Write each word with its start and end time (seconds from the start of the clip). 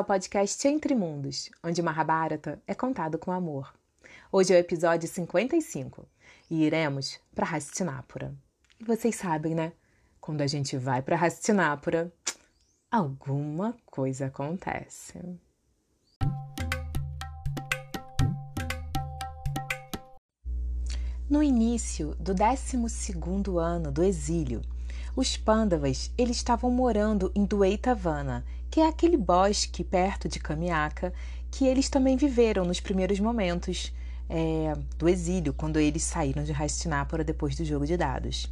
Ao 0.00 0.04
podcast 0.04 0.66
Entre 0.66 0.94
Mundos, 0.94 1.50
onde 1.62 1.82
Mahabharata 1.82 2.58
é 2.66 2.74
contado 2.74 3.18
com 3.18 3.30
amor. 3.30 3.70
Hoje 4.32 4.54
é 4.54 4.56
o 4.56 4.58
episódio 4.58 5.06
55 5.06 6.08
e 6.50 6.64
iremos 6.64 7.20
para 7.34 7.46
Hastinapura. 7.46 8.34
E 8.80 8.84
vocês 8.84 9.14
sabem, 9.14 9.54
né? 9.54 9.74
Quando 10.18 10.40
a 10.40 10.46
gente 10.46 10.74
vai 10.78 11.02
para 11.02 11.16
Hastinapura, 11.16 12.10
alguma 12.90 13.76
coisa 13.84 14.28
acontece. 14.28 15.18
No 21.28 21.42
início 21.42 22.14
do 22.14 22.34
12º 22.34 23.58
ano 23.58 23.92
do 23.92 24.02
exílio, 24.02 24.62
os 25.14 25.36
Pandavas 25.36 26.10
eles 26.16 26.38
estavam 26.38 26.70
morando 26.70 27.30
em 27.34 27.44
Dueitavana, 27.44 28.46
que 28.70 28.80
é 28.80 28.86
aquele 28.86 29.16
bosque 29.16 29.82
perto 29.82 30.28
de 30.28 30.38
Kamiaka 30.38 31.12
que 31.50 31.66
eles 31.66 31.88
também 31.88 32.16
viveram 32.16 32.64
nos 32.64 32.80
primeiros 32.80 33.18
momentos 33.18 33.92
é, 34.28 34.72
do 34.96 35.08
exílio, 35.08 35.52
quando 35.52 35.80
eles 35.80 36.04
saíram 36.04 36.44
de 36.44 36.52
Hastinapura 36.52 37.24
depois 37.24 37.56
do 37.56 37.64
jogo 37.64 37.84
de 37.84 37.96
dados. 37.96 38.48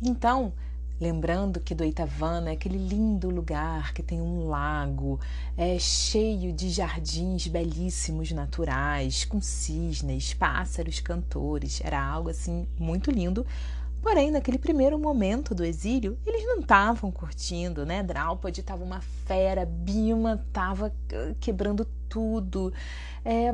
Então, 0.00 0.52
lembrando 1.00 1.58
que 1.58 1.74
Dueitavana 1.74 2.50
é 2.50 2.52
aquele 2.52 2.78
lindo 2.78 3.28
lugar 3.28 3.92
que 3.92 4.02
tem 4.02 4.20
um 4.20 4.46
lago, 4.48 5.18
é 5.56 5.78
cheio 5.78 6.52
de 6.52 6.70
jardins 6.70 7.48
belíssimos 7.48 8.30
naturais, 8.30 9.24
com 9.24 9.40
cisnes, 9.40 10.32
pássaros 10.32 11.00
cantores, 11.00 11.80
era 11.82 12.00
algo 12.00 12.28
assim 12.28 12.66
muito 12.78 13.10
lindo, 13.10 13.44
Porém, 14.02 14.30
naquele 14.30 14.58
primeiro 14.58 14.98
momento 14.98 15.54
do 15.54 15.64
exílio, 15.64 16.18
eles 16.26 16.44
não 16.46 16.60
estavam 16.60 17.10
curtindo, 17.10 17.84
né? 17.84 18.02
Draupadi 18.02 18.60
estava 18.60 18.82
uma 18.82 19.00
fera, 19.00 19.66
Bima 19.66 20.42
estava 20.46 20.92
quebrando 21.38 21.86
tudo. 22.08 22.72
É, 23.24 23.52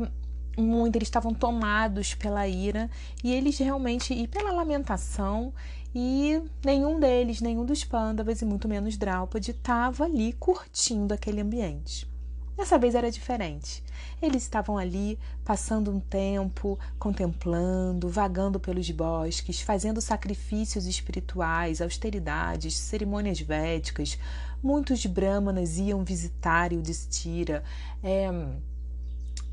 muito, 0.56 0.96
eles 0.96 1.08
estavam 1.08 1.34
tomados 1.34 2.14
pela 2.14 2.46
ira 2.46 2.88
e 3.22 3.32
eles 3.34 3.58
realmente, 3.58 4.14
e 4.14 4.26
pela 4.26 4.52
lamentação, 4.52 5.52
e 5.94 6.42
nenhum 6.64 7.00
deles, 7.00 7.40
nenhum 7.40 7.64
dos 7.64 7.84
Pandavas 7.84 8.40
e 8.40 8.44
muito 8.44 8.68
menos 8.68 8.96
Draupadi, 8.96 9.50
estava 9.50 10.04
ali 10.04 10.32
curtindo 10.32 11.12
aquele 11.12 11.40
ambiente. 11.40 12.08
Dessa 12.56 12.78
vez 12.78 12.94
era 12.94 13.10
diferente. 13.10 13.84
Eles 14.20 14.42
estavam 14.42 14.78
ali 14.78 15.18
passando 15.44 15.90
um 15.90 16.00
tempo, 16.00 16.78
contemplando, 16.98 18.08
vagando 18.08 18.58
pelos 18.58 18.90
bosques, 18.90 19.60
fazendo 19.60 20.00
sacrifícios 20.00 20.86
espirituais, 20.86 21.82
austeridades, 21.82 22.74
cerimônias 22.76 23.38
védicas. 23.40 24.18
Muitos 24.62 25.04
brahmanas 25.04 25.76
iam 25.76 26.02
visitar 26.02 26.72
Yudhishthira. 26.72 27.62
É, 28.02 28.30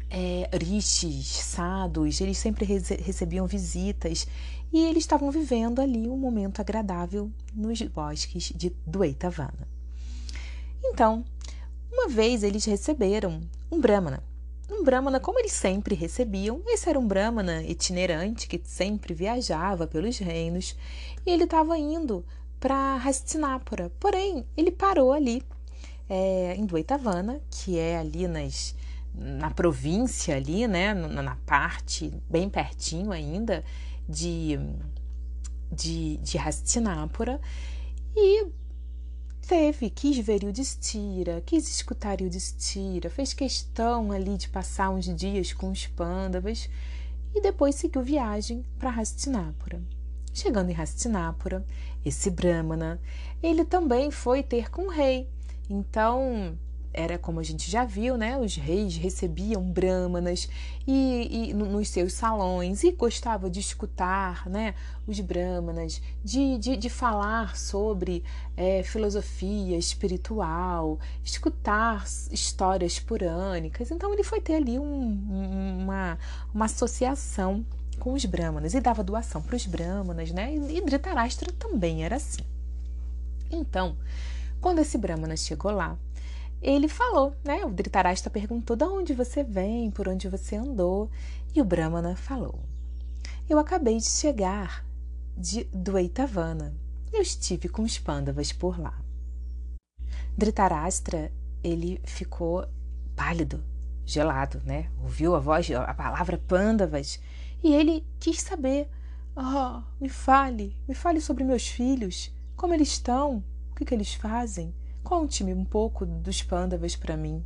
é, 0.09 0.47
rishis, 0.63 1.25
sadhus, 1.25 2.21
eles 2.21 2.37
sempre 2.37 2.65
recebiam 2.65 3.47
visitas 3.47 4.27
e 4.71 4.79
eles 4.85 5.03
estavam 5.03 5.31
vivendo 5.31 5.81
ali 5.81 6.07
um 6.07 6.15
momento 6.15 6.59
agradável 6.59 7.31
nos 7.53 7.81
bosques 7.81 8.53
de 8.55 8.69
Dueitavana. 8.85 9.67
Então, 10.83 11.25
uma 11.93 12.09
vez 12.09 12.41
eles 12.43 12.65
receberam 12.65 13.39
um 13.71 13.79
Brahmana. 13.79 14.23
Um 14.69 14.83
Brahmana, 14.83 15.19
como 15.19 15.39
eles 15.39 15.51
sempre 15.51 15.93
recebiam, 15.93 16.61
esse 16.65 16.89
era 16.89 16.99
um 16.99 17.07
Brahmana 17.07 17.61
itinerante 17.63 18.47
que 18.47 18.59
sempre 18.65 19.13
viajava 19.13 19.85
pelos 19.85 20.17
reinos 20.17 20.75
e 21.23 21.29
ele 21.29 21.43
estava 21.43 21.77
indo 21.77 22.25
para 22.59 22.95
Hastinapura. 22.95 23.91
Porém, 23.99 24.43
ele 24.57 24.71
parou 24.71 25.13
ali 25.13 25.43
é, 26.09 26.55
em 26.55 26.65
Duetavana, 26.65 27.39
que 27.49 27.77
é 27.77 27.97
ali 27.97 28.27
nas, 28.27 28.75
na 29.13 29.51
província 29.51 30.35
ali, 30.35 30.67
né, 30.67 30.95
na, 30.95 31.21
na 31.21 31.35
parte 31.45 32.11
bem 32.27 32.49
pertinho 32.49 33.11
ainda 33.11 33.63
de, 34.09 34.59
de, 35.71 36.17
de 36.17 36.37
Hastinapura. 36.39 37.39
E 38.15 38.47
Teve, 39.47 39.89
quis 39.89 40.17
ver 40.19 40.45
o 40.45 40.53
Destira, 40.53 41.43
quis 41.45 41.67
escutar 41.67 42.21
o 42.21 42.29
Destira, 42.29 43.09
fez 43.09 43.33
questão 43.33 44.13
ali 44.13 44.37
de 44.37 44.47
passar 44.47 44.89
uns 44.89 45.13
dias 45.13 45.51
com 45.51 45.69
os 45.69 45.85
pândavas 45.85 46.69
e 47.35 47.41
depois 47.41 47.75
seguiu 47.75 48.01
viagem 48.01 48.65
para 48.79 48.89
Hastinapura. 48.89 49.81
Chegando 50.33 50.69
em 50.69 50.75
Hastinapura, 50.75 51.65
esse 52.05 52.31
Brahmana, 52.31 53.01
ele 53.41 53.65
também 53.65 54.09
foi 54.11 54.41
ter 54.41 54.71
com 54.71 54.83
o 54.83 54.89
rei. 54.89 55.27
Então, 55.69 56.57
era 56.93 57.17
como 57.17 57.39
a 57.39 57.43
gente 57.43 57.69
já 57.69 57.83
viu, 57.83 58.17
né? 58.17 58.37
Os 58.37 58.55
reis 58.55 58.95
recebiam 58.95 59.63
brahmanas 59.63 60.47
e, 60.85 61.49
e 61.49 61.53
nos 61.53 61.89
seus 61.89 62.13
salões 62.13 62.83
e 62.83 62.91
gostava 62.91 63.49
de 63.49 63.59
escutar, 63.59 64.47
né? 64.47 64.75
Os 65.07 65.19
brahmanas, 65.19 66.01
de, 66.23 66.57
de, 66.59 66.77
de 66.77 66.89
falar 66.89 67.57
sobre 67.57 68.23
é, 68.55 68.83
filosofia 68.83 69.75
espiritual, 69.77 70.99
escutar 71.23 72.05
histórias 72.31 72.99
purânicas. 72.99 73.89
Então 73.89 74.13
ele 74.13 74.23
foi 74.23 74.39
ter 74.39 74.55
ali 74.55 74.77
um, 74.77 75.81
uma, 75.81 76.17
uma 76.53 76.65
associação 76.65 77.65
com 77.99 78.13
os 78.13 78.25
brahmanas 78.25 78.73
e 78.73 78.79
dava 78.79 79.03
doação 79.03 79.41
para 79.41 79.55
os 79.55 79.65
brahmanas, 79.65 80.31
né? 80.31 80.53
E 80.55 80.81
Dhritarashtra 80.81 81.51
também 81.53 82.03
era 82.03 82.17
assim. 82.17 82.43
Então, 83.49 83.95
quando 84.59 84.79
esse 84.79 84.97
brahmana 84.97 85.35
chegou 85.37 85.71
lá, 85.71 85.97
ele 86.63 86.87
falou, 86.87 87.35
né? 87.43 87.65
O 87.65 87.69
Dhritarashtra 87.69 88.29
perguntou 88.29 88.77
de 88.77 88.85
onde 88.85 89.13
você 89.13 89.43
vem, 89.43 89.91
por 89.91 90.07
onde 90.07 90.29
você 90.29 90.55
andou, 90.55 91.11
e 91.53 91.61
o 91.61 91.65
Brahmana 91.65 92.15
falou: 92.15 92.57
Eu 93.49 93.59
acabei 93.59 93.97
de 93.97 94.09
chegar 94.09 94.85
de 95.37 95.65
Dueitavana. 95.65 96.73
Eu 97.11 97.21
estive 97.21 97.67
com 97.67 97.83
os 97.83 97.99
Pandavas 97.99 98.53
por 98.53 98.79
lá. 98.79 98.97
Dhritarashtra, 100.37 101.31
ele 101.61 102.01
ficou 102.05 102.65
pálido, 103.13 103.61
gelado, 104.05 104.61
né? 104.65 104.89
Ouviu 105.03 105.35
a 105.35 105.39
voz, 105.39 105.69
a 105.69 105.93
palavra 105.93 106.41
Pandavas, 106.47 107.19
e 107.61 107.73
ele 107.73 108.05
quis 108.19 108.41
saber: 108.41 108.89
Oh, 109.35 109.81
me 109.99 110.07
fale, 110.07 110.77
me 110.87 110.95
fale 110.95 111.19
sobre 111.19 111.43
meus 111.43 111.67
filhos, 111.67 112.31
como 112.55 112.73
eles 112.73 112.87
estão, 112.89 113.43
o 113.71 113.75
que, 113.75 113.83
que 113.83 113.93
eles 113.93 114.13
fazem. 114.13 114.73
Conte-me 115.03 115.53
um 115.53 115.65
pouco 115.65 116.05
dos 116.05 116.41
pândavas 116.41 116.95
para 116.95 117.17
mim. 117.17 117.43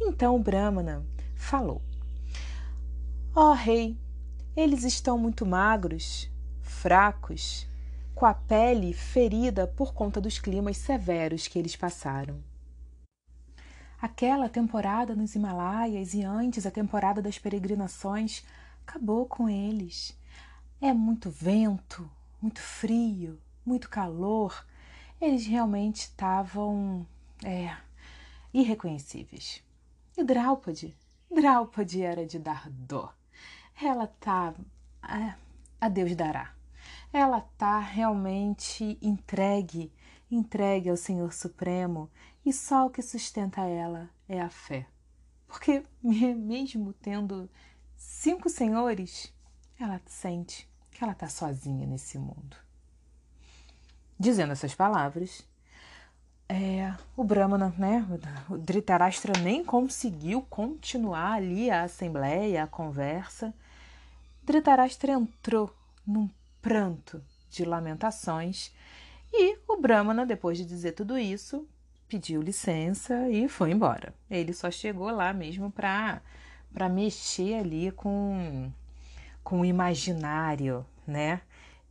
Então 0.00 0.34
o 0.34 0.42
Brahmana 0.42 1.04
falou: 1.36 1.82
Ó 3.34 3.50
oh, 3.50 3.52
rei, 3.52 3.98
eles 4.56 4.84
estão 4.84 5.18
muito 5.18 5.44
magros, 5.44 6.30
fracos, 6.62 7.66
com 8.14 8.24
a 8.24 8.32
pele 8.32 8.92
ferida 8.92 9.66
por 9.66 9.92
conta 9.92 10.20
dos 10.20 10.38
climas 10.38 10.76
severos 10.76 11.48
que 11.48 11.58
eles 11.58 11.76
passaram. 11.76 12.42
Aquela 14.00 14.48
temporada 14.48 15.14
nos 15.14 15.34
Himalaias 15.34 16.14
e 16.14 16.22
antes 16.22 16.66
a 16.66 16.70
temporada 16.70 17.20
das 17.20 17.38
peregrinações 17.38 18.44
acabou 18.86 19.26
com 19.26 19.48
eles. 19.48 20.16
É 20.80 20.92
muito 20.92 21.30
vento, 21.30 22.08
muito 22.40 22.60
frio, 22.60 23.40
muito 23.64 23.88
calor, 23.88 24.64
eles 25.20 25.46
realmente 25.46 26.02
estavam 26.02 27.06
é, 27.44 27.76
irreconhecíveis. 28.52 29.62
E 30.16 30.22
Draupadi, 30.22 30.96
Draupadi 31.30 32.02
era 32.02 32.26
de 32.26 32.38
dar 32.38 32.70
dó. 32.70 33.12
Ela 33.80 34.06
tá, 34.06 34.54
é, 35.02 35.34
a 35.80 35.88
Deus 35.88 36.14
dará. 36.14 36.54
Ela 37.12 37.40
tá 37.56 37.78
realmente 37.78 38.98
entregue, 39.00 39.92
entregue 40.30 40.90
ao 40.90 40.96
Senhor 40.96 41.32
Supremo, 41.32 42.10
e 42.44 42.52
só 42.52 42.86
o 42.86 42.90
que 42.90 43.02
sustenta 43.02 43.62
ela 43.62 44.10
é 44.28 44.40
a 44.40 44.50
fé. 44.50 44.86
Porque 45.46 45.84
mesmo 46.02 46.92
tendo 46.92 47.48
cinco 47.96 48.48
senhores, 48.48 49.32
ela 49.78 50.00
sente 50.06 50.68
que 50.90 51.02
ela 51.02 51.12
está 51.12 51.28
sozinha 51.28 51.86
nesse 51.86 52.18
mundo. 52.18 52.56
Dizendo 54.18 54.52
essas 54.52 54.74
palavras, 54.74 55.44
é, 56.48 56.94
o 57.16 57.24
Brahmana, 57.24 57.74
né, 57.78 58.06
o 58.48 58.56
Dhritarashtra 58.56 59.32
nem 59.40 59.64
conseguiu 59.64 60.42
continuar 60.42 61.32
ali 61.32 61.70
a 61.70 61.82
assembleia, 61.82 62.64
a 62.64 62.66
conversa. 62.66 63.52
Dhritarashtra 64.42 65.12
entrou 65.12 65.74
num 66.06 66.28
pranto 66.60 67.22
de 67.50 67.64
lamentações 67.64 68.72
e 69.32 69.58
o 69.66 69.80
Brahmana, 69.80 70.24
depois 70.26 70.58
de 70.58 70.64
dizer 70.64 70.92
tudo 70.92 71.18
isso, 71.18 71.66
pediu 72.08 72.40
licença 72.40 73.28
e 73.28 73.48
foi 73.48 73.70
embora. 73.72 74.14
Ele 74.30 74.52
só 74.52 74.70
chegou 74.70 75.10
lá 75.10 75.32
mesmo 75.32 75.70
para 75.70 76.20
para 76.72 76.88
mexer 76.88 77.54
ali 77.54 77.92
com 77.92 78.70
com 79.42 79.60
o 79.60 79.64
imaginário, 79.64 80.84
né, 81.06 81.40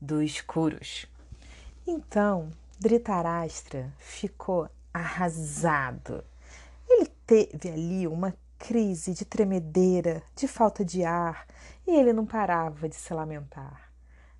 dos 0.02 0.42
Kurus. 0.42 1.06
Então, 1.86 2.50
Dhritarashtra 2.80 3.94
ficou 3.98 4.70
arrasado. 4.94 6.24
teve 7.26 7.70
ali 7.70 8.08
uma 8.08 8.34
crise 8.58 9.14
de 9.14 9.26
tremedeira, 9.26 10.24
de 10.34 10.48
falta 10.48 10.84
de 10.84 11.04
ar, 11.04 11.46
e 11.86 11.92
ele 11.92 12.14
não 12.14 12.26
parava 12.26 12.88
de 12.88 12.96
se 12.96 13.14
lamentar. 13.14 13.92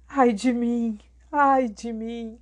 Ai 0.08 0.32
de 0.32 0.54
mim, 0.54 0.98
ai 1.30 1.68
de 1.68 1.92
mim, 1.92 2.40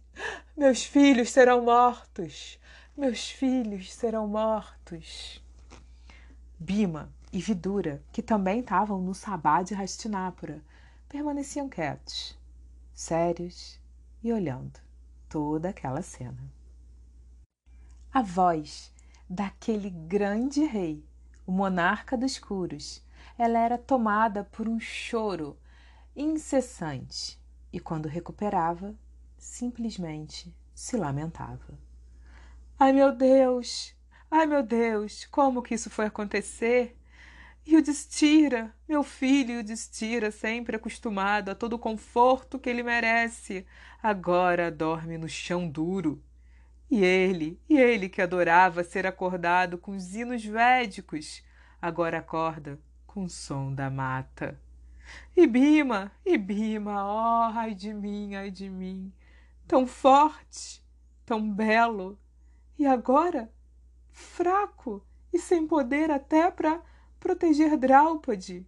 meus 0.56 0.84
filhos 0.84 1.32
serão 1.32 1.64
mortos, 1.64 2.60
meus 2.96 3.32
filhos 3.32 3.92
serão 3.92 4.28
mortos. 4.28 5.44
Bima 6.60 7.12
e 7.34 7.42
Vidura, 7.42 8.04
que 8.12 8.22
também 8.22 8.60
estavam 8.60 9.02
no 9.02 9.16
sabá 9.16 9.64
de 9.64 9.74
Hastinapura, 9.74 10.62
permaneciam 11.10 11.68
quietos, 11.68 12.38
sérios 12.94 13.80
e 14.24 14.32
olhando 14.32 14.91
toda 15.32 15.70
aquela 15.70 16.04
cena. 16.04 16.54
A 18.14 18.22
voz 18.22 18.94
daquele 19.28 19.90
grande 19.90 20.64
rei 20.66 21.04
o 21.48 21.52
monarca 21.52 22.16
dos 22.16 22.38
curos, 22.38 23.04
ela 23.38 23.58
era 23.58 23.78
tomada 23.78 24.44
por 24.44 24.68
um 24.68 24.80
choro 24.80 25.58
incessante 26.16 27.42
e, 27.74 27.80
quando 27.80 28.08
recuperava, 28.08 28.96
simplesmente 29.38 30.56
se 30.74 30.98
lamentava. 30.98 31.80
Ai 32.78 32.94
meu 32.94 33.16
Deus! 33.16 33.96
Ai 34.30 34.46
meu 34.46 34.64
Deus! 34.64 35.26
Como 35.26 35.62
que 35.62 35.76
isso 35.76 35.90
foi 35.90 36.06
acontecer? 36.06 36.98
E 37.66 37.78
o 37.78 37.82
Destira, 37.82 38.74
meu 38.88 39.04
filho, 39.04 39.60
o 39.60 39.64
Destira, 39.64 40.32
sempre 40.32 40.76
acostumado 40.76 41.50
a 41.50 41.56
todo 41.56 41.74
o 41.74 41.80
conforto 41.80 42.58
que 42.58 42.70
ele 42.70 42.82
merece, 42.82 43.66
agora 44.02 44.72
dorme 44.72 45.18
no 45.18 45.30
chão 45.30 45.70
duro. 45.70 46.22
E 46.90 47.04
ele, 47.04 47.60
e 47.70 47.78
ele 47.78 48.10
que 48.10 48.22
adorava 48.22 48.84
ser 48.84 49.08
acordado 49.08 49.78
com 49.78 49.96
os 49.96 50.16
hinos 50.16 50.44
védicos, 50.44 51.44
agora 51.82 52.18
acorda 52.18 52.80
com 53.06 53.24
o 53.24 53.30
som 53.30 53.74
da 53.74 53.90
mata. 53.90 54.60
E 55.36 55.46
Bima, 55.46 56.12
e 56.26 56.38
Bima, 56.38 57.06
oh, 57.06 57.58
ai 57.58 57.76
de 57.76 57.94
mim, 57.94 58.36
ai 58.36 58.50
de 58.50 58.70
mim, 58.70 59.14
tão 59.68 59.86
forte, 59.86 60.84
tão 61.26 61.50
belo, 61.50 62.18
e 62.78 62.86
agora 62.86 63.52
fraco 64.12 65.06
e 65.32 65.40
sem 65.40 65.66
poder 65.66 66.12
até 66.12 66.52
para 66.52 66.82
proteger 67.22 67.78
Draupadi. 67.78 68.66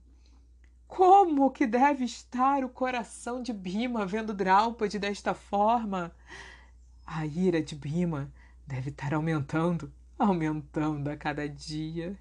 Como 0.88 1.50
que 1.50 1.66
deve 1.66 2.06
estar 2.06 2.64
o 2.64 2.70
coração 2.70 3.42
de 3.42 3.52
Bima 3.52 4.06
vendo 4.06 4.32
Draupadi 4.32 5.00
desta 5.00 5.34
forma? 5.34 6.16
A 7.06 7.26
ira 7.26 7.62
de 7.62 7.76
Bima 7.76 8.32
deve 8.66 8.92
estar 8.92 9.12
aumentando, 9.14 9.92
aumentando 10.18 11.10
a 11.10 11.18
cada 11.18 11.50
dia. 11.50 12.16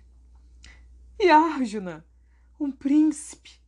E 1.20 1.31
Arjuna, 1.31 2.05
um 2.58 2.73
príncipe, 2.73 3.61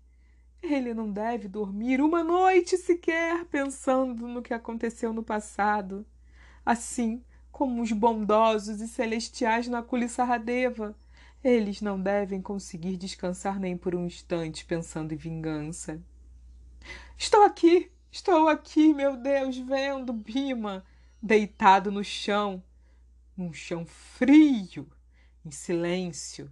ele 0.62 0.94
não 0.94 1.12
deve 1.12 1.46
dormir 1.46 2.00
uma 2.00 2.24
noite 2.24 2.78
sequer 2.78 3.44
pensando 3.44 4.26
no 4.26 4.40
que 4.40 4.54
aconteceu 4.54 5.12
no 5.12 5.22
passado, 5.22 6.06
assim 6.64 7.22
como 7.52 7.82
os 7.82 7.92
bondosos 7.92 8.80
e 8.80 8.88
celestiais 8.88 9.68
na 9.68 9.82
Kulissaradeva. 9.82 10.96
Eles 11.44 11.82
não 11.82 12.00
devem 12.00 12.40
conseguir 12.40 12.96
descansar 12.96 13.60
nem 13.60 13.76
por 13.76 13.94
um 13.94 14.06
instante 14.06 14.64
pensando 14.64 15.12
em 15.12 15.16
vingança. 15.18 16.02
Estou 17.18 17.42
aqui, 17.42 17.92
estou 18.10 18.48
aqui, 18.48 18.94
meu 18.94 19.14
Deus, 19.14 19.58
vendo 19.58 20.10
Bima 20.14 20.82
deitado 21.20 21.92
no 21.92 22.02
chão, 22.02 22.64
num 23.36 23.52
chão 23.52 23.84
frio, 23.84 24.88
em 25.44 25.50
silêncio, 25.50 26.50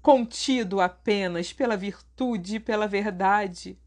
contido 0.00 0.80
apenas 0.80 1.52
pela 1.52 1.76
virtude 1.76 2.56
e 2.56 2.60
pela 2.60 2.88
verdade. 2.88 3.78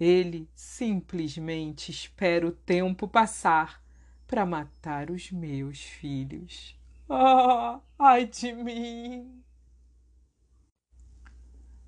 Ele 0.00 0.48
simplesmente 0.54 1.90
espera 1.90 2.46
o 2.46 2.52
tempo 2.52 3.06
passar 3.06 3.84
para 4.26 4.46
matar 4.46 5.10
os 5.10 5.30
meus 5.30 5.82
filhos. 5.82 6.80
Oh, 7.06 7.78
ai 7.98 8.24
de 8.24 8.54
mim! 8.54 9.42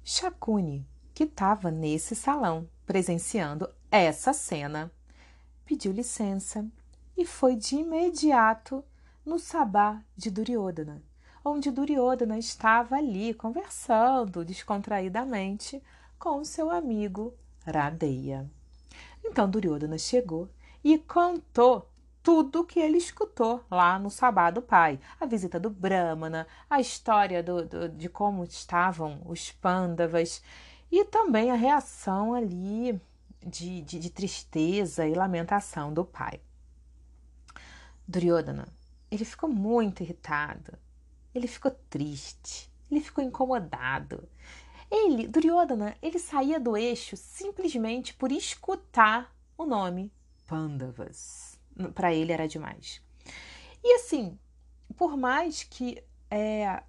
Chacune, 0.07 0.87
que 1.15 1.25
estava 1.25 1.71
nesse 1.71 2.15
salão 2.15 2.69
presenciando 2.85 3.67
essa 3.91 4.35
cena, 4.35 4.93
pediu 5.65 5.93
licença 5.93 6.67
e 7.17 7.25
foi 7.25 7.57
de 7.57 7.77
imediato 7.77 8.85
no 9.25 9.39
sabá 9.39 10.03
de 10.15 10.31
Duryodhana, 10.31 11.03
onde 11.43 11.71
Duryodhana 11.71 12.39
estava 12.39 12.97
ali 12.97 13.33
conversando 13.33 14.45
descontraídamente 14.45 15.83
com 16.19 16.45
seu 16.45 16.71
amigo 16.71 17.33
Radeia. 17.65 18.51
Então 19.25 19.49
Duryodhana 19.49 19.97
chegou 19.97 20.51
e 20.85 20.99
contou 20.99 21.89
tudo 22.25 22.65
que 22.65 22.81
ele 22.81 22.97
escutou 22.97 23.63
lá 23.71 23.99
no 23.99 24.09
sabá 24.11 24.51
do 24.51 24.63
pai. 24.63 24.99
A 25.21 25.27
visita 25.27 25.61
do 25.61 25.69
Brahmana, 25.69 26.47
a 26.71 26.81
história 26.81 27.43
do, 27.43 27.67
do, 27.67 27.89
de 27.91 28.09
como 28.09 28.43
estavam 28.45 29.21
os 29.27 29.53
pândavas 29.53 30.43
e 30.91 31.05
também 31.05 31.51
a 31.51 31.55
reação 31.55 32.33
ali 32.33 32.99
de, 33.47 33.83
de, 33.83 33.99
de 33.99 34.09
tristeza 34.09 35.07
e 35.07 35.13
lamentação 35.13 35.93
do 35.93 36.03
pai. 36.03 36.41
Duryodhana, 38.09 38.69
ele 39.11 39.25
ficou 39.27 39.51
muito 39.51 40.03
irritado, 40.03 40.79
ele 41.35 41.47
ficou 41.47 41.73
triste, 41.91 42.71
ele 42.91 43.03
ficou 43.03 43.23
incomodado. 43.23 44.27
Ele, 44.91 45.29
Duryodhana, 45.29 45.95
ele 46.01 46.19
saía 46.19 46.59
do 46.59 46.75
eixo 46.75 47.19
simplesmente 47.19 48.15
por 48.15 48.33
escutar 48.33 49.31
o 49.59 49.67
nome 49.67 50.11
Pandavas. 50.47 51.54
Para 51.95 52.13
ele 52.13 52.33
era 52.33 52.47
demais. 52.47 53.03
E 53.83 53.95
assim, 53.95 54.39
por 54.97 55.17
mais 55.17 55.63
que 55.63 56.03
é, 56.31 56.83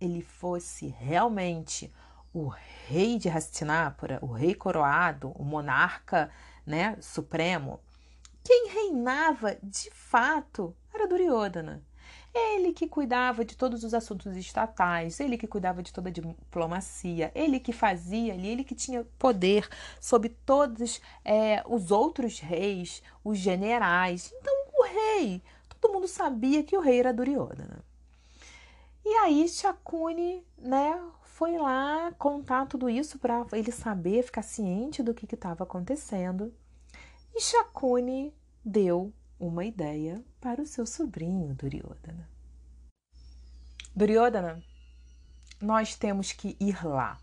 ele 0.00 0.22
fosse 0.22 0.88
realmente 0.88 1.92
o 2.32 2.48
rei 2.86 3.18
de 3.18 3.28
Hastinapura, 3.28 4.18
o 4.22 4.32
rei 4.32 4.54
coroado, 4.54 5.30
o 5.36 5.44
monarca 5.44 6.30
né, 6.64 6.96
supremo, 7.00 7.80
quem 8.42 8.68
reinava 8.68 9.56
de 9.62 9.90
fato 9.90 10.74
era 10.92 11.06
Duryodhana. 11.06 11.82
Ele 12.32 12.72
que 12.72 12.86
cuidava 12.86 13.44
de 13.44 13.56
todos 13.56 13.82
os 13.82 13.92
assuntos 13.92 14.36
estatais, 14.36 15.18
ele 15.18 15.36
que 15.36 15.48
cuidava 15.48 15.82
de 15.82 15.92
toda 15.92 16.08
a 16.08 16.12
diplomacia, 16.12 17.32
ele 17.34 17.58
que 17.58 17.72
fazia 17.72 18.32
ali, 18.32 18.48
ele 18.48 18.62
que 18.62 18.74
tinha 18.74 19.04
poder 19.18 19.68
sobre 20.00 20.28
todos 20.28 21.00
é, 21.24 21.62
os 21.66 21.90
outros 21.90 22.38
reis, 22.38 23.02
os 23.24 23.36
generais. 23.36 24.32
Então, 24.32 24.54
o 24.78 24.84
rei, 24.84 25.42
todo 25.80 25.92
mundo 25.92 26.06
sabia 26.06 26.62
que 26.62 26.76
o 26.76 26.80
rei 26.80 27.00
era 27.00 27.12
Duryodhana. 27.12 27.84
E 29.04 29.08
aí, 29.08 29.48
Shakuni, 29.48 30.46
né, 30.56 31.02
foi 31.22 31.58
lá 31.58 32.12
contar 32.16 32.66
tudo 32.66 32.88
isso 32.88 33.18
para 33.18 33.44
ele 33.52 33.72
saber, 33.72 34.22
ficar 34.22 34.42
ciente 34.42 35.02
do 35.02 35.14
que 35.14 35.34
estava 35.34 35.64
acontecendo. 35.64 36.54
E 37.34 37.40
Shakuni 37.40 38.32
deu 38.64 39.12
uma 39.38 39.64
ideia 39.64 40.22
para 40.40 40.62
o 40.62 40.66
seu 40.66 40.86
sobrinho 40.86 41.54
Duryodhana. 41.54 42.28
Duryodhana, 43.94 44.62
nós 45.60 45.94
temos 45.94 46.32
que 46.32 46.56
ir 46.58 46.84
lá. 46.84 47.20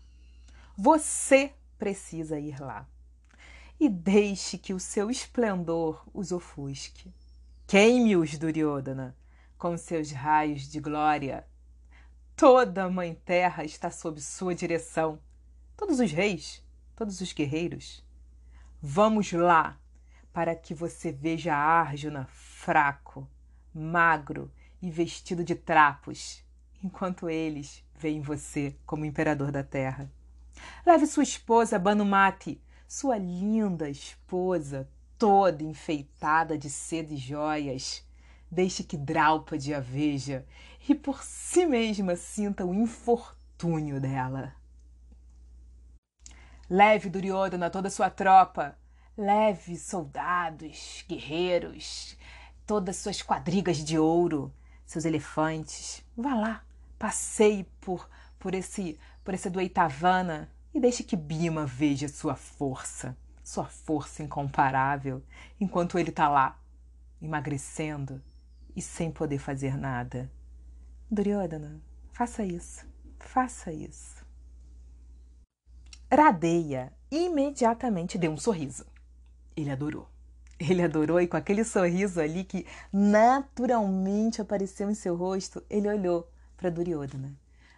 Você 0.76 1.52
precisa 1.76 2.38
ir 2.38 2.60
lá. 2.60 2.86
E 3.80 3.88
deixe 3.88 4.58
que 4.58 4.72
o 4.72 4.80
seu 4.80 5.10
esplendor 5.10 6.04
os 6.14 6.30
ofusque. 6.30 7.12
Queime-os, 7.66 8.38
Duryodhana, 8.38 9.16
com 9.56 9.76
seus 9.76 10.10
raios 10.10 10.68
de 10.68 10.80
glória. 10.80 11.46
Toda 12.36 12.84
a 12.84 12.90
Mãe 12.90 13.14
Terra 13.24 13.64
está 13.64 13.90
sob 13.90 14.20
sua 14.20 14.54
direção. 14.54 15.18
Todos 15.76 16.00
os 16.00 16.12
reis, 16.12 16.64
todos 16.94 17.20
os 17.20 17.32
guerreiros. 17.32 18.04
Vamos 18.80 19.32
lá 19.32 19.78
para 20.32 20.54
que 20.54 20.72
você 20.72 21.10
veja 21.10 21.54
Arjuna 21.54 22.26
fraco, 22.68 23.26
magro 23.72 24.52
e 24.82 24.90
vestido 24.90 25.42
de 25.42 25.54
trapos, 25.54 26.44
enquanto 26.84 27.30
eles 27.30 27.82
veem 27.98 28.20
você 28.20 28.76
como 28.84 29.06
imperador 29.06 29.50
da 29.50 29.64
terra. 29.64 30.12
Leve 30.84 31.06
sua 31.06 31.22
esposa 31.22 31.78
Banumati, 31.78 32.60
sua 32.86 33.16
linda 33.16 33.88
esposa, 33.88 34.86
toda 35.16 35.64
enfeitada 35.64 36.58
de 36.58 36.68
seda 36.68 37.14
e 37.14 37.16
joias. 37.16 38.06
Deixe 38.50 38.84
que 38.84 38.98
Draupadi 38.98 39.72
a 39.72 39.80
veja 39.80 40.44
e 40.86 40.94
por 40.94 41.22
si 41.22 41.64
mesma 41.64 42.16
sinta 42.16 42.66
o 42.66 42.74
infortúnio 42.74 43.98
dela. 43.98 44.54
Leve 46.68 47.08
Duryodhana 47.08 47.70
toda 47.70 47.88
sua 47.88 48.10
tropa, 48.10 48.76
Leve 49.20 49.76
soldados, 49.76 51.04
guerreiros, 51.08 52.16
todas 52.68 52.96
suas 52.96 53.22
quadrigas 53.22 53.78
de 53.78 53.98
ouro, 53.98 54.52
seus 54.84 55.06
elefantes. 55.06 56.04
Vá 56.14 56.34
lá, 56.34 56.62
passeie 56.98 57.64
por, 57.80 58.06
por 58.38 58.54
esse 58.54 59.00
por 59.24 59.34
esse 59.34 59.50
Dueitavana 59.50 60.50
e 60.72 60.80
deixe 60.80 61.02
que 61.02 61.16
Bima 61.16 61.66
veja 61.66 62.08
sua 62.08 62.34
força, 62.34 63.16
sua 63.44 63.64
força 63.64 64.22
incomparável, 64.22 65.22
enquanto 65.60 65.98
ele 65.98 66.10
está 66.10 66.28
lá, 66.28 66.58
emagrecendo 67.20 68.22
e 68.74 68.80
sem 68.80 69.10
poder 69.10 69.38
fazer 69.38 69.76
nada. 69.76 70.30
Duryodhana, 71.10 71.80
faça 72.12 72.42
isso, 72.42 72.86
faça 73.18 73.70
isso. 73.72 74.24
Radeia 76.10 76.90
imediatamente 77.10 78.16
deu 78.16 78.32
um 78.32 78.38
sorriso. 78.38 78.86
Ele 79.54 79.70
adorou. 79.70 80.08
Ele 80.58 80.82
adorou 80.82 81.20
e 81.20 81.26
com 81.26 81.36
aquele 81.36 81.64
sorriso 81.64 82.20
ali 82.20 82.44
que 82.44 82.66
naturalmente 82.92 84.40
apareceu 84.40 84.90
em 84.90 84.94
seu 84.94 85.14
rosto, 85.14 85.62
ele 85.70 85.88
olhou 85.88 86.28
para 86.56 86.70
Duryodhana. 86.70 87.32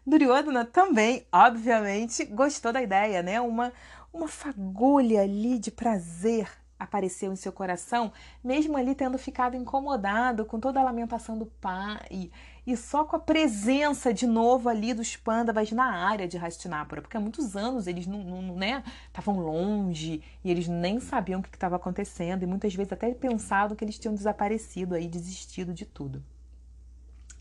Duryodhana 0.07 0.65
também, 0.65 1.27
obviamente, 1.31 2.25
gostou 2.25 2.73
da 2.73 2.83
ideia, 2.83 3.23
né? 3.23 3.41
Uma, 3.41 3.73
uma 4.13 4.27
fagulha 4.27 5.23
ali 5.23 5.59
de 5.59 5.71
prazer 5.71 6.49
apareceu 6.81 7.31
em 7.31 7.37
seu 7.37 7.53
coração, 7.53 8.11
mesmo 8.43 8.77
ali 8.77 8.95
tendo 8.95 9.19
ficado 9.19 9.55
incomodado 9.55 10.47
com 10.47 10.59
toda 10.59 10.81
a 10.81 10.83
lamentação 10.83 11.39
do 11.39 11.45
pai 11.47 12.31
e 12.67 12.77
só 12.77 13.05
com 13.05 13.17
a 13.17 13.21
presença 13.21 14.15
de 14.15 14.27
novo 14.27 14.69
ali 14.69 14.95
dos 14.95 15.17
pândavas 15.17 15.71
na 15.73 15.85
área 15.85 16.27
de 16.27 16.39
Hastinapura, 16.39 17.03
porque 17.03 17.17
há 17.17 17.21
muitos 17.21 17.57
anos 17.57 17.87
eles 17.87 18.07
não, 18.07 18.25
não 18.25 18.57
né, 18.57 18.83
estavam 19.07 19.39
longe 19.39 20.23
e 20.43 20.51
eles 20.51 20.67
nem 20.67 20.99
sabiam 21.01 21.41
o 21.41 21.43
que 21.43 21.55
estava 21.55 21.77
acontecendo 21.77 22.43
e 22.43 22.47
muitas 22.47 22.75
vezes 22.75 22.93
até 22.93 23.13
pensavam 23.13 23.77
que 23.77 23.85
eles 23.85 23.99
tinham 23.99 24.15
desaparecido 24.15 24.95
aí, 24.95 25.07
desistido 25.07 25.75
de 25.75 25.85
tudo. 25.85 26.25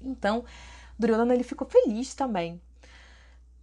Então, 0.02 0.44
Duryodhana 0.98 1.34
ele 1.34 1.44
ficou 1.44 1.68
feliz 1.68 2.14
também. 2.14 2.62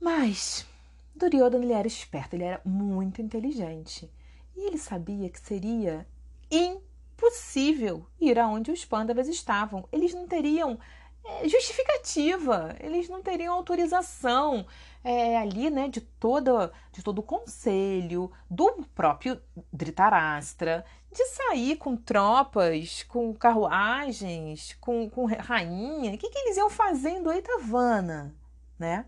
Mas 0.01 0.67
Duryodhana 1.15 1.65
ele 1.65 1.73
era 1.73 1.87
esperto, 1.87 2.35
ele 2.35 2.45
era 2.45 2.61
muito 2.65 3.21
inteligente. 3.21 4.11
E 4.57 4.67
ele 4.67 4.79
sabia 4.79 5.29
que 5.29 5.39
seria 5.39 6.07
impossível 6.51 8.07
ir 8.21 8.39
aonde 8.39 8.71
os 8.71 8.85
pândavas 8.85 9.29
estavam. 9.29 9.87
Eles 9.93 10.15
não 10.15 10.27
teriam 10.27 10.79
é, 11.25 11.49
justificativa, 11.49 12.75
eles 12.81 13.09
não 13.09 13.21
teriam 13.21 13.55
autorização 13.55 14.67
é, 15.03 15.37
ali, 15.37 15.71
né, 15.71 15.89
de 15.89 16.01
toda, 16.01 16.73
de 16.93 17.03
todo 17.03 17.19
o 17.19 17.23
conselho, 17.23 18.31
do 18.51 18.85
próprio 18.95 19.41
Dhritarashtra, 19.73 20.85
de 21.13 21.25
sair 21.27 21.77
com 21.77 21.97
tropas, 21.97 23.03
com 23.05 23.35
carruagens, 23.35 24.77
com, 24.81 25.09
com 25.11 25.27
rainha. 25.27 26.15
O 26.15 26.19
que, 26.19 26.31
que 26.31 26.39
eles 26.39 26.57
iam 26.57 26.71
fazer 26.71 27.11
em 27.11 27.23
Doitavana, 27.23 28.35
né? 28.79 29.07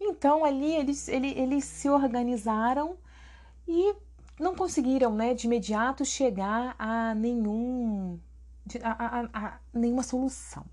Então 0.00 0.44
ali 0.44 0.74
eles, 0.74 1.08
eles, 1.08 1.36
eles 1.36 1.64
se 1.64 1.88
organizaram 1.88 2.96
e 3.68 3.94
não 4.40 4.54
conseguiram, 4.54 5.14
né, 5.14 5.34
de 5.34 5.46
imediato 5.46 6.04
chegar 6.04 6.74
a 6.78 7.14
nenhum 7.14 8.18
a, 8.82 9.20
a, 9.20 9.28
a 9.32 9.60
nenhuma 9.72 10.02
solução. 10.02 10.64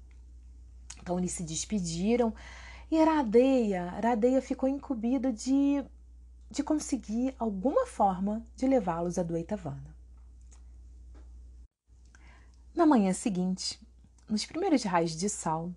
Então 1.02 1.20
eles 1.20 1.34
se 1.34 1.44
despediram 1.44 2.34
e 2.90 3.04
Radeia, 3.04 3.90
Radeia 4.02 4.42
ficou 4.42 4.70
incumbida 4.70 5.32
de, 5.34 5.84
de 6.50 6.64
conseguir 6.64 7.36
alguma 7.38 7.86
forma 7.86 8.46
de 8.56 8.66
levá-los 8.66 9.20
a 9.20 9.24
Duetavana. 9.24 9.96
Na 12.74 12.86
manhã 12.86 13.12
seguinte, 13.12 13.80
nos 14.30 14.46
primeiros 14.46 14.84
raios 14.84 15.12
de 15.12 15.28
sol, 15.28 15.74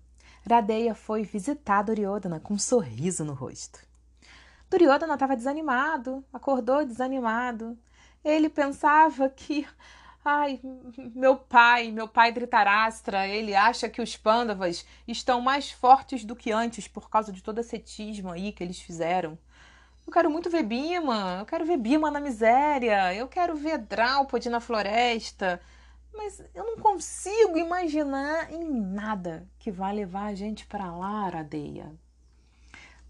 Radeia 0.49 0.95
foi 0.95 1.23
visitar 1.23 1.81
Duryodhana 1.81 2.39
com 2.39 2.53
um 2.53 2.59
sorriso 2.59 3.25
no 3.25 3.33
rosto. 3.33 3.90
Duryodhana 4.71 5.13
estava 5.13 5.35
desanimado, 5.35 6.23
acordou 6.33 6.85
desanimado. 6.85 7.77
Ele 8.23 8.49
pensava 8.49 9.29
que, 9.29 9.67
ai, 10.25 10.59
meu 11.13 11.35
pai, 11.35 11.91
meu 11.91 12.07
pai 12.07 12.31
Dhritarashtra, 12.31 13.27
ele 13.27 13.53
acha 13.53 13.89
que 13.89 14.01
os 14.01 14.15
Pandavas 14.15 14.85
estão 15.07 15.41
mais 15.41 15.69
fortes 15.69 16.23
do 16.23 16.35
que 16.35 16.51
antes 16.51 16.87
por 16.87 17.09
causa 17.09 17.31
de 17.31 17.43
todo 17.43 17.59
esse 17.59 17.71
cetismo 17.71 18.31
aí 18.31 18.51
que 18.51 18.63
eles 18.63 18.79
fizeram. 18.79 19.37
Eu 20.07 20.11
quero 20.11 20.29
muito 20.31 20.49
ver 20.49 20.63
Bima, 20.63 21.37
eu 21.39 21.45
quero 21.45 21.65
ver 21.65 21.77
Bima 21.77 22.09
na 22.09 22.19
miséria, 22.19 23.13
eu 23.13 23.27
quero 23.27 23.55
ver 23.55 23.77
Draupadi 23.77 24.49
na 24.49 24.59
floresta 24.59 25.61
mas 26.13 26.43
eu 26.53 26.65
não 26.65 26.77
consigo 26.77 27.57
imaginar 27.57 28.51
em 28.51 28.69
nada 28.69 29.47
que 29.57 29.71
vai 29.71 29.93
levar 29.93 30.25
a 30.25 30.35
gente 30.35 30.65
para 30.65 30.91
lá, 30.93 31.25
Aradeia. 31.25 31.91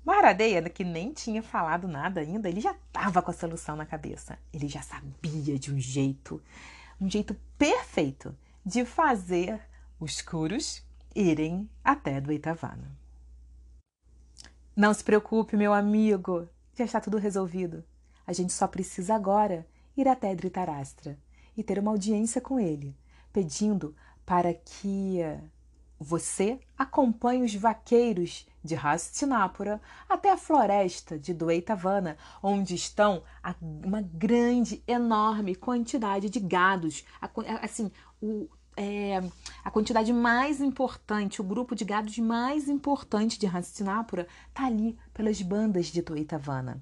Maradeia, 0.04 0.62
que 0.70 0.84
nem 0.84 1.14
tinha 1.14 1.44
falado 1.44 1.88
nada 1.88 2.22
ainda, 2.22 2.50
ele 2.50 2.60
já 2.60 2.72
estava 2.72 3.22
com 3.22 3.30
a 3.30 3.34
solução 3.34 3.76
na 3.76 3.86
cabeça. 3.86 4.38
Ele 4.52 4.68
já 4.68 4.82
sabia 4.82 5.60
de 5.60 5.72
um 5.72 5.80
jeito, 5.80 6.42
um 7.00 7.10
jeito 7.10 7.36
perfeito 7.58 8.36
de 8.66 8.84
fazer 8.84 9.62
os 10.00 10.22
curos 10.22 10.84
irem 11.16 11.70
até 11.84 12.20
do 12.20 12.32
Itavana. 12.32 12.92
Não 14.76 14.94
se 14.94 15.04
preocupe, 15.04 15.56
meu 15.56 15.74
amigo, 15.74 16.48
já 16.76 16.86
está 16.86 17.00
tudo 17.00 17.18
resolvido. 17.18 17.84
A 18.26 18.34
gente 18.34 18.54
só 18.54 18.68
precisa 18.68 19.14
agora 19.14 19.68
ir 19.96 20.08
até 20.08 20.34
Dhritarashtra 20.34 21.20
e 21.56 21.64
ter 21.64 21.78
uma 21.78 21.92
audiência 21.92 22.42
com 22.42 22.60
ele, 22.60 22.96
pedindo 23.32 23.96
para 24.26 24.54
que 24.54 25.20
você 26.00 26.60
acompanhe 26.78 27.44
os 27.44 27.54
vaqueiros 27.54 28.48
de 28.64 28.76
Hastinapura 28.76 29.82
até 30.08 30.32
a 30.32 30.38
floresta 30.38 31.18
de 31.18 31.34
Dueitavana, 31.34 32.18
onde 32.42 32.76
estão 32.76 33.24
uma 33.62 34.02
grande, 34.02 34.84
enorme 34.88 35.56
quantidade 35.56 36.30
de 36.30 36.40
gados. 36.40 37.04
Assim, 37.62 37.92
o, 38.22 38.48
é, 38.78 39.22
a 39.64 39.72
quantidade 39.72 40.14
mais 40.14 40.62
importante, 40.62 41.42
o 41.42 41.44
grupo 41.44 41.76
de 41.76 41.86
gados 41.86 42.18
mais 42.20 42.70
importante 42.70 43.40
de 43.40 43.48
Hastinapura 43.48 44.28
está 44.50 44.66
ali 44.66 44.98
pelas 45.14 45.42
bandas 45.42 45.88
de 45.88 46.02
Dueitavana. 46.02 46.82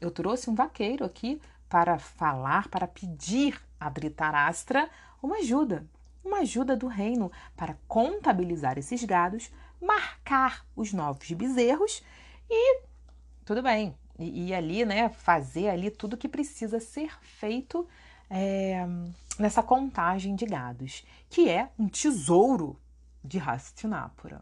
Eu 0.00 0.10
trouxe 0.10 0.50
um 0.50 0.54
vaqueiro 0.54 1.04
aqui 1.04 1.40
para 1.68 1.98
falar, 1.98 2.68
para 2.68 2.86
pedir 2.86 3.60
a 3.80 3.88
Dhritarashtra 3.88 4.88
uma 5.22 5.36
ajuda 5.36 5.86
uma 6.24 6.38
ajuda 6.38 6.74
do 6.74 6.86
reino 6.86 7.30
para 7.54 7.76
contabilizar 7.86 8.78
esses 8.78 9.04
gados, 9.04 9.50
marcar 9.84 10.66
os 10.74 10.92
novos 10.92 11.30
bezerros 11.32 12.02
e 12.48 12.82
tudo 13.44 13.62
bem. 13.62 13.94
E, 14.18 14.48
e 14.48 14.54
ali, 14.54 14.84
né, 14.84 15.08
fazer 15.08 15.68
ali 15.68 15.90
tudo 15.90 16.16
que 16.16 16.28
precisa 16.28 16.80
ser 16.80 17.16
feito 17.20 17.86
é, 18.30 18.86
nessa 19.38 19.62
contagem 19.62 20.34
de 20.34 20.46
gados, 20.46 21.04
que 21.28 21.48
é 21.48 21.68
um 21.78 21.88
tesouro 21.88 22.78
de 23.22 23.38
Hastinapura. 23.38 24.40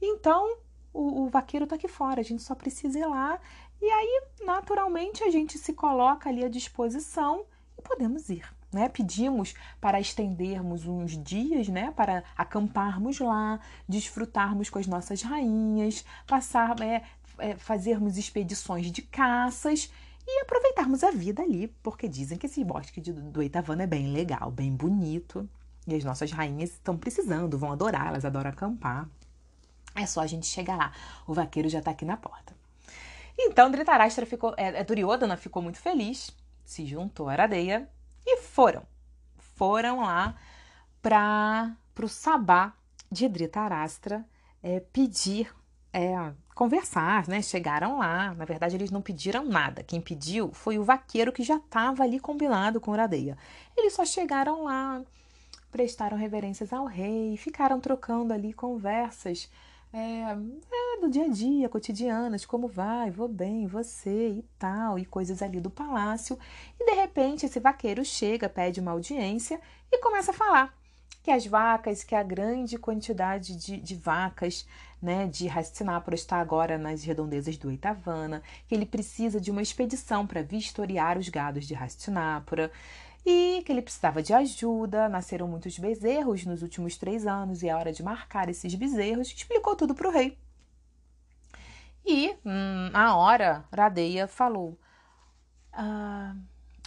Então, 0.00 0.58
o, 0.92 1.22
o 1.22 1.28
vaqueiro 1.28 1.64
está 1.64 1.76
aqui 1.76 1.88
fora, 1.88 2.20
a 2.20 2.24
gente 2.24 2.42
só 2.42 2.54
precisa 2.54 2.98
ir 2.98 3.06
lá 3.06 3.40
e 3.80 3.90
aí, 3.90 4.22
naturalmente, 4.44 5.22
a 5.24 5.30
gente 5.30 5.58
se 5.58 5.72
coloca 5.72 6.28
ali 6.28 6.44
à 6.44 6.48
disposição 6.48 7.44
e 7.78 7.82
podemos 7.82 8.30
ir. 8.30 8.46
Né? 8.74 8.88
Pedimos 8.88 9.54
para 9.80 10.00
estendermos 10.00 10.84
uns 10.84 11.16
dias, 11.22 11.68
né? 11.68 11.92
para 11.94 12.24
acamparmos 12.36 13.20
lá, 13.20 13.60
desfrutarmos 13.88 14.68
com 14.68 14.80
as 14.80 14.88
nossas 14.88 15.22
rainhas, 15.22 16.04
passar, 16.26 16.80
é, 16.80 17.02
é, 17.38 17.54
fazermos 17.54 18.18
expedições 18.18 18.90
de 18.90 19.00
caças 19.00 19.92
e 20.26 20.40
aproveitarmos 20.40 21.04
a 21.04 21.12
vida 21.12 21.40
ali, 21.40 21.68
porque 21.84 22.08
dizem 22.08 22.36
que 22.36 22.46
esse 22.46 22.64
bosque 22.64 23.00
de, 23.00 23.12
do 23.12 23.40
Itavana 23.40 23.84
é 23.84 23.86
bem 23.86 24.12
legal, 24.12 24.50
bem 24.50 24.72
bonito. 24.72 25.48
E 25.86 25.94
as 25.94 26.02
nossas 26.02 26.32
rainhas 26.32 26.70
estão 26.70 26.96
precisando, 26.96 27.56
vão 27.56 27.70
adorar, 27.70 28.08
elas 28.08 28.24
adoram 28.24 28.50
acampar. 28.50 29.08
É 29.94 30.04
só 30.04 30.20
a 30.20 30.26
gente 30.26 30.46
chegar 30.46 30.76
lá. 30.76 30.92
O 31.28 31.32
vaqueiro 31.32 31.68
já 31.68 31.78
está 31.78 31.92
aqui 31.92 32.04
na 32.04 32.16
porta. 32.16 32.56
Então, 33.38 33.70
Dhritarashtra 33.70 34.26
ficou, 34.26 34.52
é, 34.56 34.80
é, 34.80 34.84
Duryodhana 34.84 35.36
ficou 35.36 35.62
muito 35.62 35.78
feliz, 35.78 36.34
se 36.64 36.84
juntou 36.86 37.28
à 37.28 37.32
Aradeia 37.32 37.88
foram. 38.54 38.84
Foram 39.56 40.02
lá 40.02 40.36
para 41.02 41.76
o 42.00 42.08
Sabá 42.08 42.72
de 43.10 43.28
Dhritarashtra 43.28 44.24
é, 44.62 44.78
pedir, 44.78 45.52
é, 45.92 46.32
conversar, 46.54 47.26
né? 47.26 47.42
Chegaram 47.42 47.98
lá. 47.98 48.32
Na 48.32 48.44
verdade, 48.44 48.76
eles 48.76 48.92
não 48.92 49.02
pediram 49.02 49.44
nada. 49.44 49.82
Quem 49.82 50.00
pediu 50.00 50.52
foi 50.52 50.78
o 50.78 50.84
vaqueiro 50.84 51.32
que 51.32 51.42
já 51.42 51.56
estava 51.56 52.04
ali 52.04 52.20
combinado 52.20 52.80
com 52.80 52.92
Uradeia. 52.92 53.36
Eles 53.76 53.92
só 53.92 54.04
chegaram 54.04 54.62
lá, 54.62 55.02
prestaram 55.72 56.16
reverências 56.16 56.72
ao 56.72 56.86
rei, 56.86 57.36
ficaram 57.36 57.80
trocando 57.80 58.32
ali 58.32 58.52
conversas 58.52 59.50
é, 59.96 60.32
é, 60.32 61.00
do 61.00 61.08
dia 61.08 61.26
a 61.26 61.28
dia, 61.28 61.68
cotidianas, 61.68 62.44
como 62.44 62.66
vai, 62.66 63.12
vou 63.12 63.28
bem, 63.28 63.68
você 63.68 64.30
e 64.30 64.44
tal, 64.58 64.98
e 64.98 65.04
coisas 65.04 65.40
ali 65.40 65.60
do 65.60 65.70
palácio. 65.70 66.36
E 66.80 66.84
de 66.84 66.92
repente 66.94 67.46
esse 67.46 67.60
vaqueiro 67.60 68.04
chega, 68.04 68.48
pede 68.48 68.80
uma 68.80 68.90
audiência 68.90 69.60
e 69.92 69.98
começa 69.98 70.32
a 70.32 70.34
falar 70.34 70.76
que 71.22 71.30
as 71.30 71.46
vacas, 71.46 72.02
que 72.02 72.14
a 72.14 72.24
grande 72.24 72.76
quantidade 72.76 73.56
de, 73.56 73.78
de 73.78 73.94
vacas 73.94 74.66
né, 75.00 75.26
de 75.26 75.48
Hastinapura 75.48 76.14
está 76.14 76.38
agora 76.38 76.76
nas 76.76 77.04
redondezas 77.04 77.56
do 77.56 77.70
Eitavana, 77.70 78.42
que 78.66 78.74
ele 78.74 78.84
precisa 78.84 79.40
de 79.40 79.50
uma 79.50 79.62
expedição 79.62 80.26
para 80.26 80.42
vistoriar 80.42 81.16
os 81.16 81.28
gados 81.28 81.66
de 81.66 81.74
Hastinapura 81.74 82.70
e 83.24 83.62
que 83.64 83.72
ele 83.72 83.82
precisava 83.82 84.22
de 84.22 84.32
ajuda. 84.32 85.08
Nasceram 85.08 85.48
muitos 85.48 85.78
bezerros 85.78 86.44
nos 86.44 86.62
últimos 86.62 86.96
três 86.96 87.26
anos 87.26 87.62
e 87.62 87.68
é 87.68 87.74
hora 87.74 87.92
de 87.92 88.02
marcar 88.02 88.48
esses 88.48 88.74
bezerros. 88.74 89.28
Explicou 89.28 89.74
tudo 89.76 89.94
para 89.94 90.08
o 90.08 90.12
rei. 90.12 90.38
E, 92.04 92.36
hum, 92.44 92.90
a 92.92 93.16
hora, 93.16 93.64
Radeia 93.72 94.28
falou: 94.28 94.78
ah, 95.72 96.34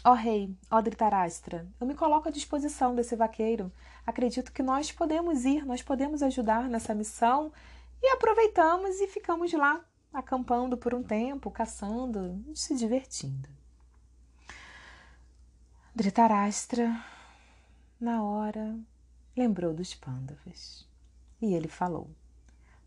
Ó 0.03 0.13
rei, 0.13 0.56
ó 0.72 0.79
Dhritarashtra, 0.79 1.67
eu 1.82 1.86
me 1.86 1.94
coloco 1.94 2.29
à 2.29 2.32
disposição 2.32 2.96
desse 2.96 3.15
vaqueiro. 3.15 3.70
Acredito 4.06 4.53
que 4.53 4.63
nós 4.63 4.91
podemos 4.91 5.44
ir, 5.44 5.65
nós 5.65 5.82
podemos 5.82 6.24
ajudar 6.24 6.70
nessa 6.70 6.94
missão 6.94 7.51
e 8.01 8.08
aproveitamos 8.13 9.01
e 9.01 9.08
ficamos 9.08 9.51
lá, 9.51 9.82
acampando 10.13 10.77
por 10.77 10.94
um 10.94 11.03
tempo, 11.03 11.51
caçando, 11.51 12.41
se 12.56 12.74
divertindo. 12.75 13.56
Dhritarashtra, 15.97 16.95
na 17.99 18.21
hora, 18.21 18.77
lembrou 19.35 19.73
dos 19.73 19.95
pândavas 19.95 20.87
e 21.41 21.55
ele 21.55 21.67
falou: 21.67 22.07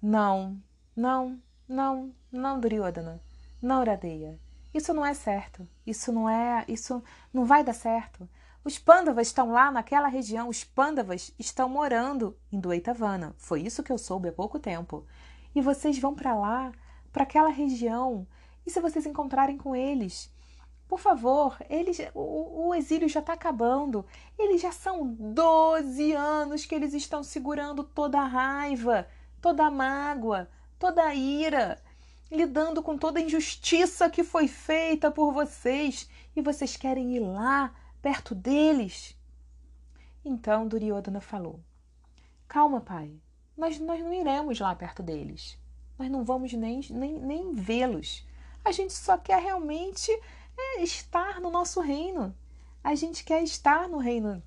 Não, 0.01 0.63
não, 0.95 1.43
não, 1.69 2.15
não, 2.31 2.61
Duryodhana, 2.61 3.21
não, 3.61 3.85
Radeia. 3.85 4.39
Isso 4.73 4.95
não 4.95 5.05
é 5.05 5.13
certo. 5.13 5.67
Isso 5.85 6.13
não 6.13 6.31
é, 6.31 6.65
isso 6.69 7.03
não 7.35 7.45
vai 7.45 7.65
dar 7.65 7.73
certo. 7.73 8.29
Os 8.63 8.79
pândavas 8.79 9.27
estão 9.27 9.51
lá 9.51 9.73
naquela 9.73 10.07
região, 10.07 10.49
os 10.49 10.63
pândavas 10.63 11.35
estão 11.37 11.69
morando 11.69 12.39
em 12.53 12.61
Duetavana. 12.61 13.35
Foi 13.39 13.63
isso 13.63 13.83
que 13.83 13.91
eu 13.91 13.99
soube 13.99 14.29
há 14.29 14.33
pouco 14.33 14.61
tempo. 14.61 15.05
E 15.53 15.61
vocês 15.61 15.99
vão 15.99 16.15
para 16.15 16.33
lá, 16.33 16.71
para 17.13 17.25
aquela 17.25 17.51
região. 17.51 18.25
E 18.65 18.71
se 18.71 18.81
vocês 18.81 19.05
encontrarem 19.05 19.59
com 19.59 19.75
eles, 19.75 20.33
por 20.91 20.99
favor, 20.99 21.57
eles, 21.71 22.01
o, 22.13 22.67
o 22.67 22.75
exílio 22.75 23.09
já 23.09 23.21
está 23.21 23.35
acabando. 23.35 24.05
Eles 24.37 24.61
já 24.61 24.73
são 24.73 25.07
12 25.07 26.13
anos 26.15 26.67
que 26.67 26.75
eles 26.75 26.93
estão 26.95 27.23
segurando 27.23 27.85
toda 27.85 28.19
a 28.19 28.27
raiva, 28.27 29.07
toda 29.41 29.67
a 29.67 29.71
mágoa, 29.71 30.51
toda 30.81 31.05
a 31.05 31.15
ira 31.15 31.81
lidando 32.29 32.83
com 32.83 32.99
toda 32.99 33.21
a 33.21 33.23
injustiça 33.23 34.11
que 34.11 34.25
foi 34.25 34.49
feita 34.49 35.13
por 35.13 35.33
vocês 35.33 36.11
e 36.35 36.43
vocês 36.43 36.77
querem 36.77 37.15
ir 37.15 37.21
lá, 37.21 37.73
perto 38.03 38.35
deles? 38.35 39.17
Então 40.25 40.67
Duryodhana 40.67 41.21
falou: 41.21 41.61
Calma, 42.49 42.81
pai, 42.81 43.13
nós, 43.57 43.79
nós 43.79 44.01
não 44.01 44.13
iremos 44.13 44.59
lá 44.59 44.75
perto 44.75 45.05
deles. 45.05 45.57
Nós 45.97 46.11
não 46.11 46.25
vamos 46.25 46.53
nem, 46.53 46.81
nem, 46.91 47.13
nem 47.17 47.53
vê-los. 47.53 48.27
A 48.65 48.73
gente 48.73 48.93
só 48.93 49.17
quer 49.17 49.41
realmente 49.41 50.11
é, 50.79 50.83
estar 50.83 51.41
no 51.41 51.51
nosso 51.51 51.81
reino. 51.81 52.35
A 52.83 52.95
gente 52.95 53.25
quer 53.25 53.43
estar 53.43 53.89
no 53.89 53.99
reino 53.99 54.43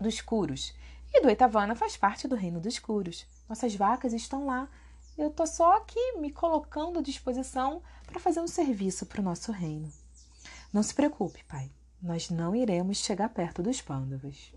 dos 0.00 0.20
Curos. 0.20 0.74
E 1.12 1.20
do 1.20 1.30
Etavana 1.30 1.74
faz 1.74 1.96
parte 1.96 2.28
do 2.28 2.36
reino 2.36 2.60
dos 2.60 2.78
Curos. 2.78 3.26
Nossas 3.48 3.74
vacas 3.74 4.12
estão 4.12 4.46
lá 4.46 4.68
eu 5.16 5.28
estou 5.28 5.46
só 5.46 5.78
aqui 5.78 6.18
me 6.18 6.30
colocando 6.30 6.98
à 6.98 7.02
disposição 7.02 7.82
para 8.06 8.20
fazer 8.20 8.40
um 8.40 8.46
serviço 8.46 9.06
para 9.06 9.20
o 9.20 9.24
nosso 9.24 9.50
reino. 9.50 9.90
Não 10.70 10.82
se 10.82 10.94
preocupe, 10.94 11.42
pai. 11.44 11.70
Nós 12.02 12.28
não 12.28 12.54
iremos 12.54 12.98
chegar 12.98 13.30
perto 13.30 13.62
dos 13.62 13.80
pândavas. 13.80 14.52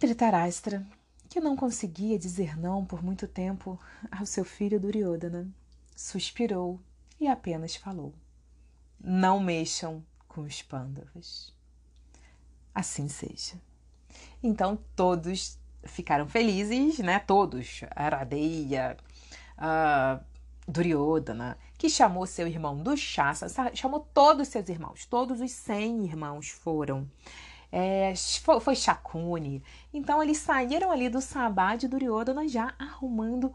Dhritarashtra, 0.00 0.86
que 1.28 1.38
não 1.38 1.54
conseguia 1.54 2.18
dizer 2.18 2.58
não 2.58 2.84
por 2.84 3.02
muito 3.02 3.28
tempo 3.28 3.78
ao 4.10 4.24
seu 4.24 4.44
filho 4.44 4.80
Duryodhana, 4.80 5.46
suspirou 5.94 6.80
e 7.20 7.28
apenas 7.28 7.76
falou: 7.76 8.14
Não 9.02 9.40
mexam 9.40 10.04
com 10.28 10.42
os 10.42 10.62
pândavas. 10.62 11.52
Assim 12.74 13.08
seja. 13.08 13.60
Então 14.42 14.78
todos 14.96 15.58
ficaram 15.84 16.28
felizes, 16.28 16.98
né? 16.98 17.18
Todos, 17.18 17.82
Aradeia, 17.94 18.96
uh, 19.58 20.22
Duryodhana, 20.66 21.58
que 21.76 21.90
chamou 21.90 22.26
seu 22.26 22.46
irmão 22.46 22.76
do 22.76 22.96
Shasa, 22.96 23.48
chamou 23.74 24.00
todos 24.14 24.48
seus 24.48 24.68
irmãos, 24.68 25.04
todos 25.06 25.40
os 25.40 25.50
100 25.50 26.04
irmãos 26.04 26.48
foram. 26.48 27.10
É, 27.70 28.12
foi, 28.60 28.76
Shakuni. 28.76 29.62
Então 29.92 30.22
eles 30.22 30.38
saíram 30.38 30.90
ali 30.90 31.08
do 31.08 31.20
Sabá 31.20 31.74
de 31.74 31.88
Duryodhana 31.88 32.46
já 32.46 32.74
arrumando 32.78 33.54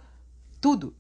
tudo, 0.60 0.96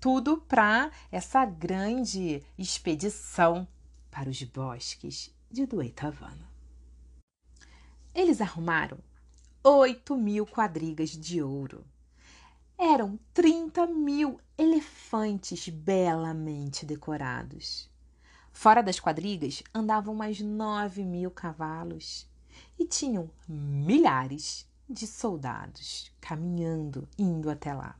tudo 0.00 0.38
para 0.48 0.90
essa 1.10 1.44
grande 1.44 2.42
expedição 2.56 3.66
para 4.12 4.28
os 4.28 4.42
bosques 4.42 5.34
de 5.50 5.64
Duetavana. 5.64 6.52
Eles 8.14 8.42
arrumaram 8.42 8.98
oito 9.64 10.14
mil 10.14 10.46
quadrigas 10.46 11.10
de 11.10 11.42
ouro. 11.42 11.82
Eram 12.76 13.18
trinta 13.32 13.86
mil 13.86 14.38
elefantes 14.58 15.66
belamente 15.70 16.84
decorados. 16.84 17.90
Fora 18.52 18.82
das 18.82 19.00
quadrigas 19.00 19.62
andavam 19.72 20.14
mais 20.14 20.40
nove 20.40 21.02
mil 21.02 21.30
cavalos 21.30 22.28
e 22.78 22.84
tinham 22.84 23.30
milhares 23.48 24.68
de 24.86 25.06
soldados 25.06 26.12
caminhando, 26.20 27.08
indo 27.18 27.48
até 27.48 27.72
lá. 27.72 27.98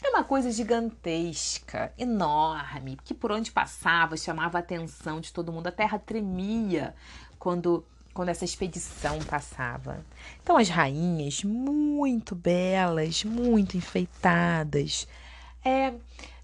Era 0.00 0.10
uma 0.10 0.24
coisa 0.24 0.50
gigantesca, 0.50 1.92
enorme, 1.98 2.96
que 3.04 3.14
por 3.14 3.32
onde 3.32 3.50
passava 3.50 4.16
chamava 4.16 4.58
a 4.58 4.60
atenção 4.60 5.20
de 5.20 5.32
todo 5.32 5.52
mundo. 5.52 5.66
A 5.66 5.72
terra 5.72 5.98
tremia 5.98 6.94
quando 7.38 7.84
quando 8.18 8.30
essa 8.30 8.44
expedição 8.44 9.20
passava. 9.20 10.04
Então, 10.42 10.56
as 10.56 10.68
rainhas, 10.68 11.44
muito 11.44 12.34
belas, 12.34 13.22
muito 13.22 13.76
enfeitadas. 13.76 15.06
É, 15.64 15.94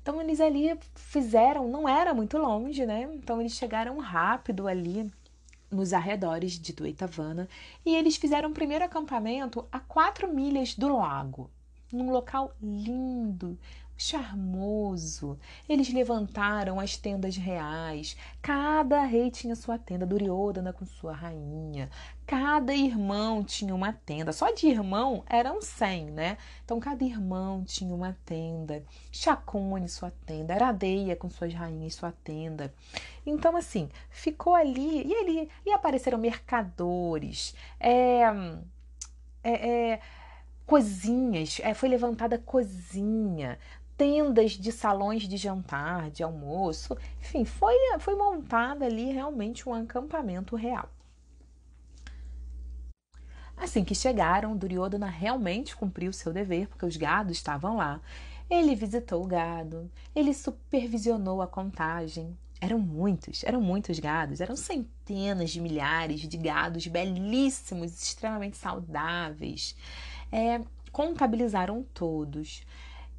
então, 0.01 0.21
eles 0.23 0.41
ali 0.41 0.79
fizeram, 0.95 1.67
não 1.69 1.89
era 1.89 2.15
muito 2.15 2.39
longe, 2.39 2.87
né? 2.87 3.11
Então, 3.15 3.41
eles 3.41 3.55
chegaram 3.55 3.99
rápido 3.99 4.69
ali 4.69 5.11
nos 5.69 5.93
arredores 5.93 6.53
de 6.53 6.73
Duetavana 6.73 7.49
e 7.85 7.97
eles 7.97 8.15
fizeram 8.15 8.51
o 8.51 8.55
primeiro 8.55 8.85
acampamento 8.85 9.67
a 9.73 9.81
quatro 9.81 10.33
milhas 10.33 10.77
do 10.77 10.97
lago, 10.97 11.51
num 11.95 12.11
local 12.11 12.53
lindo, 12.61 13.59
charmoso. 13.97 15.39
Eles 15.69 15.93
levantaram 15.93 16.81
as 16.81 16.97
tendas 16.97 17.37
reais. 17.37 18.17
Cada 18.43 19.05
rei 19.05 19.31
tinha 19.31 19.55
sua 19.55 19.79
tenda, 19.79 20.07
Duryodhana 20.07 20.73
com 20.73 20.85
sua 20.85 21.13
rainha. 21.13 21.89
Cada 22.27 22.75
irmão 22.75 23.45
tinha 23.45 23.75
uma 23.75 23.93
tenda. 23.93 24.33
Só 24.33 24.51
de 24.53 24.67
irmão 24.67 25.23
eram 25.27 25.63
cem, 25.63 26.07
né? 26.07 26.37
Então 26.65 26.81
cada 26.81 27.05
irmão 27.05 27.65
tinha 27.65 27.95
uma 27.95 28.17
tenda. 28.25 28.83
Chacone 29.13 29.89
sua 29.89 30.11
tenda, 30.27 30.55
Aradeia 30.55 31.17
com 31.17 31.31
suas 31.31 31.55
rainhas 31.55 31.95
sua 31.95 32.13
tenda. 32.25 32.75
Então 33.25 33.57
assim, 33.57 33.89
ficou 34.11 34.55
ali 34.55 35.07
e 35.07 35.15
ali 35.15 35.49
e 35.65 35.73
apareceram 35.73 36.19
mercadores. 36.19 37.55
É, 37.79 38.23
é, 39.43 39.93
é 39.93 40.01
cozinhas, 40.67 41.61
é, 41.63 41.75
foi 41.75 41.89
levantada 41.89 42.39
cozinha, 42.39 43.59
tendas 43.97 44.53
de 44.53 44.73
salões 44.73 45.23
de 45.23 45.37
jantar, 45.37 46.11
de 46.11 46.23
almoço, 46.23 46.97
enfim, 47.21 47.45
foi, 47.45 47.75
foi 47.99 48.15
montada 48.15 48.85
ali 48.85 49.13
realmente 49.13 49.69
um 49.69 49.75
acampamento 49.75 50.57
real. 50.57 50.89
Assim 53.57 53.85
que 53.85 53.95
chegaram, 53.95 54.57
Duryodhana 54.57 55.07
realmente 55.07 55.77
cumpriu 55.77 56.13
seu 56.13 56.33
dever, 56.33 56.69
porque 56.69 56.85
os 56.85 56.97
gados 56.97 57.37
estavam 57.37 57.77
lá. 57.77 58.01
Ele 58.51 58.75
visitou 58.75 59.23
o 59.23 59.27
gado, 59.27 59.91
ele 60.15 60.35
supervisionou 60.35 61.41
a 61.41 61.47
contagem. 61.47 62.37
Eram 62.61 62.79
muitos, 62.79 63.45
eram 63.45 63.61
muitos 63.61 63.99
gados, 63.99 64.41
eram 64.41 64.57
centenas 64.57 65.51
de 65.51 65.61
milhares 65.61 66.21
de 66.21 66.37
gados 66.37 66.87
belíssimos, 66.87 68.03
extremamente 68.03 68.57
saudáveis. 68.57 69.77
É, 70.33 70.61
contabilizaram 70.93 71.85
todos. 71.95 72.65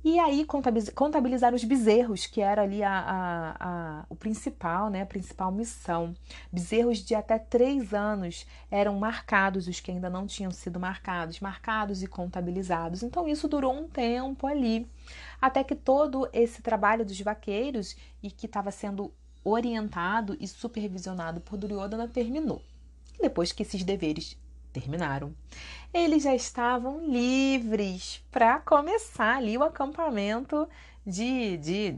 E 0.07 0.19
aí 0.19 0.45
contabilizar 0.93 1.55
os 1.55 1.63
bezerros, 1.63 2.27
que 2.27 2.39
era 2.39 2.61
ali 2.61 2.83
a, 2.83 2.91
a, 2.91 3.55
a, 3.59 4.05
o 4.07 4.15
principal, 4.15 4.87
né, 4.87 5.01
a 5.01 5.05
principal 5.05 5.51
missão. 5.51 6.13
Bezerros 6.51 6.99
de 6.99 7.15
até 7.15 7.39
três 7.39 7.91
anos 7.91 8.45
eram 8.69 8.99
marcados, 8.99 9.67
os 9.67 9.79
que 9.79 9.89
ainda 9.89 10.07
não 10.07 10.27
tinham 10.27 10.51
sido 10.51 10.79
marcados, 10.79 11.39
marcados 11.39 12.03
e 12.03 12.07
contabilizados. 12.07 13.01
Então 13.01 13.27
isso 13.27 13.47
durou 13.47 13.73
um 13.73 13.87
tempo 13.87 14.45
ali, 14.45 14.87
até 15.41 15.63
que 15.63 15.73
todo 15.73 16.29
esse 16.31 16.61
trabalho 16.61 17.03
dos 17.03 17.19
vaqueiros 17.19 17.95
e 18.21 18.29
que 18.29 18.45
estava 18.45 18.69
sendo 18.69 19.11
orientado 19.43 20.37
e 20.39 20.47
supervisionado 20.47 21.41
por 21.41 21.57
Duryodhana 21.57 22.07
terminou. 22.07 22.61
depois 23.19 23.51
que 23.51 23.63
esses 23.63 23.83
deveres 23.83 24.37
terminaram, 24.75 25.33
eles 25.93 26.23
já 26.23 26.35
estavam 26.35 26.99
livres 27.07 28.21
para 28.29 28.59
começar 28.59 29.37
ali 29.37 29.57
o 29.57 29.63
acampamento 29.63 30.67
de, 31.07 31.55
de, 31.57 31.97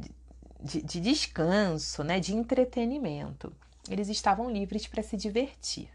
de, 0.61 0.81
de 0.83 0.99
descanso, 0.99 2.03
né, 2.03 2.19
de 2.19 2.35
entretenimento. 2.35 3.51
Eles 3.89 4.09
estavam 4.09 4.51
livres 4.51 4.85
para 4.85 5.01
se 5.01 5.17
divertir. 5.17 5.89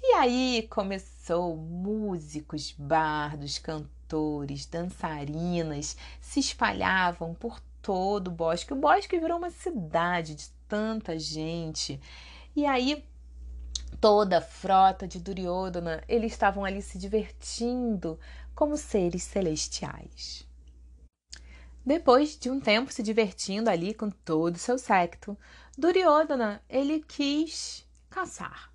E 0.00 0.12
aí 0.14 0.68
começou 0.70 1.56
músicos, 1.56 2.72
bardos, 2.78 3.58
cantores, 3.58 4.66
dançarinas 4.66 5.96
se 6.20 6.38
espalhavam 6.38 7.34
por 7.34 7.58
todo 7.82 8.28
o 8.28 8.30
bosque. 8.30 8.72
O 8.72 8.76
bosque 8.76 9.18
virou 9.18 9.38
uma 9.38 9.50
cidade 9.50 10.36
de 10.36 10.48
tanta 10.68 11.18
gente. 11.18 12.00
E 12.54 12.64
aí 12.64 13.04
toda 14.00 14.38
a 14.38 14.40
frota 14.40 15.06
de 15.06 15.18
Duryodhana, 15.18 16.02
eles 16.08 16.32
estavam 16.32 16.64
ali 16.64 16.82
se 16.82 16.98
divertindo 16.98 18.18
como 18.54 18.76
seres 18.76 19.22
celestiais. 19.22 20.46
Depois 21.84 22.36
de 22.36 22.50
um 22.50 22.58
tempo 22.58 22.92
se 22.92 23.02
divertindo 23.02 23.70
ali 23.70 23.94
com 23.94 24.10
todo 24.10 24.56
o 24.56 24.58
seu 24.58 24.78
séquito, 24.78 25.36
Duryodhana, 25.78 26.62
ele 26.68 27.04
quis 27.06 27.86
caçar. 28.10 28.72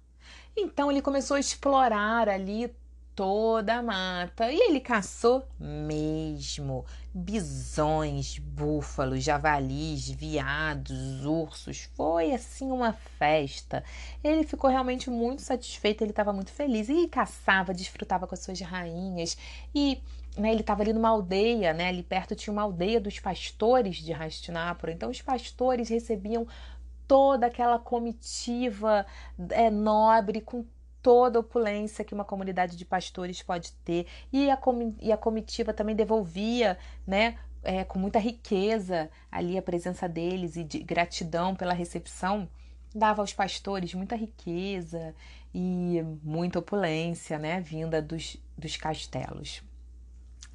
Então 0.55 0.91
ele 0.91 1.01
começou 1.01 1.35
a 1.35 1.39
explorar 1.39 2.29
ali 2.29 2.73
toda 3.15 3.75
a 3.75 3.81
mata. 3.81 4.51
E 4.51 4.57
ele 4.57 4.79
caçou 4.79 5.45
mesmo 5.59 6.85
bisões, 7.13 8.37
búfalos, 8.37 9.23
javalis, 9.23 10.09
viados, 10.09 11.25
ursos. 11.25 11.89
Foi 11.95 12.33
assim 12.33 12.71
uma 12.71 12.93
festa. 12.93 13.83
Ele 14.23 14.43
ficou 14.43 14.69
realmente 14.69 15.09
muito 15.09 15.41
satisfeito, 15.41 16.03
ele 16.03 16.11
estava 16.11 16.33
muito 16.33 16.51
feliz. 16.51 16.89
E 16.89 17.07
caçava, 17.07 17.73
desfrutava 17.73 18.27
com 18.27 18.35
as 18.35 18.41
suas 18.41 18.59
rainhas. 18.61 19.37
E 19.75 20.01
né, 20.37 20.51
ele 20.51 20.61
estava 20.61 20.81
ali 20.81 20.93
numa 20.93 21.09
aldeia, 21.09 21.73
né? 21.73 21.89
Ali 21.89 22.03
perto 22.03 22.35
tinha 22.35 22.51
uma 22.51 22.61
aldeia 22.61 22.99
dos 22.99 23.19
pastores 23.19 23.97
de 23.97 24.13
Hastinapura. 24.13 24.91
Então 24.91 25.09
os 25.09 25.21
pastores 25.21 25.89
recebiam 25.89 26.47
toda 27.07 27.47
aquela 27.47 27.77
comitiva 27.77 29.05
é, 29.49 29.69
nobre 29.69 30.39
com 30.39 30.65
toda 31.01 31.39
a 31.39 31.41
opulência 31.41 32.05
que 32.05 32.13
uma 32.13 32.25
comunidade 32.25 32.75
de 32.77 32.85
pastores 32.85 33.41
pode 33.41 33.71
ter. 33.83 34.07
E 34.31 34.49
a, 34.49 34.57
e 34.99 35.11
a 35.11 35.17
comitiva 35.17 35.73
também 35.73 35.95
devolvia, 35.95 36.77
né, 37.05 37.37
é, 37.63 37.83
com 37.83 37.99
muita 37.99 38.19
riqueza 38.19 39.09
ali 39.31 39.57
a 39.57 39.61
presença 39.61 40.07
deles 40.07 40.55
e 40.55 40.63
de 40.63 40.79
gratidão 40.79 41.55
pela 41.55 41.73
recepção, 41.73 42.49
dava 42.93 43.21
aos 43.21 43.33
pastores 43.33 43.93
muita 43.93 44.15
riqueza 44.15 45.15
e 45.53 46.01
muita 46.23 46.59
opulência, 46.59 47.37
né, 47.37 47.61
vinda 47.61 48.01
dos, 48.01 48.37
dos 48.57 48.75
castelos. 48.77 49.63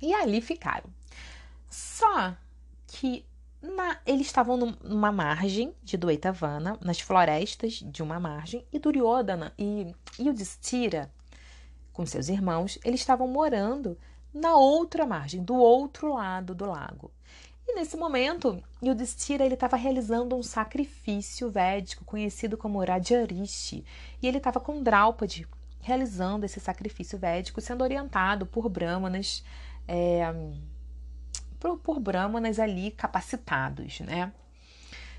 E 0.00 0.12
ali 0.14 0.40
ficaram. 0.40 0.90
Só 1.70 2.34
que 2.86 3.24
na, 3.66 3.98
eles 4.06 4.26
estavam 4.26 4.56
numa 4.56 5.12
margem 5.12 5.74
de 5.82 5.96
Duetavana, 5.96 6.78
nas 6.80 7.00
florestas 7.00 7.74
de 7.74 8.02
uma 8.02 8.20
margem, 8.20 8.64
e 8.72 8.78
Duryodhana 8.78 9.52
e 9.58 9.94
Yudhishthira, 10.18 11.10
com 11.92 12.06
seus 12.06 12.28
irmãos, 12.28 12.78
eles 12.84 13.00
estavam 13.00 13.26
morando 13.26 13.98
na 14.32 14.54
outra 14.56 15.06
margem, 15.06 15.42
do 15.42 15.54
outro 15.54 16.14
lado 16.14 16.54
do 16.54 16.66
lago. 16.66 17.10
E 17.66 17.74
nesse 17.74 17.96
momento, 17.96 18.62
Yudhishthira 18.82 19.44
ele 19.44 19.54
estava 19.54 19.76
realizando 19.76 20.36
um 20.36 20.42
sacrifício 20.42 21.50
védico 21.50 22.04
conhecido 22.04 22.56
como 22.56 22.84
Rajarishi, 22.84 23.84
e 24.22 24.28
ele 24.28 24.38
estava 24.38 24.60
com 24.60 24.82
Draupadi 24.82 25.46
realizando 25.80 26.44
esse 26.44 26.58
sacrifício 26.58 27.16
védico, 27.16 27.60
sendo 27.60 27.82
orientado 27.82 28.44
por 28.44 28.68
brahmanas 28.68 29.44
é, 29.86 30.34
por, 31.66 31.78
por 31.78 32.00
brahmanas 32.00 32.58
ali 32.58 32.90
capacitados, 32.90 34.00
né? 34.00 34.32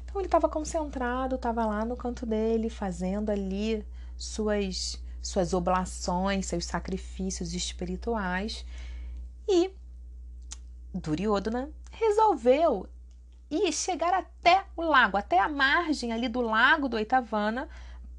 Então 0.05 0.21
ele 0.21 0.27
estava 0.27 0.47
concentrado, 0.47 1.35
estava 1.35 1.65
lá 1.65 1.83
no 1.83 1.97
canto 1.97 2.25
dele, 2.25 2.69
fazendo 2.69 3.29
ali 3.29 3.85
suas, 4.15 5.03
suas 5.21 5.53
oblações, 5.53 6.45
seus 6.45 6.65
sacrifícios 6.65 7.53
espirituais. 7.53 8.65
E 9.47 9.71
Duryodhana 10.93 11.69
resolveu 11.91 12.87
ir 13.49 13.71
chegar 13.73 14.13
até 14.13 14.65
o 14.75 14.81
lago, 14.81 15.17
até 15.17 15.39
a 15.39 15.49
margem 15.49 16.13
ali 16.13 16.27
do 16.27 16.41
lago 16.41 16.87
do 16.87 16.97
Eitavana, 16.97 17.67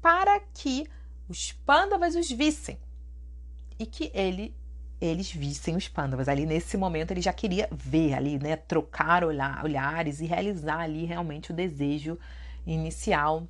para 0.01 0.39
que 0.53 0.87
os 1.27 1.51
Pandavas 1.51 2.15
os 2.15 2.29
vissem 2.29 2.79
e 3.77 3.85
que 3.85 4.11
ele 4.13 4.55
eles 5.01 5.31
vissem 5.31 5.75
os 5.75 5.87
pândavas. 5.87 6.27
Ali 6.27 6.45
nesse 6.45 6.77
momento 6.77 7.11
ele 7.11 7.21
já 7.21 7.33
queria 7.33 7.67
ver 7.71 8.13
ali, 8.13 8.37
né, 8.37 8.55
trocar 8.55 9.23
olhar, 9.23 9.63
olhares 9.63 10.19
e 10.19 10.25
realizar 10.25 10.79
ali 10.79 11.05
realmente 11.05 11.51
o 11.51 11.55
desejo 11.55 12.17
inicial 12.65 13.47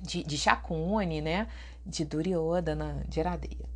de, 0.00 0.24
de 0.24 0.38
Shakuni, 0.38 1.20
né, 1.20 1.46
de 1.84 2.04
Duryodhana, 2.04 3.04
de 3.08 3.20
Iradeya. 3.20 3.68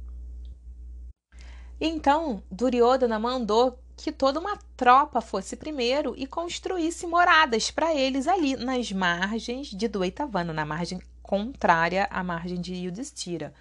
Então, 1.80 2.42
Duryodhana 2.50 3.18
mandou 3.18 3.78
que 3.96 4.10
toda 4.10 4.40
uma 4.40 4.56
tropa 4.76 5.20
fosse 5.20 5.56
primeiro 5.56 6.14
e 6.16 6.26
construísse 6.26 7.06
moradas 7.06 7.70
para 7.70 7.94
eles 7.94 8.26
ali 8.26 8.56
nas 8.56 8.90
margens 8.90 9.68
de 9.68 9.86
Duetavana, 9.86 10.52
na 10.52 10.64
margem 10.64 11.00
contrária 11.22 12.08
à 12.10 12.22
margem 12.22 12.60
de 12.60 12.74
Yudhishthira. 12.74 13.54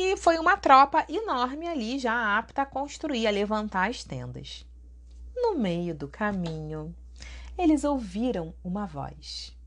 E 0.00 0.16
foi 0.16 0.38
uma 0.38 0.56
tropa 0.56 1.04
enorme 1.08 1.66
ali, 1.66 1.98
já 1.98 2.38
apta 2.38 2.62
a 2.62 2.66
construir, 2.66 3.26
a 3.26 3.32
levantar 3.32 3.90
as 3.90 4.04
tendas. 4.04 4.64
No 5.34 5.58
meio 5.58 5.92
do 5.92 6.06
caminho, 6.06 6.94
eles 7.58 7.82
ouviram 7.82 8.54
uma 8.62 8.86
voz. 8.86 9.58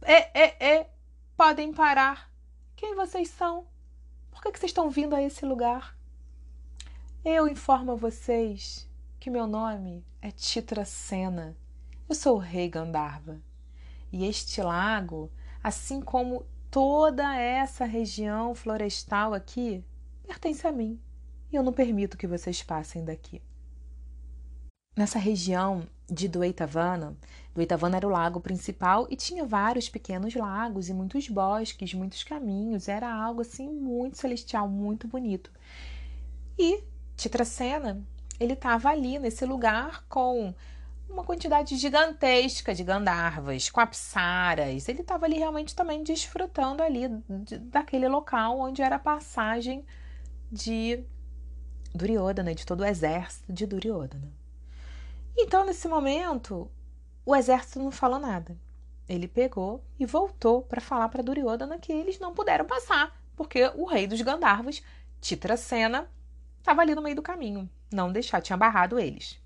É, 0.00 0.44
é, 0.44 0.74
é, 0.74 0.90
podem 1.36 1.74
parar. 1.74 2.30
Quem 2.76 2.94
vocês 2.94 3.30
são? 3.30 3.66
Por 4.30 4.40
que, 4.42 4.52
que 4.52 4.60
vocês 4.60 4.70
estão 4.70 4.88
vindo 4.88 5.12
a 5.12 5.20
esse 5.20 5.44
lugar? 5.44 5.98
Eu 7.24 7.48
informo 7.48 7.90
a 7.90 7.96
vocês 7.96 8.88
que 9.18 9.28
meu 9.28 9.48
nome 9.48 10.06
é 10.20 10.30
Titracena. 10.30 11.56
Eu 12.08 12.14
sou 12.14 12.36
o 12.36 12.38
rei 12.38 12.68
Gandharva. 12.68 13.42
E 14.12 14.24
este 14.24 14.62
lago, 14.62 15.32
assim 15.64 16.00
como 16.00 16.46
toda 16.72 17.36
essa 17.36 17.84
região 17.84 18.54
florestal 18.54 19.34
aqui 19.34 19.84
pertence 20.26 20.66
a 20.66 20.72
mim 20.72 20.98
e 21.52 21.54
eu 21.54 21.62
não 21.62 21.70
permito 21.70 22.16
que 22.16 22.26
vocês 22.26 22.62
passem 22.62 23.04
daqui. 23.04 23.42
Nessa 24.96 25.18
região 25.18 25.86
de 26.10 26.28
Duetavana, 26.28 27.14
Duetavana 27.54 27.98
era 27.98 28.06
o 28.06 28.10
lago 28.10 28.40
principal 28.40 29.06
e 29.10 29.16
tinha 29.16 29.44
vários 29.44 29.90
pequenos 29.90 30.34
lagos 30.34 30.88
e 30.88 30.94
muitos 30.94 31.28
bosques, 31.28 31.92
muitos 31.92 32.24
caminhos. 32.24 32.88
Era 32.88 33.12
algo 33.12 33.42
assim 33.42 33.68
muito 33.68 34.16
celestial, 34.16 34.66
muito 34.66 35.06
bonito. 35.06 35.50
E 36.58 36.82
Titracena, 37.18 38.02
ele 38.40 38.54
estava 38.54 38.88
ali 38.88 39.18
nesse 39.18 39.44
lugar 39.44 40.06
com 40.08 40.54
uma 41.12 41.24
quantidade 41.24 41.76
gigantesca 41.76 42.74
de 42.74 42.82
Gandharvas, 42.82 43.68
com 43.70 43.80
apsaras. 43.80 44.88
Ele 44.88 45.02
estava 45.02 45.26
ali 45.26 45.38
realmente 45.38 45.74
também 45.74 46.02
desfrutando 46.02 46.82
ali 46.82 47.08
de, 47.28 47.58
daquele 47.58 48.08
local 48.08 48.58
onde 48.58 48.82
era 48.82 48.96
a 48.96 48.98
passagem 48.98 49.84
de 50.50 51.04
Duryodhana, 51.94 52.54
de 52.54 52.64
todo 52.64 52.80
o 52.80 52.84
exército 52.84 53.52
de 53.52 53.66
Duryodhana. 53.66 54.32
Então, 55.36 55.64
nesse 55.64 55.86
momento, 55.86 56.70
o 57.24 57.36
exército 57.36 57.78
não 57.78 57.90
falou 57.90 58.18
nada. 58.18 58.56
Ele 59.08 59.28
pegou 59.28 59.84
e 59.98 60.06
voltou 60.06 60.62
para 60.62 60.80
falar 60.80 61.08
para 61.08 61.22
Duryodhana 61.22 61.78
que 61.78 61.92
eles 61.92 62.18
não 62.18 62.32
puderam 62.32 62.64
passar, 62.64 63.14
porque 63.36 63.70
o 63.74 63.84
rei 63.84 64.06
dos 64.06 64.20
Gandharvas, 64.22 64.82
Titracena, 65.20 66.08
estava 66.58 66.80
ali 66.80 66.94
no 66.94 67.02
meio 67.02 67.16
do 67.16 67.22
caminho. 67.22 67.68
Não 67.92 68.10
deixar, 68.10 68.40
tinha 68.40 68.56
barrado 68.56 68.98
eles. 68.98 69.41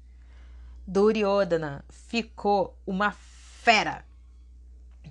Duryodhana 0.86 1.84
ficou 1.88 2.78
uma 2.86 3.10
fera, 3.10 4.04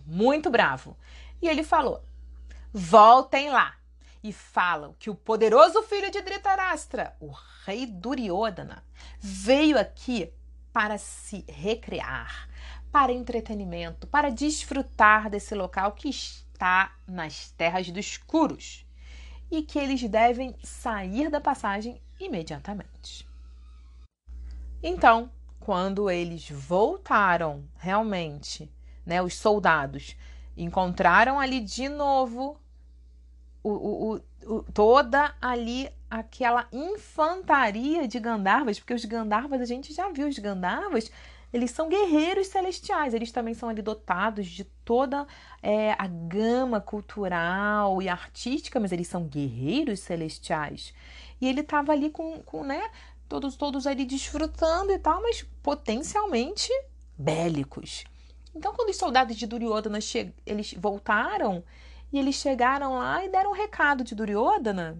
muito 0.05 0.49
bravo. 0.49 0.95
E 1.41 1.47
ele 1.47 1.63
falou: 1.63 2.03
voltem 2.71 3.49
lá 3.49 3.75
e 4.23 4.31
falam 4.31 4.95
que 4.97 5.09
o 5.09 5.15
poderoso 5.15 5.83
filho 5.83 6.09
de 6.09 6.21
Dhritarashtra, 6.21 7.15
o 7.19 7.31
rei 7.65 7.85
Duryodhana, 7.85 8.83
veio 9.19 9.77
aqui 9.77 10.33
para 10.71 10.97
se 10.97 11.45
recrear, 11.47 12.49
para 12.91 13.11
entretenimento, 13.11 14.07
para 14.07 14.31
desfrutar 14.31 15.29
desse 15.29 15.53
local 15.53 15.91
que 15.91 16.09
está 16.09 16.95
nas 17.07 17.51
terras 17.51 17.89
dos 17.91 18.17
Kuros 18.17 18.85
e 19.51 19.61
que 19.61 19.77
eles 19.77 20.01
devem 20.09 20.55
sair 20.63 21.29
da 21.29 21.39
passagem 21.39 22.01
imediatamente. 22.19 23.27
Então, 24.81 25.31
quando 25.65 26.11
eles 26.11 26.47
voltaram 26.51 27.63
realmente, 27.75 28.71
né, 29.03 29.19
os 29.19 29.33
soldados 29.33 30.15
encontraram 30.55 31.39
ali 31.39 31.59
de 31.59 31.89
novo 31.89 32.55
o, 33.63 33.71
o, 33.71 34.21
o, 34.45 34.63
toda 34.71 35.33
ali 35.41 35.89
aquela 36.07 36.67
infantaria 36.71 38.07
de 38.07 38.19
Gandharvas, 38.19 38.77
porque 38.77 38.93
os 38.93 39.05
Gandharvas, 39.05 39.59
a 39.59 39.65
gente 39.65 39.91
já 39.91 40.07
viu 40.11 40.27
os 40.27 40.37
Gandharvas, 40.37 41.11
eles 41.51 41.71
são 41.71 41.89
guerreiros 41.89 42.45
celestiais, 42.45 43.15
eles 43.15 43.31
também 43.31 43.55
são 43.55 43.67
ali 43.67 43.81
dotados 43.81 44.45
de 44.45 44.65
toda 44.85 45.25
é, 45.63 45.93
a 45.97 46.05
gama 46.05 46.79
cultural 46.79 48.03
e 48.03 48.07
artística, 48.07 48.79
mas 48.79 48.91
eles 48.91 49.07
são 49.07 49.23
guerreiros 49.23 49.99
celestiais. 49.99 50.93
E 51.41 51.47
ele 51.47 51.61
estava 51.61 51.91
ali 51.91 52.11
com, 52.11 52.39
com, 52.43 52.63
né, 52.63 52.83
todos, 53.27 53.55
todos 53.55 53.87
ali 53.87 54.05
desfrutando 54.05 54.91
e 54.91 54.99
tal, 54.99 55.21
mas 55.21 55.43
potencialmente 55.61 56.69
bélicos. 57.17 58.03
Então, 58.55 58.73
quando 58.73 58.89
os 58.89 58.97
soldados 58.97 59.35
de 59.35 59.45
Duryodhana 59.45 59.99
eles 60.45 60.73
voltaram 60.73 61.63
e 62.11 62.17
eles 62.17 62.35
chegaram 62.35 62.97
lá 62.97 63.23
e 63.25 63.29
deram 63.29 63.51
um 63.51 63.55
recado 63.55 64.03
de 64.03 64.15
Duryodhana, 64.15 64.97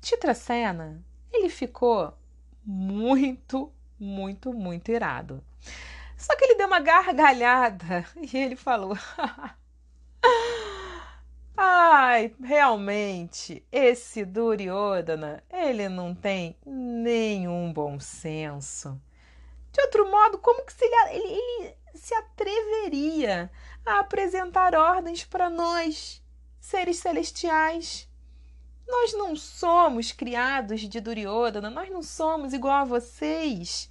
Titracena, 0.00 1.02
ele 1.32 1.48
ficou 1.48 2.12
muito, 2.64 3.72
muito, 3.98 4.52
muito 4.52 4.90
irado. 4.90 5.42
Só 6.16 6.36
que 6.36 6.44
ele 6.44 6.56
deu 6.56 6.66
uma 6.66 6.80
gargalhada 6.80 8.04
e 8.20 8.36
ele 8.36 8.56
falou: 8.56 8.96
Ai, 11.56 12.34
realmente, 12.42 13.64
esse 13.72 14.26
Duryodhana, 14.26 15.42
ele 15.50 15.88
não 15.88 16.14
tem 16.14 16.54
nenhum 16.66 17.72
bom 17.72 17.98
senso. 17.98 19.00
De 19.72 19.80
outro 19.80 20.10
modo, 20.10 20.36
como 20.38 20.64
que 20.66 20.72
se 20.72 20.84
ele, 20.84 21.14
ele, 21.14 21.32
ele 21.32 21.76
se 21.94 22.14
atreveria 22.14 23.50
a 23.86 24.00
apresentar 24.00 24.74
ordens 24.74 25.24
para 25.24 25.48
nós, 25.48 26.22
seres 26.60 26.98
celestiais? 26.98 28.06
Nós 28.86 29.14
não 29.14 29.34
somos 29.34 30.12
criados 30.12 30.82
de 30.82 31.00
Duryodhana, 31.00 31.70
nós 31.70 31.88
não 31.88 32.02
somos 32.02 32.52
igual 32.52 32.82
a 32.82 32.84
vocês. 32.84 33.90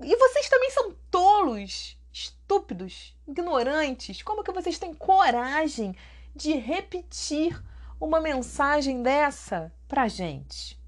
E 0.00 0.16
vocês 0.16 0.48
também 0.48 0.70
são 0.70 0.94
tolos, 1.12 1.96
estúpidos, 2.12 3.16
ignorantes. 3.26 4.20
Como 4.20 4.42
que 4.42 4.52
vocês 4.52 4.78
têm 4.78 4.92
coragem 4.92 5.96
de 6.34 6.54
repetir 6.54 7.62
uma 8.00 8.20
mensagem 8.20 9.02
dessa 9.02 9.72
pra 9.88 10.08
gente? 10.08 10.78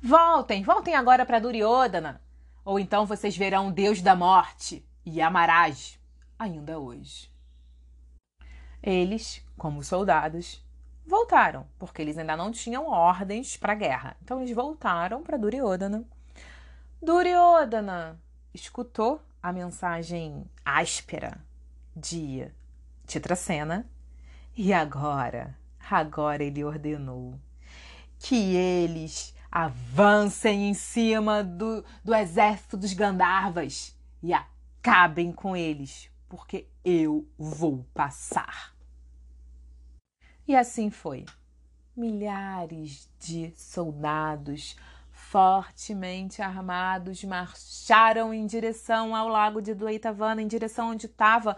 Voltem, 0.00 0.62
voltem 0.62 0.94
agora 0.94 1.24
para 1.24 1.38
Duryodhana, 1.38 2.20
ou 2.64 2.78
então 2.78 3.06
vocês 3.06 3.36
verão 3.36 3.68
o 3.68 3.72
Deus 3.72 4.02
da 4.02 4.14
Morte, 4.14 4.84
Yamaraj, 5.06 5.98
ainda 6.38 6.78
hoje. 6.78 7.30
Eles, 8.82 9.44
como 9.56 9.82
soldados, 9.82 10.64
voltaram, 11.06 11.66
porque 11.78 12.02
eles 12.02 12.18
ainda 12.18 12.36
não 12.36 12.50
tinham 12.50 12.88
ordens 12.88 13.56
para 13.56 13.72
a 13.72 13.76
guerra. 13.76 14.16
Então 14.22 14.40
eles 14.40 14.54
voltaram 14.54 15.22
para 15.22 15.36
Duryodhana 15.36 16.04
Duryodhana 17.04 18.16
escutou 18.54 19.20
a 19.42 19.52
mensagem 19.52 20.48
áspera 20.64 21.36
de 21.96 22.48
Titracena 23.08 23.84
e 24.56 24.72
agora, 24.72 25.56
agora 25.90 26.42
ele 26.42 26.64
ordenou 26.64 27.38
que 28.18 28.54
eles 28.54 29.34
avancem 29.50 30.68
em 30.68 30.74
cima 30.74 31.42
do, 31.42 31.84
do 32.04 32.14
exército 32.14 32.76
dos 32.76 32.92
Gandharvas 32.92 33.96
e 34.22 34.32
acabem 34.32 35.32
com 35.32 35.56
eles, 35.56 36.10
porque 36.28 36.66
eu 36.84 37.26
vou 37.36 37.84
passar. 37.92 38.74
E 40.46 40.56
assim 40.56 40.90
foi. 40.90 41.24
Milhares 41.94 43.10
de 43.18 43.52
soldados 43.54 44.76
fortemente 45.10 46.42
armados, 46.42 47.24
marcharam 47.24 48.34
em 48.34 48.44
direção 48.46 49.16
ao 49.16 49.28
lago 49.28 49.62
de 49.62 49.72
Dueitavana, 49.72 50.42
em 50.42 50.46
direção 50.46 50.90
onde 50.90 51.06
estava 51.06 51.56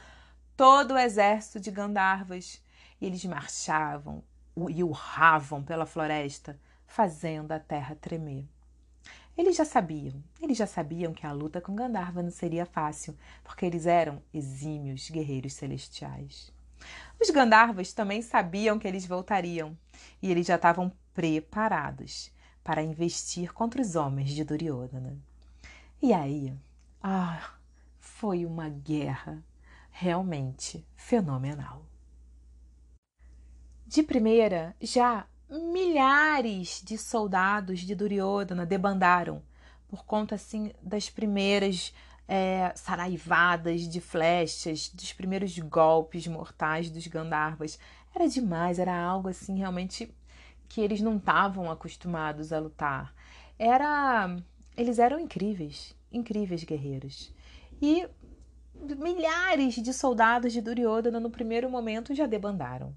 todo 0.56 0.94
o 0.94 0.98
exército 0.98 1.58
de 1.58 1.70
Gandharvas. 1.72 2.63
Eles 3.04 3.22
marchavam 3.26 4.24
e 4.70 4.82
urravam 4.82 5.62
pela 5.62 5.84
floresta, 5.84 6.58
fazendo 6.86 7.52
a 7.52 7.58
terra 7.58 7.94
tremer. 7.94 8.48
Eles 9.36 9.56
já 9.56 9.64
sabiam, 9.66 10.24
eles 10.40 10.56
já 10.56 10.66
sabiam 10.66 11.12
que 11.12 11.26
a 11.26 11.32
luta 11.32 11.60
com 11.60 11.74
Gandharva 11.74 12.22
não 12.22 12.30
seria 12.30 12.64
fácil, 12.64 13.14
porque 13.42 13.66
eles 13.66 13.84
eram 13.84 14.22
exímios 14.32 15.10
guerreiros 15.10 15.52
celestiais. 15.52 16.50
Os 17.20 17.28
Gandharvas 17.28 17.92
também 17.92 18.22
sabiam 18.22 18.78
que 18.78 18.88
eles 18.88 19.04
voltariam 19.04 19.76
e 20.22 20.30
eles 20.30 20.46
já 20.46 20.54
estavam 20.54 20.90
preparados 21.12 22.32
para 22.62 22.82
investir 22.82 23.52
contra 23.52 23.82
os 23.82 23.96
homens 23.96 24.30
de 24.30 24.44
Duryodhana. 24.44 25.18
E 26.00 26.14
aí, 26.14 26.54
ah, 27.02 27.52
foi 28.00 28.46
uma 28.46 28.70
guerra 28.70 29.44
realmente 29.90 30.86
fenomenal. 30.96 31.84
De 33.94 34.02
primeira, 34.02 34.74
já 34.80 35.24
milhares 35.48 36.82
de 36.84 36.98
soldados 36.98 37.78
de 37.78 37.94
Duryodhana 37.94 38.66
debandaram 38.66 39.40
por 39.86 40.04
conta 40.04 40.34
assim 40.34 40.72
das 40.82 41.08
primeiras 41.08 41.94
é, 42.26 42.72
saraivadas 42.74 43.82
de 43.82 44.00
flechas, 44.00 44.88
dos 44.88 45.12
primeiros 45.12 45.56
golpes 45.60 46.26
mortais 46.26 46.90
dos 46.90 47.06
Gandharvas. 47.06 47.78
Era 48.12 48.28
demais, 48.28 48.80
era 48.80 49.00
algo 49.00 49.28
assim 49.28 49.58
realmente 49.58 50.12
que 50.68 50.80
eles 50.80 51.00
não 51.00 51.16
estavam 51.16 51.70
acostumados 51.70 52.52
a 52.52 52.58
lutar. 52.58 53.14
Era, 53.56 54.36
eles 54.76 54.98
eram 54.98 55.20
incríveis, 55.20 55.94
incríveis 56.10 56.64
guerreiros. 56.64 57.32
E 57.80 58.08
milhares 58.74 59.74
de 59.74 59.92
soldados 59.92 60.52
de 60.52 60.60
Duryodhana 60.60 61.20
no 61.20 61.30
primeiro 61.30 61.70
momento 61.70 62.12
já 62.12 62.26
debandaram. 62.26 62.92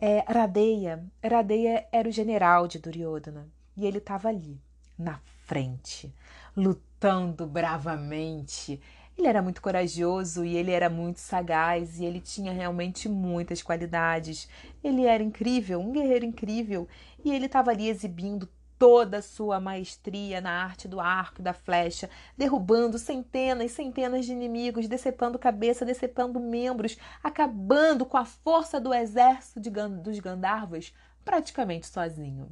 É, 0.00 0.24
Radeya, 0.26 1.04
Radeya 1.22 1.86
era 1.92 2.08
o 2.08 2.12
general 2.12 2.66
de 2.66 2.78
Duryodhana. 2.78 3.46
E 3.76 3.86
ele 3.86 3.98
estava 3.98 4.28
ali, 4.28 4.58
na 4.98 5.20
frente, 5.44 6.12
lutando 6.56 7.46
bravamente. 7.46 8.80
Ele 9.16 9.28
era 9.28 9.42
muito 9.42 9.60
corajoso 9.60 10.42
e 10.42 10.56
ele 10.56 10.70
era 10.70 10.88
muito 10.88 11.18
sagaz 11.18 12.00
e 12.00 12.06
ele 12.06 12.20
tinha 12.20 12.50
realmente 12.50 13.10
muitas 13.10 13.62
qualidades. 13.62 14.48
Ele 14.82 15.04
era 15.04 15.22
incrível, 15.22 15.78
um 15.80 15.92
guerreiro 15.92 16.24
incrível, 16.24 16.88
e 17.22 17.30
ele 17.30 17.44
estava 17.44 17.70
ali 17.70 17.88
exibindo 17.88 18.48
toda 18.80 19.20
sua 19.20 19.60
maestria 19.60 20.40
na 20.40 20.64
arte 20.64 20.88
do 20.88 21.00
arco 21.00 21.42
e 21.42 21.44
da 21.44 21.52
flecha, 21.52 22.08
derrubando 22.34 22.98
centenas 22.98 23.70
e 23.70 23.74
centenas 23.74 24.24
de 24.24 24.32
inimigos, 24.32 24.88
decepando 24.88 25.38
cabeça, 25.38 25.84
decepando 25.84 26.40
membros, 26.40 26.96
acabando 27.22 28.06
com 28.06 28.16
a 28.16 28.24
força 28.24 28.80
do 28.80 28.94
exército 28.94 29.60
de, 29.60 29.68
dos 29.68 30.18
Gandharvas 30.18 30.94
praticamente 31.22 31.88
sozinho. 31.88 32.50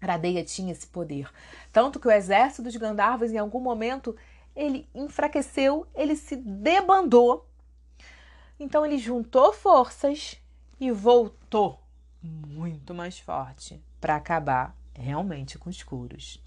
Radeia 0.00 0.44
tinha 0.44 0.70
esse 0.70 0.86
poder, 0.86 1.28
tanto 1.72 1.98
que 1.98 2.06
o 2.06 2.12
exército 2.12 2.62
dos 2.62 2.76
Gandharvas 2.76 3.32
em 3.32 3.38
algum 3.38 3.60
momento 3.60 4.14
ele 4.54 4.88
enfraqueceu, 4.94 5.88
ele 5.96 6.14
se 6.14 6.36
debandou. 6.36 7.48
Então 8.60 8.86
ele 8.86 8.96
juntou 8.96 9.52
forças 9.52 10.40
e 10.78 10.92
voltou 10.92 11.82
muito 12.22 12.94
mais 12.94 13.18
forte 13.18 13.82
para 14.00 14.14
acabar 14.14 14.85
realmente 14.98 15.58
com 15.58 15.70
os 15.70 15.82
curos. 15.82 16.42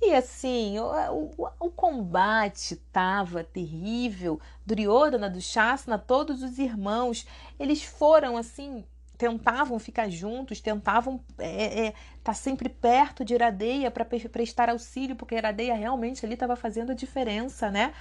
E 0.00 0.14
assim, 0.14 0.80
o, 0.80 1.30
o, 1.38 1.48
o 1.60 1.70
combate 1.70 2.74
estava 2.74 3.44
terrível. 3.44 4.40
Duryodhana, 4.66 5.30
do 5.30 5.40
Shasna, 5.40 5.96
todos 5.96 6.42
os 6.42 6.58
irmãos, 6.58 7.26
eles 7.58 7.84
foram 7.84 8.36
assim 8.36 8.84
tentavam 9.22 9.78
ficar 9.78 10.10
juntos, 10.10 10.60
tentavam 10.60 11.22
estar 11.30 11.44
é, 11.44 11.86
é, 11.86 11.94
tá 12.24 12.34
sempre 12.34 12.68
perto 12.68 13.24
de 13.24 13.34
Iradeia 13.34 13.88
para 13.88 14.04
prestar 14.04 14.68
auxílio, 14.68 15.14
porque 15.14 15.36
Iradeia 15.36 15.76
realmente 15.76 16.26
ali 16.26 16.34
estava 16.34 16.56
fazendo 16.56 16.90
a 16.90 16.94
diferença, 16.94 17.70
né? 17.70 17.94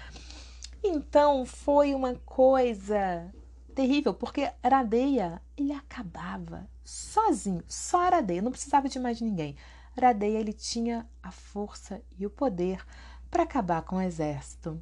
Então 0.84 1.46
foi 1.46 1.94
uma 1.94 2.16
coisa 2.26 3.32
terrível, 3.76 4.16
porque 4.16 4.50
Iradeia 4.66 5.40
ele 5.56 5.74
acabava 5.74 6.68
sozinho, 6.92 7.64
só 7.70 8.06
Iradeia, 8.06 8.42
não 8.42 8.52
precisava 8.52 8.90
de 8.90 9.00
mais 9.00 9.22
ninguém. 9.22 9.56
Iradeia 9.96 10.40
ele 10.40 10.52
tinha 10.52 11.08
a 11.24 11.32
força 11.32 12.02
e 12.20 12.26
o 12.26 12.30
poder 12.30 12.86
para 13.30 13.44
acabar 13.44 13.82
com 13.84 13.96
o 13.96 14.02
exército 14.02 14.82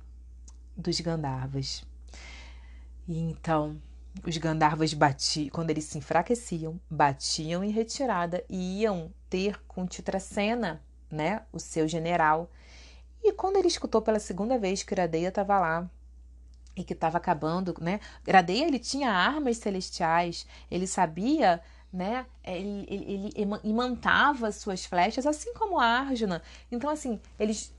dos 0.76 1.00
Gandharvas. 1.00 1.86
E 3.08 3.18
então 3.20 3.80
os 4.26 4.36
Gandharvas 4.38 4.92
batiam, 4.94 5.50
quando 5.50 5.70
eles 5.70 5.86
se 5.86 6.00
enfraqueciam, 6.00 6.80
batiam 6.90 7.64
em 7.64 7.70
retirada 7.70 8.44
e 8.50 8.82
iam 8.82 9.14
ter 9.30 9.62
com 9.68 9.86
Titracena, 9.86 10.82
né, 11.12 11.44
o 11.54 11.60
seu 11.60 11.88
general. 11.88 12.50
E 13.22 13.34
quando 13.34 13.58
ele 13.58 13.68
escutou 13.68 14.02
pela 14.02 14.20
segunda 14.20 14.58
vez 14.58 14.82
que 14.82 14.96
Iradeia 14.96 15.30
estava 15.30 15.60
lá 15.60 15.90
e 16.76 16.84
que 16.84 16.94
estava 16.94 17.18
acabando, 17.18 17.76
né? 17.80 18.00
Iradeia 18.26 18.66
ele 18.66 18.80
tinha 18.80 19.12
armas 19.12 19.58
celestiais, 19.58 20.48
ele 20.72 20.88
sabia 20.88 21.62
né? 21.92 22.26
Ele, 22.44 22.86
ele, 22.88 23.34
ele 23.36 23.52
imantava 23.64 24.52
suas 24.52 24.86
flechas, 24.86 25.26
assim 25.26 25.54
como 25.54 25.80
Arjuna. 25.80 26.42
Então, 26.72 26.90
assim, 26.90 27.20
eles 27.40 27.74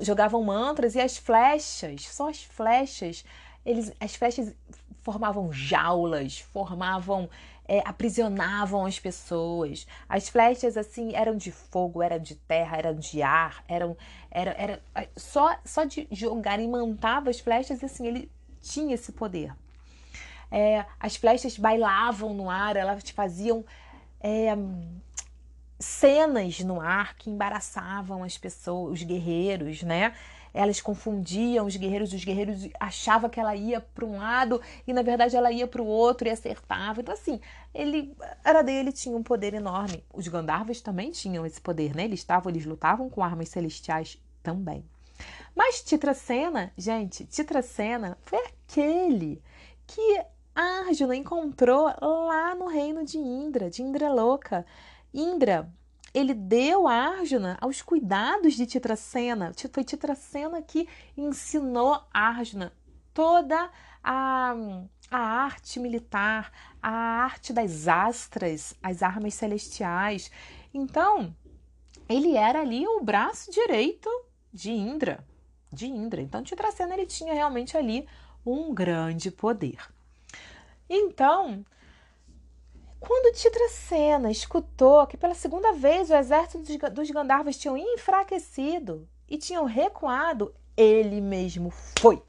jogavam 0.00 0.42
mantras 0.42 0.94
e 0.94 1.00
as 1.00 1.16
flechas, 1.16 2.08
só 2.08 2.28
as 2.28 2.42
flechas, 2.42 3.24
eles, 3.64 3.92
as 4.00 4.14
flechas 4.14 4.54
formavam 5.02 5.52
jaulas, 5.52 6.38
formavam, 6.38 7.28
é, 7.66 7.80
aprisionavam 7.84 8.86
as 8.86 8.98
pessoas. 8.98 9.86
As 10.08 10.28
flechas 10.28 10.76
assim 10.76 11.14
eram 11.14 11.36
de 11.36 11.50
fogo, 11.50 12.02
eram 12.02 12.18
de 12.18 12.34
terra, 12.34 12.76
eram 12.76 12.94
de 12.94 13.22
ar, 13.22 13.64
eram, 13.68 13.96
era, 14.30 14.50
era 14.52 14.82
só 15.16 15.56
só 15.64 15.84
de 15.84 16.06
jogar 16.10 16.60
imantava 16.60 17.30
as 17.30 17.40
flechas 17.40 17.82
assim 17.82 18.06
ele 18.06 18.30
tinha 18.60 18.94
esse 18.94 19.12
poder. 19.12 19.52
É, 20.50 20.84
as 21.00 21.16
flechas 21.16 21.58
bailavam 21.58 22.32
no 22.34 22.48
ar, 22.48 22.76
elas 22.76 23.02
faziam 23.10 23.64
é, 24.20 24.56
cenas 25.78 26.60
no 26.60 26.80
ar 26.80 27.16
que 27.16 27.30
embaraçavam 27.30 28.24
as 28.24 28.38
pessoas, 28.38 28.92
os 28.94 29.02
guerreiros, 29.02 29.82
né? 29.82 30.14
Elas 30.54 30.80
confundiam 30.80 31.66
os 31.66 31.76
guerreiros, 31.76 32.14
os 32.14 32.24
guerreiros 32.24 32.66
achavam 32.80 33.28
que 33.28 33.38
ela 33.38 33.54
ia 33.54 33.78
para 33.78 34.06
um 34.06 34.16
lado 34.16 34.60
e 34.86 34.92
na 34.92 35.02
verdade 35.02 35.36
ela 35.36 35.52
ia 35.52 35.66
para 35.66 35.82
o 35.82 35.86
outro 35.86 36.26
e 36.26 36.30
acertava. 36.30 37.02
Então 37.02 37.12
assim, 37.12 37.40
ele 37.74 38.16
era 38.42 38.62
dele 38.62 38.90
tinha 38.90 39.14
um 39.14 39.22
poder 39.22 39.52
enorme. 39.52 40.02
Os 40.14 40.26
Gandharvas 40.28 40.80
também 40.80 41.10
tinham 41.10 41.44
esse 41.44 41.60
poder, 41.60 41.94
né? 41.94 42.04
Eles 42.04 42.20
estavam, 42.20 42.50
eles 42.50 42.64
lutavam 42.64 43.10
com 43.10 43.22
armas 43.22 43.50
celestiais 43.50 44.18
também. 44.42 44.82
Mas 45.54 45.82
Titracena, 45.82 46.72
gente, 46.76 47.24
Titracena 47.26 48.16
foi 48.22 48.38
aquele 48.46 49.42
que 49.86 50.24
Arjuna 50.62 51.14
encontrou 51.14 51.84
lá 52.00 52.54
no 52.54 52.66
reino 52.66 53.04
de 53.04 53.18
Indra, 53.18 53.68
de 53.68 53.82
Indraloka. 53.82 54.64
Indra, 55.12 55.70
ele 56.14 56.32
deu 56.32 56.88
a 56.88 56.94
Arjuna 56.94 57.58
aos 57.60 57.82
cuidados 57.82 58.54
de 58.54 58.64
Titracena. 58.64 59.52
Foi 59.70 59.84
Titracena 59.84 60.62
que 60.62 60.88
ensinou 61.14 62.00
Arjuna 62.10 62.72
toda 63.12 63.70
a, 64.02 64.54
a 65.10 65.18
arte 65.18 65.78
militar, 65.78 66.50
a 66.82 66.90
arte 66.90 67.52
das 67.52 67.86
astras, 67.86 68.74
as 68.82 69.02
armas 69.02 69.34
celestiais. 69.34 70.30
Então, 70.72 71.34
ele 72.08 72.34
era 72.34 72.60
ali 72.60 72.86
o 72.86 73.02
braço 73.02 73.50
direito 73.50 74.08
de 74.52 74.70
Indra, 74.70 75.22
de 75.70 75.86
Indra. 75.86 76.22
Então, 76.22 76.42
Titracena 76.42 76.94
ele 76.94 77.04
tinha 77.06 77.34
realmente 77.34 77.76
ali 77.76 78.08
um 78.44 78.72
grande 78.72 79.30
poder. 79.30 79.95
Então, 80.88 81.64
quando 82.98 83.34
Titracena 83.34 84.30
escutou 84.30 85.06
que 85.06 85.16
pela 85.16 85.34
segunda 85.34 85.72
vez 85.72 86.10
o 86.10 86.14
exército 86.14 86.90
dos 86.90 87.10
Gandharvas 87.10 87.56
tinham 87.56 87.76
enfraquecido 87.76 89.08
e 89.28 89.36
tinham 89.36 89.64
recuado, 89.64 90.54
ele 90.76 91.20
mesmo 91.20 91.70
foi. 91.70 92.22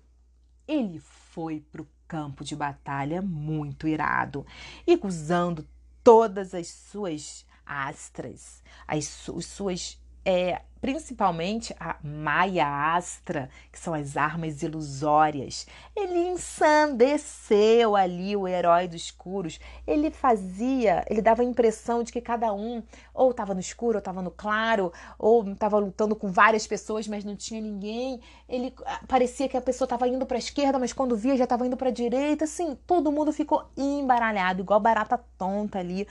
Ele 0.67 1.00
foi 1.00 1.60
para 1.72 1.82
o 1.82 1.88
campo 2.08 2.43
de 2.43 2.56
batalha 2.56 3.22
muito 3.22 3.88
irado 3.88 4.46
e 4.86 5.00
usando 5.04 5.67
todas 6.04 6.54
as 6.54 6.67
suas 6.67 7.46
astras, 7.65 8.63
as 8.88 9.06
suas 9.06 10.00
é, 10.28 10.60
principalmente 10.82 11.74
a 11.80 11.96
Maia 12.04 12.94
Astra, 12.94 13.50
que 13.72 13.80
são 13.80 13.94
as 13.94 14.18
armas 14.18 14.62
ilusórias. 14.62 15.66
Ele 15.96 16.20
ensandeceu 16.28 17.96
ali 17.96 18.36
o 18.36 18.46
herói 18.46 18.90
dos 18.90 19.04
escuros. 19.04 19.58
Ele 19.88 20.12
fazia, 20.12 21.06
ele 21.10 21.22
dava 21.22 21.44
a 21.44 21.46
impressão 21.46 22.04
de 22.04 22.12
que 22.12 22.20
cada 22.20 22.52
um 22.52 22.84
ou 23.13 23.32
estava 23.32 23.54
no 23.54 23.62
escuro, 23.62 23.96
ou 23.96 24.00
estava 24.00 24.22
no 24.22 24.30
claro, 24.30 24.92
ou 25.18 25.50
estava 25.50 25.80
lutando 25.80 26.13
com 26.13 26.30
várias 26.30 26.68
pessoas, 26.68 27.08
mas 27.08 27.24
não 27.24 27.38
tinha 27.38 27.62
ninguém. 27.62 28.20
Ele 28.50 28.74
ah, 28.86 29.00
parecia 29.08 29.48
que 29.48 29.56
a 29.56 29.62
pessoa 29.62 29.86
estava 29.86 30.10
indo 30.10 30.26
para 30.26 30.36
a 30.36 30.40
esquerda, 30.40 30.78
mas 30.78 30.92
quando 30.92 31.16
via 31.16 31.38
já 31.38 31.46
estava 31.46 31.66
indo 31.66 31.78
para 31.78 31.88
a 31.88 31.94
direita. 31.94 32.44
Assim, 32.44 32.78
todo 32.86 33.13
mundo 33.13 33.32
ficou 33.32 33.66
embaralhado, 33.78 34.62
igual 34.62 34.82
barata 34.82 35.18
tonta 35.38 35.80
ali 35.80 36.06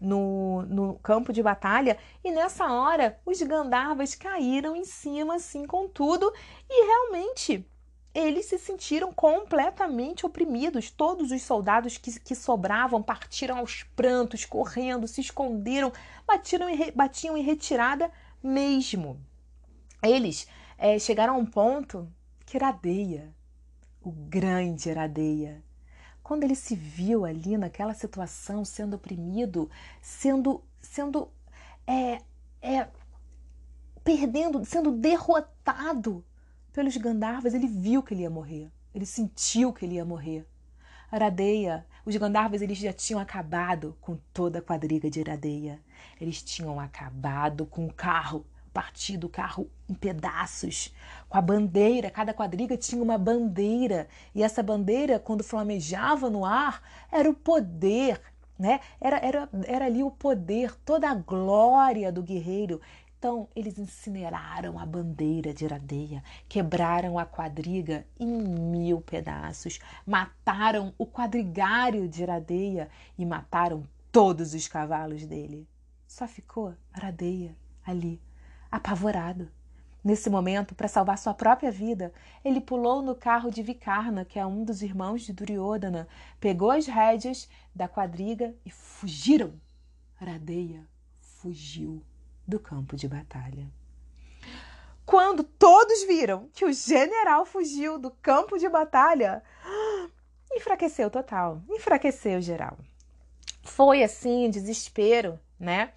no, 0.00 0.62
no 0.62 0.98
campo 1.00 1.32
de 1.32 1.42
batalha, 1.42 1.98
e 2.24 2.30
nessa 2.30 2.72
hora 2.72 3.18
os 3.24 3.40
Gandharvas 3.42 4.14
caíram 4.14 4.76
em 4.76 4.84
cima, 4.84 5.36
assim, 5.36 5.66
com 5.66 5.88
tudo, 5.88 6.32
e 6.68 6.86
realmente 6.86 7.66
eles 8.14 8.46
se 8.46 8.58
sentiram 8.58 9.12
completamente 9.12 10.26
oprimidos. 10.26 10.90
Todos 10.90 11.30
os 11.30 11.42
soldados 11.42 11.98
que, 11.98 12.18
que 12.18 12.34
sobravam 12.34 13.02
partiram 13.02 13.58
aos 13.58 13.82
prantos, 13.94 14.44
correndo, 14.44 15.06
se 15.06 15.20
esconderam, 15.20 15.92
batiram 16.26 16.66
batiam 16.94 17.36
em 17.36 17.42
retirada 17.42 18.10
mesmo. 18.42 19.20
Eles 20.02 20.48
é, 20.76 20.98
chegaram 20.98 21.34
a 21.34 21.38
um 21.38 21.46
ponto 21.46 22.08
que 22.46 22.56
Iradeia, 22.56 23.34
o 24.00 24.10
grande 24.10 24.88
Iradeia, 24.88 25.62
quando 26.28 26.44
ele 26.44 26.54
se 26.54 26.76
viu 26.76 27.24
ali 27.24 27.56
naquela 27.56 27.94
situação, 27.94 28.62
sendo 28.62 28.96
oprimido, 28.96 29.70
sendo, 30.02 30.62
sendo 30.78 31.30
é, 31.86 32.20
é, 32.60 32.86
perdendo, 34.04 34.62
sendo 34.62 34.92
derrotado 34.92 36.22
pelos 36.70 36.94
Gandharvas, 36.98 37.54
ele 37.54 37.66
viu 37.66 38.02
que 38.02 38.12
ele 38.12 38.24
ia 38.24 38.30
morrer. 38.30 38.70
Ele 38.94 39.06
sentiu 39.06 39.72
que 39.72 39.86
ele 39.86 39.94
ia 39.94 40.04
morrer. 40.04 40.46
Aradeia, 41.10 41.86
os 42.04 42.14
Gandharvas 42.14 42.60
eles 42.60 42.76
já 42.76 42.92
tinham 42.92 43.18
acabado 43.18 43.96
com 43.98 44.18
toda 44.30 44.58
a 44.58 44.62
quadriga 44.62 45.08
de 45.08 45.22
Aradeia. 45.22 45.80
Eles 46.20 46.42
tinham 46.42 46.78
acabado 46.78 47.64
com 47.64 47.86
o 47.86 47.92
carro 47.92 48.44
partido 48.78 49.24
o 49.24 49.28
carro 49.28 49.68
em 49.88 49.94
pedaços, 49.94 50.94
com 51.28 51.36
a 51.36 51.40
bandeira, 51.40 52.12
cada 52.12 52.32
quadriga 52.32 52.76
tinha 52.76 53.02
uma 53.02 53.18
bandeira, 53.18 54.06
e 54.32 54.40
essa 54.40 54.62
bandeira, 54.62 55.18
quando 55.18 55.42
flamejava 55.42 56.30
no 56.30 56.44
ar, 56.44 56.80
era 57.10 57.28
o 57.28 57.34
poder, 57.34 58.20
né? 58.56 58.78
Era, 59.00 59.16
era, 59.16 59.48
era 59.66 59.86
ali 59.86 60.04
o 60.04 60.12
poder, 60.12 60.76
toda 60.84 61.10
a 61.10 61.14
glória 61.16 62.12
do 62.12 62.22
guerreiro. 62.22 62.80
Então, 63.18 63.48
eles 63.56 63.76
incineraram 63.80 64.78
a 64.78 64.86
bandeira 64.86 65.52
de 65.52 65.64
Iradeia, 65.64 66.22
quebraram 66.48 67.18
a 67.18 67.26
quadriga 67.26 68.06
em 68.16 68.28
mil 68.28 69.00
pedaços, 69.00 69.80
mataram 70.06 70.94
o 70.96 71.04
quadrigário 71.04 72.06
de 72.06 72.22
Iradeia 72.22 72.88
e 73.18 73.26
mataram 73.26 73.82
todos 74.12 74.54
os 74.54 74.68
cavalos 74.68 75.26
dele. 75.26 75.66
Só 76.06 76.28
ficou 76.28 76.76
Iradeia 76.96 77.56
ali, 77.84 78.20
apavorado. 78.70 79.50
Nesse 80.02 80.30
momento, 80.30 80.74
para 80.74 80.88
salvar 80.88 81.18
sua 81.18 81.34
própria 81.34 81.70
vida, 81.70 82.12
ele 82.44 82.60
pulou 82.60 83.02
no 83.02 83.14
carro 83.14 83.50
de 83.50 83.62
Vikarna, 83.62 84.24
que 84.24 84.38
é 84.38 84.46
um 84.46 84.64
dos 84.64 84.80
irmãos 84.80 85.22
de 85.22 85.32
Duryodhana, 85.32 86.08
pegou 86.40 86.70
as 86.70 86.86
rédeas 86.86 87.48
da 87.74 87.88
quadriga 87.88 88.54
e 88.64 88.70
fugiram. 88.70 89.52
Radeia 90.14 90.86
fugiu 91.20 92.02
do 92.46 92.58
campo 92.58 92.96
de 92.96 93.08
batalha. 93.08 93.68
Quando 95.04 95.42
todos 95.42 96.04
viram 96.04 96.48
que 96.52 96.64
o 96.64 96.72
general 96.72 97.44
fugiu 97.44 97.98
do 97.98 98.10
campo 98.10 98.58
de 98.58 98.68
batalha, 98.68 99.42
enfraqueceu 100.52 101.10
total, 101.10 101.62
enfraqueceu 101.70 102.40
geral. 102.40 102.78
Foi 103.62 104.02
assim, 104.02 104.50
desespero, 104.50 105.38
né? 105.58 105.92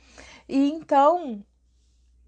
E 0.48 0.70
então 0.70 1.44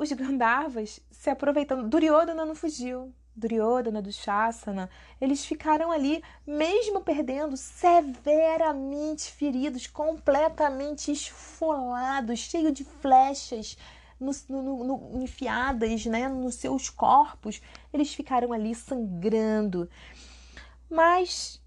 os 0.04 0.12
Gandharvas 0.12 1.00
se 1.10 1.30
aproveitando. 1.30 1.88
Duryodhana 1.88 2.46
não 2.46 2.54
fugiu. 2.56 3.14
Duryodhana, 3.36 4.02
do 4.02 4.12
Shasana, 4.12 4.90
eles 5.20 5.44
ficaram 5.44 5.92
ali, 5.92 6.24
mesmo 6.46 7.02
perdendo, 7.02 7.58
severamente 7.58 9.32
feridos, 9.32 9.88
completamente 9.88 11.12
esfolados, 11.12 12.40
cheios 12.40 12.74
de 12.74 12.84
flechas 12.84 13.76
no, 14.20 14.32
no, 14.48 14.84
no, 14.84 15.24
enfiadas 15.24 16.06
né, 16.06 16.28
nos 16.28 16.56
seus 16.56 16.90
corpos. 16.90 17.60
Eles 17.92 18.14
ficaram 18.14 18.54
ali 18.54 18.76
sangrando. 18.76 19.90
Mas 20.88 21.60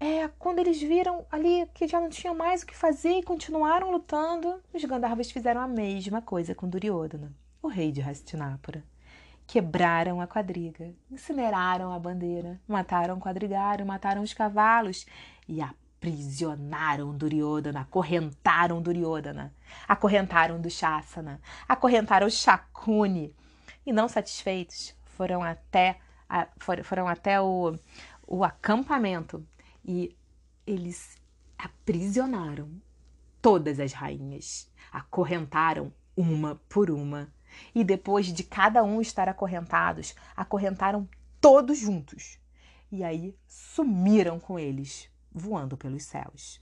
é, 0.00 0.26
quando 0.40 0.58
eles 0.58 0.82
viram 0.82 1.24
ali 1.30 1.68
que 1.72 1.86
já 1.86 2.00
não 2.00 2.08
tinham 2.08 2.34
mais 2.34 2.62
o 2.62 2.66
que 2.66 2.74
fazer 2.74 3.18
e 3.18 3.22
continuaram 3.22 3.92
lutando, 3.92 4.60
os 4.74 4.84
Gandharvas 4.84 5.30
fizeram 5.30 5.60
a 5.60 5.68
mesma 5.68 6.20
coisa 6.20 6.52
com 6.52 6.68
Duryodhana 6.68 7.32
o 7.62 7.68
rei 7.68 7.92
de 7.92 8.02
Hastinapura. 8.02 8.84
Quebraram 9.46 10.20
a 10.20 10.26
quadriga, 10.26 10.92
incineraram 11.10 11.92
a 11.92 11.98
bandeira, 11.98 12.60
mataram 12.66 13.16
o 13.16 13.20
quadrigário, 13.20 13.86
mataram 13.86 14.22
os 14.22 14.34
cavalos 14.34 15.06
e 15.48 15.60
aprisionaram 15.60 17.16
Duryodhana, 17.16 17.80
acorrentaram 17.82 18.82
Duryodhana, 18.82 19.54
acorrentaram 19.86 20.60
Dushasana, 20.60 21.40
acorrentaram 21.68 22.28
Shakuni. 22.28 23.34
E 23.84 23.92
não 23.92 24.08
satisfeitos, 24.08 24.94
foram 25.04 25.42
até, 25.42 25.98
a, 26.28 26.48
foram 26.82 27.06
até 27.06 27.40
o, 27.40 27.76
o 28.26 28.44
acampamento 28.44 29.46
e 29.84 30.16
eles 30.66 31.16
aprisionaram 31.58 32.70
todas 33.40 33.78
as 33.78 33.92
rainhas. 33.92 34.70
Acorrentaram 34.90 35.92
uma 36.16 36.56
por 36.68 36.90
uma. 36.90 37.32
E 37.74 37.82
depois 37.84 38.26
de 38.26 38.42
cada 38.42 38.82
um 38.82 39.00
estar 39.00 39.28
acorrentados, 39.28 40.14
acorrentaram 40.36 41.08
todos 41.40 41.78
juntos. 41.78 42.38
E 42.90 43.02
aí 43.02 43.36
sumiram 43.46 44.38
com 44.38 44.58
eles, 44.58 45.08
voando 45.32 45.76
pelos 45.76 46.04
céus. 46.04 46.60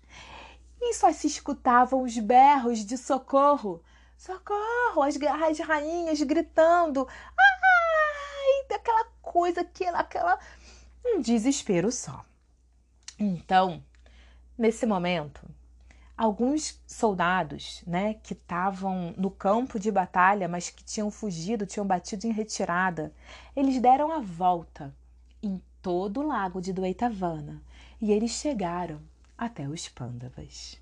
E 0.80 0.94
só 0.94 1.12
se 1.12 1.26
escutavam 1.26 2.02
os 2.02 2.16
berros 2.18 2.84
de 2.84 2.96
socorro. 2.96 3.82
Socorro! 4.16 5.02
As, 5.02 5.16
as 5.16 5.58
rainhas 5.58 6.22
gritando. 6.22 7.06
Ai! 7.08 8.66
Daquela 8.68 9.04
coisa, 9.20 9.60
aquela, 9.60 9.98
aquela. 9.98 10.38
Um 11.04 11.20
desespero 11.20 11.90
só. 11.90 12.24
Então, 13.18 13.84
nesse 14.56 14.86
momento, 14.86 15.42
alguns 16.20 16.78
soldados, 16.86 17.82
né, 17.86 18.12
que 18.22 18.34
estavam 18.34 19.14
no 19.16 19.30
campo 19.30 19.80
de 19.80 19.90
batalha, 19.90 20.46
mas 20.46 20.68
que 20.68 20.84
tinham 20.84 21.10
fugido, 21.10 21.64
tinham 21.64 21.86
batido 21.86 22.26
em 22.26 22.30
retirada, 22.30 23.10
eles 23.56 23.80
deram 23.80 24.12
a 24.12 24.20
volta 24.20 24.94
em 25.42 25.62
todo 25.80 26.20
o 26.20 26.26
lago 26.26 26.60
de 26.60 26.74
Dueitavana 26.74 27.62
e 27.98 28.12
eles 28.12 28.32
chegaram 28.32 29.00
até 29.36 29.66
os 29.66 29.88
Pândavas. 29.88 30.78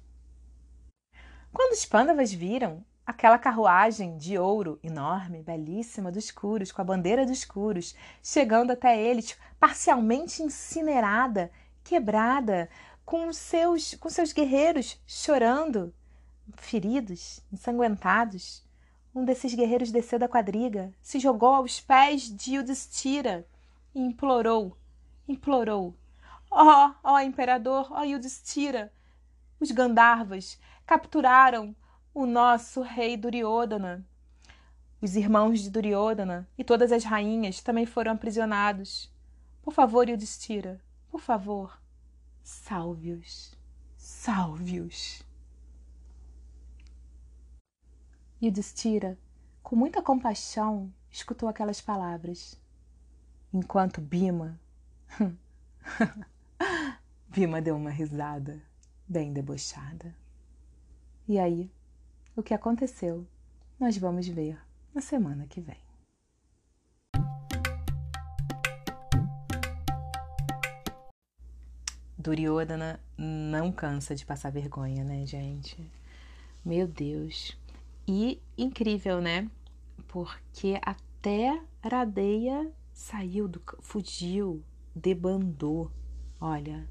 Quando 1.53 1.73
os 1.73 1.85
Pândavas 1.85 2.33
viram 2.33 2.85
aquela 3.07 3.39
carruagem 3.39 4.19
de 4.19 4.37
ouro 4.37 4.81
enorme, 4.83 5.45
belíssima, 5.45 6.11
dos 6.11 6.33
Curos, 6.33 6.73
com 6.73 6.83
a 6.83 6.85
bandeira 6.85 7.25
dos 7.25 7.45
Curos, 7.45 7.95
chegando 8.25 8.73
até 8.73 9.01
eles, 9.01 9.39
parcialmente 9.61 10.43
incinerada, 10.43 11.49
quebrada, 11.85 12.69
com 13.09 13.33
seus, 13.33 13.95
com 13.95 14.11
seus 14.11 14.35
guerreiros 14.35 15.01
chorando, 15.07 15.95
feridos, 16.59 17.43
ensanguentados. 17.51 18.63
Um 19.15 19.25
desses 19.25 19.55
guerreiros 19.55 19.91
desceu 19.91 20.19
da 20.19 20.29
quadriga, 20.29 20.93
se 21.01 21.19
jogou 21.19 21.55
aos 21.55 21.81
pés 21.81 22.25
de 22.25 22.57
Yudhishthira 22.57 23.49
e 23.95 24.01
implorou, 24.03 24.77
implorou: 25.27 25.97
Ó, 26.51 26.63
oh, 26.63 26.95
ó 27.03 27.15
oh, 27.15 27.21
imperador, 27.21 27.91
ó 27.91 28.01
oh, 28.01 28.05
Yudhishthira, 28.05 28.93
os 29.59 29.71
Gandharvas 29.71 30.61
capturaram 30.85 31.75
o 32.13 32.27
nosso 32.27 32.83
rei 32.83 33.17
Duryodhana. 33.17 34.07
Os 35.01 35.17
irmãos 35.17 35.61
de 35.61 35.71
Duryodhana 35.71 36.47
e 36.59 36.63
todas 36.63 36.93
as 36.93 37.05
rainhas 37.05 37.63
também 37.63 37.87
foram 37.87 38.13
aprisionados. 38.13 39.11
Por 39.63 39.73
favor, 39.73 40.11
Yudhishthira, 40.11 40.79
por 41.11 41.23
favor, 41.23 41.81
salve-os, 42.49 43.55
salve-os. 43.99 45.23
Yudhishthira, 48.43 49.19
com 49.63 49.77
muita 49.77 50.01
compaixão, 50.01 50.91
escutou 51.11 51.47
aquelas 51.47 51.83
palavras, 51.83 52.59
enquanto 53.53 54.01
Bima. 54.01 54.59
Bima 57.29 57.61
deu 57.61 57.77
uma 57.77 57.91
risada, 57.91 58.63
bem 59.07 59.31
debochada. 59.31 60.17
E 61.29 61.39
aí, 61.39 61.71
o 62.35 62.43
que 62.43 62.55
aconteceu, 62.55 63.27
nós 63.79 63.99
vamos 63.99 64.27
ver 64.27 64.59
na 64.95 65.03
semana 65.03 65.47
que 65.47 65.61
vem. 65.61 65.88
Duryodhana 72.29 73.01
não 73.17 73.73
cansa 73.73 74.15
de 74.15 74.27
passar 74.27 74.53
vergonha, 74.53 75.03
né, 75.03 75.25
gente? 75.25 75.91
Meu 76.63 76.87
Deus. 76.87 77.57
E 78.07 78.39
incrível, 78.57 79.19
né? 79.19 79.51
Porque 80.07 80.79
até 80.83 81.59
Radeia 81.83 82.71
saiu 82.93 83.49
do 83.49 83.63
fugiu, 83.81 84.63
debandou. 84.95 85.91
Olha, 86.39 86.87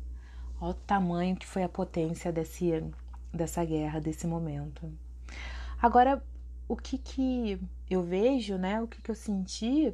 olha 0.60 0.72
o 0.72 0.74
tamanho 0.74 1.36
que 1.36 1.46
foi 1.46 1.62
a 1.62 1.70
potência 1.70 2.32
desse 2.32 2.84
dessa 3.32 3.64
guerra, 3.64 4.02
desse 4.02 4.26
momento. 4.26 4.92
Agora, 5.80 6.24
o 6.68 6.76
que 6.76 6.98
que 6.98 7.62
eu 7.88 8.02
vejo, 8.02 8.58
né? 8.58 8.82
O 8.82 8.88
que 8.88 9.00
que 9.00 9.12
eu 9.12 9.16
senti 9.16 9.94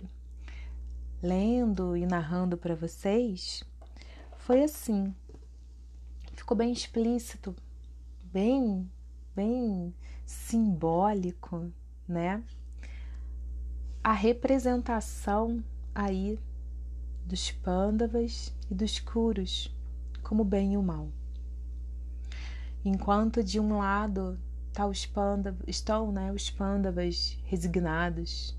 lendo 1.22 1.98
e 1.98 2.06
narrando 2.06 2.58
para 2.58 2.76
vocês 2.76 3.62
foi 4.38 4.64
assim 4.64 5.14
ficou 6.44 6.58
bem 6.58 6.74
explícito, 6.74 7.56
bem, 8.26 8.92
bem 9.34 9.94
simbólico, 10.26 11.72
né? 12.06 12.44
A 14.04 14.12
representação 14.12 15.64
aí 15.96 16.38
dos 17.26 17.50
pândavas 17.50 18.54
e 18.70 18.76
dos 18.76 19.00
curos 19.00 19.74
como 20.22 20.44
bem 20.44 20.74
e 20.74 20.78
o 20.78 20.84
mal. 20.84 21.08
Enquanto 22.84 23.42
de 23.42 23.58
um 23.58 23.78
lado 23.78 24.38
tá 24.74 24.86
os 24.86 25.06
pândavas, 25.06 25.62
estão 25.66 26.12
né, 26.12 26.30
os 26.34 26.50
pândavas 26.50 27.40
resignados, 27.46 28.54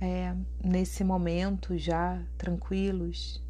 é, 0.00 0.32
nesse 0.62 1.02
momento 1.02 1.76
já 1.76 2.22
tranquilos, 2.38 3.42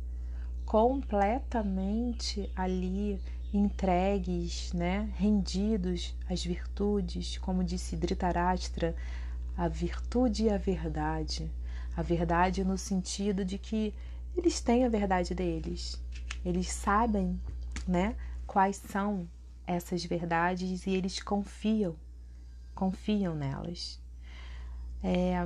completamente 0.66 2.50
ali 2.54 3.20
entregues, 3.54 4.72
né, 4.72 5.08
rendidos 5.16 6.14
às 6.28 6.44
virtudes, 6.44 7.38
como 7.38 7.64
disse 7.64 7.96
Dhritarashtra, 7.96 8.94
a 9.56 9.68
virtude 9.68 10.44
e 10.44 10.50
a 10.50 10.58
verdade. 10.58 11.50
A 11.96 12.02
verdade 12.02 12.64
no 12.64 12.76
sentido 12.76 13.44
de 13.44 13.56
que 13.56 13.94
eles 14.36 14.60
têm 14.60 14.84
a 14.84 14.88
verdade 14.88 15.34
deles. 15.34 16.02
Eles 16.44 16.70
sabem, 16.70 17.40
né, 17.86 18.16
quais 18.46 18.76
são 18.76 19.26
essas 19.66 20.04
verdades 20.04 20.84
e 20.86 20.90
eles 20.90 21.20
confiam, 21.22 21.94
confiam 22.74 23.34
nelas. 23.34 23.98
É, 25.02 25.36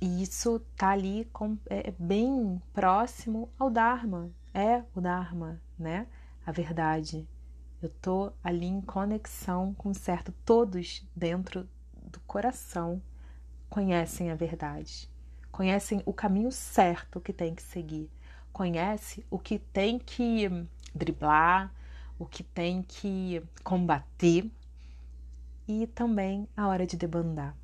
e 0.00 0.22
isso 0.22 0.60
tá 0.76 0.90
ali 0.90 1.24
com, 1.32 1.56
é, 1.66 1.92
bem 1.98 2.60
próximo 2.72 3.48
ao 3.58 3.70
Dharma, 3.70 4.30
é 4.52 4.82
o 4.94 5.00
Dharma, 5.00 5.60
né? 5.78 6.06
A 6.44 6.52
verdade. 6.52 7.26
Eu 7.80 7.90
tô 8.00 8.32
ali 8.42 8.66
em 8.66 8.80
conexão 8.80 9.74
com 9.74 9.92
certo. 9.94 10.32
Todos 10.44 11.06
dentro 11.14 11.68
do 11.94 12.20
coração 12.20 13.02
conhecem 13.68 14.30
a 14.30 14.34
verdade, 14.34 15.10
conhecem 15.50 16.02
o 16.06 16.12
caminho 16.12 16.52
certo 16.52 17.20
que 17.20 17.32
tem 17.32 17.54
que 17.54 17.62
seguir, 17.62 18.10
conhece 18.52 19.26
o 19.30 19.38
que 19.38 19.58
tem 19.58 19.98
que 19.98 20.48
driblar, 20.94 21.72
o 22.18 22.24
que 22.24 22.42
tem 22.42 22.82
que 22.82 23.42
combater 23.62 24.50
e 25.68 25.86
também 25.88 26.48
a 26.56 26.68
hora 26.68 26.86
de 26.86 26.96
debandar. 26.96 27.54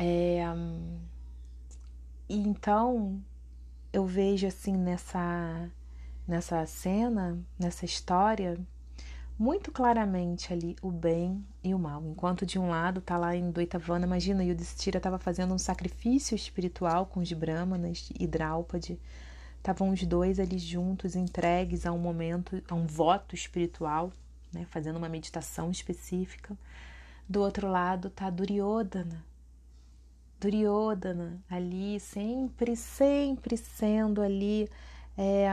É, 0.00 0.44
e 2.28 2.38
então 2.38 3.20
eu 3.92 4.06
vejo 4.06 4.46
assim 4.46 4.76
nessa 4.76 5.68
nessa 6.26 6.64
cena, 6.66 7.36
nessa 7.58 7.84
história, 7.84 8.56
muito 9.36 9.72
claramente 9.72 10.52
ali 10.52 10.76
o 10.82 10.92
bem 10.92 11.44
e 11.64 11.74
o 11.74 11.78
mal. 11.78 12.04
Enquanto 12.06 12.46
de 12.46 12.58
um 12.60 12.68
lado 12.68 13.00
tá 13.00 13.16
lá 13.16 13.34
em 13.34 13.50
Doitavana, 13.50 14.06
imagina, 14.06 14.44
Yudhishthira 14.44 14.98
estava 14.98 15.18
fazendo 15.18 15.52
um 15.54 15.58
sacrifício 15.58 16.36
espiritual 16.36 17.06
com 17.06 17.20
os 17.20 17.32
Brahmanas 17.32 18.10
e 18.20 18.26
Draupadi. 18.26 19.00
Estavam 19.56 19.90
os 19.90 20.02
dois 20.04 20.38
ali 20.38 20.58
juntos, 20.58 21.16
entregues 21.16 21.86
a 21.86 21.92
um 21.92 21.98
momento, 21.98 22.62
a 22.68 22.74
um 22.74 22.86
voto 22.86 23.34
espiritual, 23.34 24.12
né, 24.52 24.66
fazendo 24.70 24.96
uma 24.96 25.08
meditação 25.08 25.70
específica. 25.70 26.56
Do 27.28 27.40
outro 27.40 27.68
lado 27.68 28.10
tá 28.10 28.30
Duryodhana, 28.30 29.24
Duryodhana 30.40 31.42
ali, 31.50 31.98
sempre, 31.98 32.76
sempre 32.76 33.56
sendo 33.56 34.22
ali 34.22 34.68
é, 35.16 35.48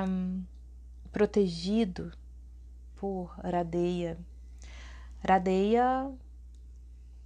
protegido 1.12 2.12
por 2.96 3.34
Radeia. 3.44 4.18
Radeia, 5.28 6.12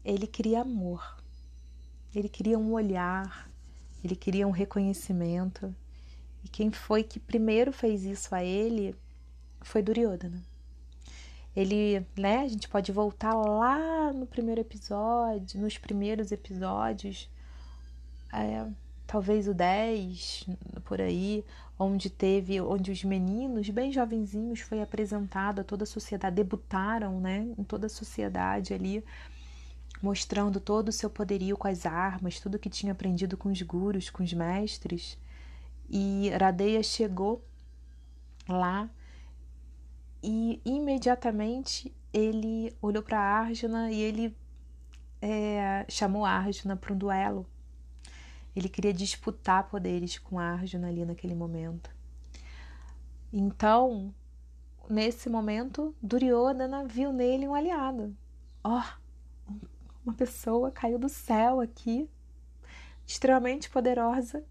ele 0.05 0.25
queria 0.25 0.61
amor, 0.61 1.21
ele 2.15 2.29
queria 2.29 2.57
um 2.57 2.71
olhar, 2.71 3.49
ele 4.03 4.15
queria 4.15 4.47
um 4.47 4.51
reconhecimento. 4.51 5.75
E 6.43 6.47
quem 6.47 6.71
foi 6.71 7.03
que 7.03 7.19
primeiro 7.19 7.73
fez 7.73 8.03
isso 8.05 8.33
a 8.33 8.41
ele 8.41 8.95
foi 9.61 9.81
Duryodhana. 9.81 10.41
Ele, 11.53 12.05
né, 12.17 12.37
a 12.37 12.47
gente 12.47 12.69
pode 12.69 12.91
voltar 12.91 13.33
lá 13.33 14.13
no 14.13 14.25
primeiro 14.25 14.61
episódio, 14.61 15.59
nos 15.59 15.77
primeiros 15.77 16.31
episódios, 16.31 17.29
é, 18.33 18.65
talvez 19.05 19.47
o 19.47 19.53
10, 19.53 20.47
por 20.85 21.01
aí, 21.01 21.43
onde 21.77 22.09
teve, 22.09 22.59
onde 22.61 22.91
os 22.91 23.03
meninos 23.03 23.69
bem 23.69 23.91
jovenzinhos 23.91 24.59
foi 24.59 24.81
apresentado 24.81 25.61
a 25.61 25.63
toda 25.63 25.83
a 25.83 25.87
sociedade, 25.87 26.35
debutaram, 26.35 27.19
né, 27.19 27.47
em 27.57 27.63
toda 27.63 27.87
a 27.87 27.89
sociedade 27.89 28.73
ali, 28.73 29.03
mostrando 30.01 30.59
todo 30.59 30.89
o 30.89 30.93
seu 30.93 31.09
poderio 31.09 31.57
com 31.57 31.67
as 31.67 31.85
armas, 31.85 32.39
tudo 32.39 32.59
que 32.59 32.69
tinha 32.69 32.91
aprendido 32.91 33.37
com 33.37 33.49
os 33.49 33.61
gurus, 33.61 34.09
com 34.09 34.23
os 34.23 34.33
mestres. 34.33 35.17
E 35.89 36.29
Radeya 36.39 36.83
chegou 36.83 37.43
lá 38.47 38.89
e 40.21 40.61
imediatamente 40.65 41.93
ele 42.13 42.75
olhou 42.81 43.01
para 43.01 43.19
Arjuna 43.19 43.91
e 43.91 44.01
ele 44.01 44.37
é, 45.21 45.85
chamou 45.89 46.25
Arjuna 46.25 46.75
para 46.75 46.93
um 46.93 46.97
duelo. 46.97 47.45
Ele 48.59 48.67
queria 48.67 48.93
disputar 48.93 49.69
poderes 49.69 50.19
com 50.19 50.37
Arjuna 50.37 50.89
ali 50.89 51.05
naquele 51.05 51.33
momento. 51.33 51.89
Então, 53.31 54.13
nesse 54.89 55.29
momento, 55.29 55.95
Duryodhana 56.01 56.85
viu 56.85 57.13
nele 57.13 57.47
um 57.47 57.55
aliado. 57.55 58.13
Ó, 58.61 58.81
oh, 58.81 59.53
uma 60.03 60.13
pessoa 60.13 60.71
caiu 60.71 60.99
do 60.99 61.07
céu 61.07 61.61
aqui, 61.61 62.09
extremamente 63.07 63.69
poderosa, 63.69 64.43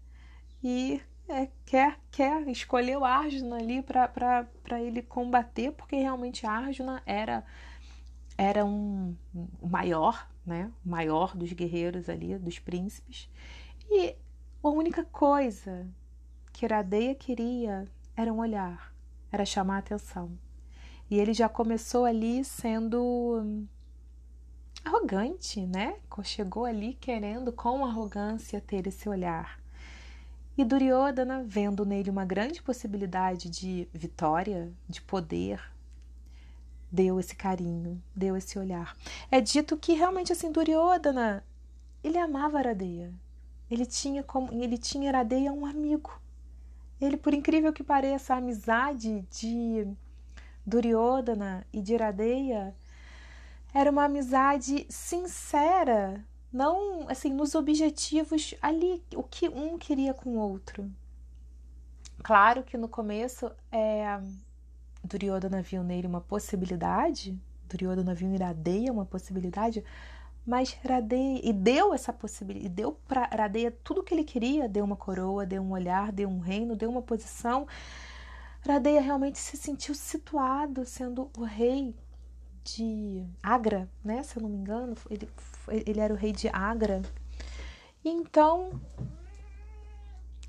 e 0.63 0.99
é, 1.27 1.47
quer, 1.63 1.99
quer, 2.09 2.47
escolheu 2.47 3.05
Arjuna 3.05 3.57
ali 3.57 3.83
para 3.83 4.81
ele 4.81 5.03
combater, 5.03 5.71
porque 5.73 5.97
realmente 5.97 6.47
Arjuna 6.47 7.03
era, 7.05 7.45
era 8.35 8.65
um, 8.65 9.15
maior, 9.61 10.27
né? 10.43 10.71
O 10.83 10.89
maior 10.89 11.37
dos 11.37 11.53
guerreiros 11.53 12.09
ali, 12.09 12.39
dos 12.39 12.57
príncipes. 12.57 13.29
E 13.89 14.15
a 14.63 14.69
única 14.69 15.03
coisa 15.03 15.87
que 16.53 16.65
Iradeia 16.65 17.15
queria 17.15 17.87
era 18.15 18.31
um 18.31 18.39
olhar, 18.39 18.93
era 19.31 19.45
chamar 19.45 19.77
a 19.77 19.79
atenção. 19.79 20.37
E 21.09 21.17
ele 21.17 21.33
já 21.33 21.49
começou 21.49 22.05
ali 22.05 22.45
sendo 22.45 23.65
arrogante, 24.85 25.65
né? 25.65 25.97
Chegou 26.23 26.65
ali 26.65 26.93
querendo 26.93 27.51
com 27.51 27.83
arrogância 27.83 28.61
ter 28.61 28.85
esse 28.85 29.07
olhar. 29.09 29.59
E 30.57 30.65
Duryodhana, 30.65 31.43
vendo 31.43 31.85
nele 31.85 32.09
uma 32.09 32.25
grande 32.25 32.61
possibilidade 32.61 33.49
de 33.49 33.87
vitória, 33.93 34.71
de 34.87 35.01
poder, 35.01 35.61
deu 36.91 37.19
esse 37.19 37.35
carinho, 37.35 38.03
deu 38.13 38.35
esse 38.35 38.59
olhar. 38.59 38.95
É 39.31 39.39
dito 39.39 39.77
que 39.77 39.93
realmente 39.93 40.33
assim 40.33 40.51
Duryodhana, 40.51 41.43
ele 42.03 42.17
amava 42.17 42.57
Aradeia. 42.57 43.13
Ele 43.69 43.85
tinha 43.85 44.23
como 44.23 44.51
ele 44.53 44.77
tinha 44.77 45.09
Aradeia 45.09 45.51
um 45.51 45.65
amigo. 45.65 46.19
Ele, 46.99 47.15
por 47.15 47.33
incrível 47.33 47.71
que 47.71 47.83
pareça, 47.83 48.33
a 48.33 48.37
amizade 48.37 49.25
de 49.31 49.87
Duryodhana 50.65 51.65
e 51.71 51.81
de 51.81 51.93
Iradeia 51.93 52.75
era 53.73 53.89
uma 53.89 54.05
amizade 54.05 54.85
sincera, 54.89 56.23
não 56.51 57.07
assim 57.07 57.31
nos 57.31 57.55
objetivos 57.55 58.53
ali 58.61 59.03
o 59.15 59.23
que 59.23 59.47
um 59.47 59.77
queria 59.77 60.13
com 60.13 60.31
o 60.31 60.39
outro. 60.39 60.89
Claro 62.23 62.63
que 62.63 62.77
no 62.77 62.89
começo 62.89 63.49
é, 63.71 64.19
Duryodhana 65.03 65.61
viu 65.61 65.83
nele 65.83 66.07
uma 66.07 66.19
possibilidade, 66.19 67.39
Duryodhana 67.69 68.13
viu 68.13 68.27
em 68.27 68.35
Iradeia 68.35 68.91
uma 68.91 69.05
possibilidade, 69.05 69.83
mas 70.49 70.75
Radeia 70.83 71.39
e 71.43 71.53
deu 71.53 71.93
essa 71.93 72.11
possibilidade, 72.11 72.69
deu 72.69 72.93
para 73.07 73.25
Radeia 73.25 73.69
tudo 73.83 74.01
o 74.01 74.03
que 74.03 74.15
ele 74.15 74.23
queria, 74.23 74.67
deu 74.67 74.83
uma 74.83 74.95
coroa, 74.95 75.45
deu 75.45 75.61
um 75.61 75.69
olhar, 75.69 76.11
deu 76.11 76.27
um 76.27 76.39
reino, 76.39 76.75
deu 76.75 76.89
uma 76.89 77.03
posição. 77.03 77.67
Radeia 78.67 78.99
realmente 78.99 79.37
se 79.37 79.55
sentiu 79.55 79.93
situado 79.93 80.83
sendo 80.85 81.29
o 81.37 81.43
rei 81.43 81.95
de 82.63 83.23
Agra, 83.43 83.87
né? 84.03 84.23
Se 84.23 84.37
eu 84.37 84.41
não 84.41 84.49
me 84.49 84.57
engano, 84.57 84.95
ele, 85.11 85.29
ele 85.85 85.99
era 85.99 86.11
o 86.11 86.17
rei 86.17 86.31
de 86.31 86.47
Agra. 86.47 87.03
Então 88.03 88.71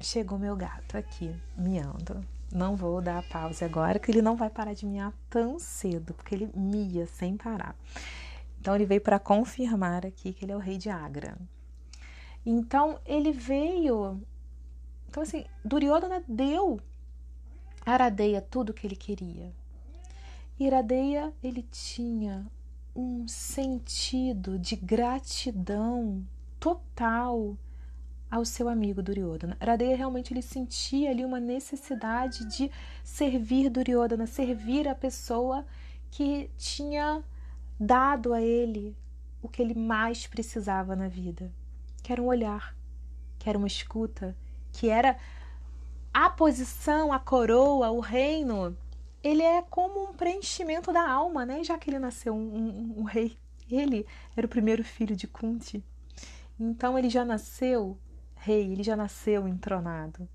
chegou 0.01 0.39
meu 0.39 0.57
gato 0.57 0.97
aqui, 0.97 1.31
miando. 1.59 2.25
Não 2.51 2.75
vou 2.75 3.03
dar 3.03 3.19
a 3.19 3.23
pausa 3.23 3.67
agora, 3.67 3.99
que 3.99 4.11
ele 4.11 4.23
não 4.23 4.35
vai 4.35 4.49
parar 4.49 4.73
de 4.73 4.87
miar 4.87 5.13
tão 5.29 5.59
cedo, 5.59 6.15
porque 6.15 6.35
ele 6.35 6.51
mia 6.55 7.07
sem 7.07 7.37
parar. 7.37 7.77
Então 8.61 8.75
ele 8.75 8.85
veio 8.85 9.01
para 9.01 9.19
confirmar 9.19 10.05
aqui 10.05 10.33
que 10.33 10.45
ele 10.45 10.53
é 10.53 10.57
o 10.57 10.61
rei 10.61 10.77
de 10.77 10.91
Agra. 10.91 11.39
Então 12.45 13.01
ele 13.07 13.33
veio. 13.33 14.21
Então 15.09 15.23
assim, 15.23 15.45
Duryodhana 15.65 16.23
deu 16.29 16.81
a 17.85 17.93
Aradeia 17.93 18.41
tudo 18.41 18.71
o 18.71 18.75
que 18.75 18.87
ele 18.87 18.97
queria. 18.97 19.53
Iradeia, 20.59 21.33
ele 21.43 21.63
tinha 21.63 22.47
um 22.95 23.27
sentido 23.27 24.59
de 24.59 24.77
gratidão 24.77 26.23
total 26.59 27.57
ao 28.31 28.45
seu 28.45 28.69
amigo 28.69 29.03
Duryodhana. 29.03 29.57
Iradeia 29.61 29.97
realmente 29.97 30.35
ele 30.35 30.43
sentia 30.43 31.11
ali 31.11 31.25
uma 31.25 31.41
necessidade 31.41 32.45
de 32.45 32.71
servir 33.03 33.71
Duryodhana, 33.71 34.27
servir 34.27 34.87
a 34.87 34.95
pessoa 34.95 35.65
que 36.11 36.51
tinha 36.59 37.25
dado 37.81 38.35
a 38.35 38.43
ele 38.43 38.95
o 39.43 39.49
que 39.49 39.63
ele 39.63 39.75
mais 39.75 40.27
precisava 40.27 40.95
na 40.95 41.09
vida, 41.09 41.51
que 42.03 42.13
era 42.13 42.21
um 42.21 42.27
olhar, 42.27 42.77
que 43.39 43.49
era 43.49 43.57
uma 43.57 43.67
escuta, 43.67 44.37
que 44.71 44.91
era 44.91 45.17
a 46.13 46.29
posição, 46.29 47.11
a 47.11 47.19
coroa, 47.19 47.91
o 47.91 48.01
reino 48.01 48.77
ele 49.23 49.43
é 49.43 49.63
como 49.63 50.03
um 50.03 50.13
preenchimento 50.13 50.93
da 50.93 51.11
alma, 51.11 51.45
né? 51.45 51.63
Já 51.63 51.79
que 51.79 51.91
ele 51.91 51.99
nasceu 51.99 52.35
um, 52.35 52.39
um, 52.39 53.01
um 53.01 53.03
rei, 53.05 53.37
ele 53.71 54.07
era 54.37 54.47
o 54.47 54.51
primeiro 54.51 54.85
filho 54.85 55.17
de 55.17 55.27
Kunti, 55.27 55.83
então 56.59 56.99
ele 56.99 57.09
já 57.09 57.25
nasceu 57.25 57.99
rei, 58.35 58.73
ele 58.73 58.83
já 58.83 58.97
nasceu 58.97 59.49
entronado. 59.49 60.29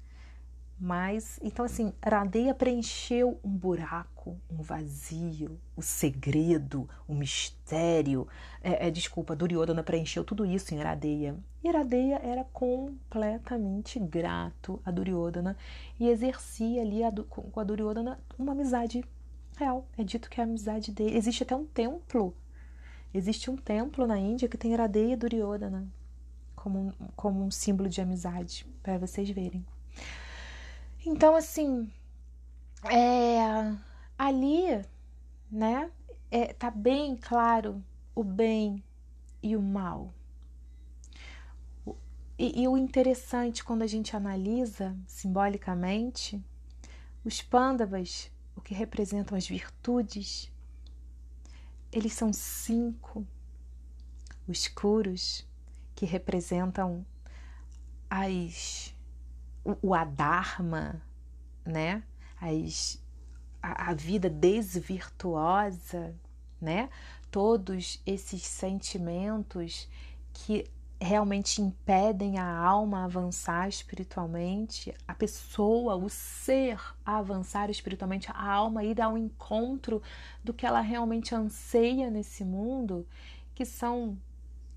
Mas, 0.77 1.39
então 1.41 1.63
assim, 1.63 1.93
Radeia 2.03 2.53
preencheu 2.53 3.39
um 3.43 3.49
buraco, 3.49 4.37
um 4.51 4.61
vazio, 4.61 5.59
o 5.75 5.81
segredo, 5.81 6.87
o 7.07 7.15
mistério. 7.15 8.27
É, 8.61 8.87
é, 8.87 8.91
desculpa, 8.91 9.35
Duryodhana 9.35 9.83
preencheu 9.83 10.23
tudo 10.23 10.45
isso 10.45 10.73
em 10.73 10.79
Radeia. 10.79 11.35
E 11.63 11.71
Radeia 11.71 12.19
era 12.21 12.43
completamente 12.43 13.97
grato 13.99 14.81
a 14.85 14.91
Duryodhana 14.91 15.55
e 15.99 16.09
exercia 16.09 16.81
ali 16.81 17.03
a, 17.03 17.11
com 17.11 17.59
a 17.59 17.63
Duryodhana 17.63 18.19
uma 18.37 18.51
amizade 18.51 19.03
real. 19.57 19.87
É 19.97 20.03
dito 20.03 20.29
que 20.29 20.41
a 20.41 20.43
amizade 20.43 20.91
dele... 20.91 21.15
Existe 21.15 21.43
até 21.43 21.55
um 21.55 21.65
templo. 21.65 22.35
Existe 23.13 23.49
um 23.49 23.55
templo 23.55 24.05
na 24.05 24.19
Índia 24.19 24.49
que 24.49 24.57
tem 24.57 24.75
Radeia 24.75 25.13
e 25.13 25.15
Duryodhana 25.15 25.87
como, 26.65 26.93
como 27.15 27.43
um 27.45 27.51
símbolo 27.51 27.87
de 27.87 28.01
amizade, 28.01 28.65
para 28.81 28.97
vocês 28.97 29.29
verem. 29.29 29.63
Então, 31.05 31.35
assim, 31.35 31.91
é, 32.91 33.37
ali, 34.17 34.83
né, 35.51 35.91
é, 36.31 36.51
tá 36.51 36.71
bem 36.71 37.15
claro 37.15 37.83
o 38.15 38.23
bem 38.23 38.83
e 39.43 39.55
o 39.55 39.61
mal. 39.61 40.11
E, 42.39 42.63
e 42.63 42.67
o 42.67 42.75
interessante 42.75 43.63
quando 43.63 43.83
a 43.83 43.87
gente 43.87 44.15
analisa 44.15 44.97
simbolicamente, 45.05 46.43
os 47.23 47.39
pândavas, 47.39 48.31
o 48.55 48.61
que 48.61 48.73
representam 48.73 49.37
as 49.37 49.47
virtudes, 49.47 50.51
eles 51.91 52.13
são 52.13 52.33
cinco. 52.33 53.25
Os 54.47 54.67
curos, 54.67 55.47
que 55.95 56.05
representam 56.05 57.05
as 58.09 58.94
o, 59.81 59.93
adharma, 59.93 61.01
né? 61.65 62.03
As, 62.39 63.01
a, 63.61 63.89
a 63.89 63.93
vida 63.93 64.29
desvirtuosa, 64.29 66.15
né? 66.61 66.89
Todos 67.31 68.01
esses 68.05 68.43
sentimentos 68.43 69.89
que 70.31 70.69
realmente 70.99 71.61
impedem 71.61 72.37
a 72.37 72.57
alma 72.57 73.03
avançar 73.03 73.67
espiritualmente, 73.67 74.93
a 75.07 75.13
pessoa, 75.13 75.95
o 75.95 76.09
ser 76.09 76.79
a 77.05 77.17
avançar 77.17 77.69
espiritualmente, 77.69 78.31
a 78.31 78.51
alma 78.51 78.83
ir 78.83 79.01
ao 79.01 79.17
encontro 79.17 80.01
do 80.43 80.53
que 80.53 80.65
ela 80.65 80.79
realmente 80.79 81.35
anseia 81.35 82.09
nesse 82.09 82.45
mundo, 82.45 83.05
que 83.53 83.65
são 83.65 84.17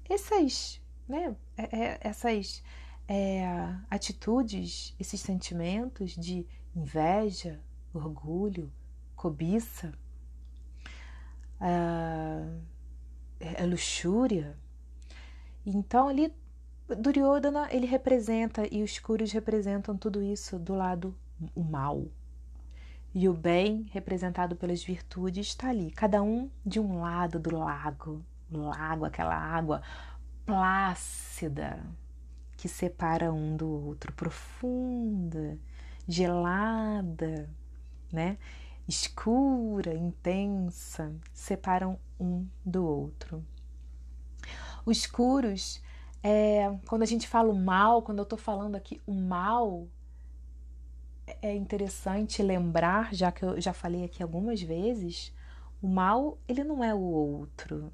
essas, 0.08 0.80
né, 1.08 1.36
é, 1.56 1.78
é, 1.78 1.98
essas 2.00 2.62
é, 3.08 3.74
atitudes, 3.90 4.94
esses 5.00 5.20
sentimentos 5.20 6.12
de 6.12 6.46
inveja, 6.76 7.58
orgulho, 7.92 8.70
cobiça, 9.16 9.92
a, 11.58 12.46
é, 13.40 13.64
luxúria. 13.64 14.56
Então 15.64 16.08
ali 16.08 16.32
Duryodhana, 16.86 17.68
ele 17.70 17.86
representa, 17.86 18.66
e 18.70 18.82
os 18.82 18.98
Kuros 18.98 19.32
representam 19.32 19.96
tudo 19.96 20.22
isso 20.22 20.58
do 20.58 20.74
lado 20.74 21.16
o 21.54 21.62
mal. 21.62 22.06
E 23.14 23.28
o 23.28 23.32
bem, 23.32 23.86
representado 23.90 24.54
pelas 24.54 24.82
virtudes, 24.82 25.48
está 25.48 25.68
ali, 25.68 25.90
cada 25.90 26.22
um 26.22 26.50
de 26.64 26.78
um 26.78 27.00
lado 27.00 27.38
do 27.38 27.56
lago. 27.56 28.24
Lago, 28.50 29.04
aquela 29.04 29.34
água 29.34 29.82
plácida 30.46 31.78
que 32.58 32.68
separa 32.68 33.32
um 33.32 33.56
do 33.56 33.68
outro, 33.68 34.12
profunda, 34.12 35.56
gelada, 36.06 37.48
né? 38.12 38.36
escura, 38.88 39.94
intensa, 39.94 41.14
separam 41.32 41.98
um 42.18 42.46
do 42.64 42.84
outro. 42.84 43.44
Os 44.84 44.98
escuros, 44.98 45.82
é, 46.22 46.74
quando 46.88 47.02
a 47.02 47.06
gente 47.06 47.28
fala 47.28 47.52
o 47.52 47.56
mal, 47.56 48.02
quando 48.02 48.18
eu 48.18 48.24
estou 48.24 48.38
falando 48.38 48.74
aqui 48.74 49.00
o 49.06 49.12
mal, 49.12 49.86
é 51.42 51.54
interessante 51.54 52.42
lembrar, 52.42 53.14
já 53.14 53.30
que 53.30 53.44
eu 53.44 53.60
já 53.60 53.74
falei 53.74 54.04
aqui 54.04 54.22
algumas 54.22 54.62
vezes, 54.62 55.34
o 55.82 55.86
mal 55.86 56.38
ele 56.48 56.64
não 56.64 56.82
é 56.82 56.94
o 56.94 57.00
outro. 57.00 57.92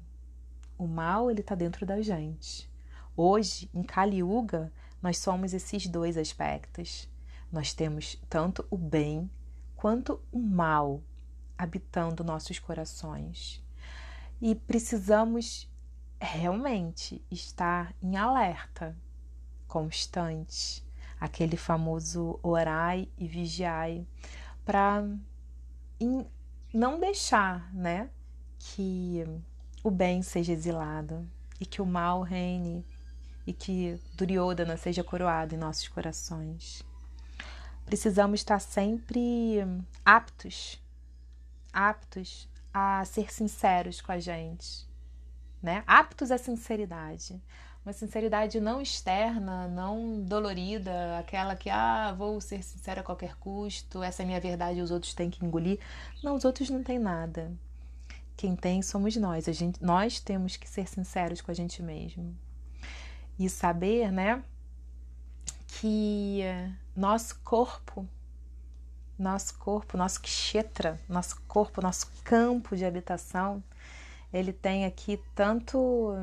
O 0.77 0.87
mal 0.87 1.29
ele 1.29 1.41
está 1.41 1.53
dentro 1.55 1.85
da 1.85 2.01
gente. 2.01 2.69
Hoje, 3.17 3.69
em 3.73 3.81
Kali 3.81 4.17
Yuga, 4.17 4.73
nós 5.01 5.17
somos 5.19 5.53
esses 5.53 5.87
dois 5.87 6.17
aspectos. 6.17 7.07
Nós 7.49 7.73
temos 7.73 8.21
tanto 8.29 8.67
o 8.69 8.77
bem 8.77 9.29
quanto 9.73 10.19
o 10.33 10.39
mal 10.39 11.01
habitando 11.57 12.25
nossos 12.25 12.59
corações. 12.59 13.63
E 14.41 14.53
precisamos 14.53 15.71
realmente 16.19 17.23
estar 17.31 17.95
em 18.03 18.17
alerta 18.17 18.97
constante, 19.65 20.85
aquele 21.17 21.55
famoso 21.55 22.37
orai 22.43 23.07
e 23.17 23.27
vigiai, 23.29 24.05
para 24.65 25.05
não 26.73 26.99
deixar, 26.99 27.73
né, 27.73 28.09
que 28.59 29.23
o 29.81 29.89
bem 29.89 30.21
seja 30.21 30.51
exilado 30.51 31.25
e 31.61 31.65
que 31.65 31.81
o 31.81 31.85
mal 31.85 32.21
reine 32.21 32.85
e 33.45 33.53
que 33.53 33.99
Duryodhana 34.13 34.77
seja 34.77 35.03
coroado 35.03 35.55
em 35.55 35.57
nossos 35.57 35.87
corações 35.87 36.83
precisamos 37.85 38.39
estar 38.39 38.59
sempre 38.59 39.59
aptos, 40.03 40.81
aptos 41.71 42.49
a 42.73 43.05
ser 43.05 43.31
sinceros 43.31 44.01
com 44.01 44.11
a 44.11 44.19
gente, 44.19 44.85
né? 45.61 45.83
Aptos 45.85 46.31
à 46.31 46.37
sinceridade. 46.37 47.41
Uma 47.85 47.93
sinceridade 47.93 48.59
não 48.59 48.81
externa, 48.81 49.67
não 49.67 50.19
dolorida, 50.23 51.19
aquela 51.19 51.55
que, 51.55 51.69
ah, 51.69 52.15
vou 52.17 52.41
ser 52.41 52.63
sincera 52.63 53.01
a 53.01 53.03
qualquer 53.03 53.35
custo, 53.35 54.01
essa 54.01 54.23
é 54.23 54.25
minha 54.25 54.39
verdade 54.39 54.81
os 54.81 54.89
outros 54.89 55.13
têm 55.13 55.29
que 55.29 55.45
engolir. 55.45 55.79
Não, 56.23 56.35
os 56.35 56.43
outros 56.43 56.67
não 56.71 56.83
têm 56.83 56.97
nada. 56.97 57.53
Quem 58.35 58.55
tem 58.55 58.81
somos 58.81 59.15
nós. 59.15 59.47
A 59.47 59.51
gente, 59.51 59.81
nós 59.83 60.19
temos 60.19 60.57
que 60.57 60.67
ser 60.67 60.87
sinceros 60.87 61.41
com 61.41 61.51
a 61.51 61.53
gente 61.53 61.81
mesmo. 61.83 62.35
E 63.37 63.49
saber, 63.49 64.11
né, 64.11 64.43
que 65.67 66.41
nosso 66.95 67.39
corpo, 67.43 68.07
nosso 69.17 69.57
corpo, 69.57 69.97
nosso 69.97 70.21
kshetra, 70.21 70.99
nosso 71.07 71.41
corpo, 71.47 71.81
nosso 71.81 72.09
campo 72.23 72.75
de 72.75 72.85
habitação, 72.85 73.63
ele 74.33 74.51
tem 74.51 74.85
aqui 74.85 75.21
tanto, 75.33 76.13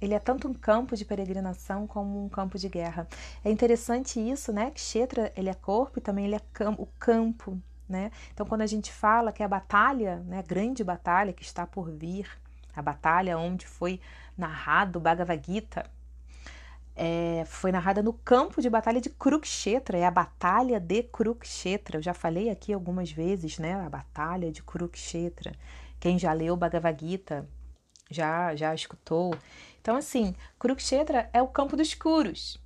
ele 0.00 0.14
é 0.14 0.18
tanto 0.18 0.48
um 0.48 0.54
campo 0.54 0.96
de 0.96 1.04
peregrinação 1.04 1.86
como 1.86 2.24
um 2.24 2.28
campo 2.28 2.58
de 2.58 2.68
guerra. 2.68 3.06
É 3.44 3.50
interessante 3.50 4.18
isso, 4.18 4.52
né? 4.52 4.70
Kshetra, 4.72 5.32
ele 5.36 5.48
é 5.48 5.54
corpo 5.54 5.98
e 5.98 6.02
também 6.02 6.26
ele 6.26 6.34
é 6.34 6.40
o 6.78 6.86
campo, 6.98 7.60
né? 7.88 8.10
Então 8.32 8.46
quando 8.46 8.62
a 8.62 8.66
gente 8.66 8.92
fala 8.92 9.32
que 9.32 9.42
a 9.42 9.48
batalha, 9.48 10.16
né, 10.26 10.42
grande 10.42 10.82
batalha 10.82 11.32
que 11.32 11.42
está 11.42 11.66
por 11.66 11.90
vir, 11.90 12.28
a 12.74 12.82
batalha 12.82 13.38
onde 13.38 13.66
foi 13.66 14.00
narrado 14.36 14.98
o 14.98 15.02
Bhagavad 15.02 15.42
Gita, 15.44 15.88
é, 17.02 17.46
foi 17.46 17.72
narrada 17.72 18.02
no 18.02 18.12
campo 18.12 18.60
de 18.60 18.68
batalha 18.68 19.00
de 19.00 19.08
Kurukshetra, 19.08 19.96
é 19.96 20.04
a 20.04 20.10
Batalha 20.10 20.78
de 20.78 21.02
Kurukshetra. 21.04 21.96
Eu 21.96 22.02
já 22.02 22.12
falei 22.12 22.50
aqui 22.50 22.74
algumas 22.74 23.10
vezes, 23.10 23.58
né? 23.58 23.72
A 23.72 23.88
Batalha 23.88 24.52
de 24.52 24.62
Kurukshetra. 24.62 25.54
Quem 25.98 26.18
já 26.18 26.30
leu 26.34 26.54
Bhagavad 26.58 27.02
Gita 27.02 27.48
já, 28.10 28.54
já 28.54 28.74
escutou. 28.74 29.34
Então, 29.80 29.96
assim, 29.96 30.34
Kurukshetra 30.58 31.30
é 31.32 31.40
o 31.40 31.48
campo 31.48 31.74
dos 31.74 31.94
Kurus. 31.94 32.60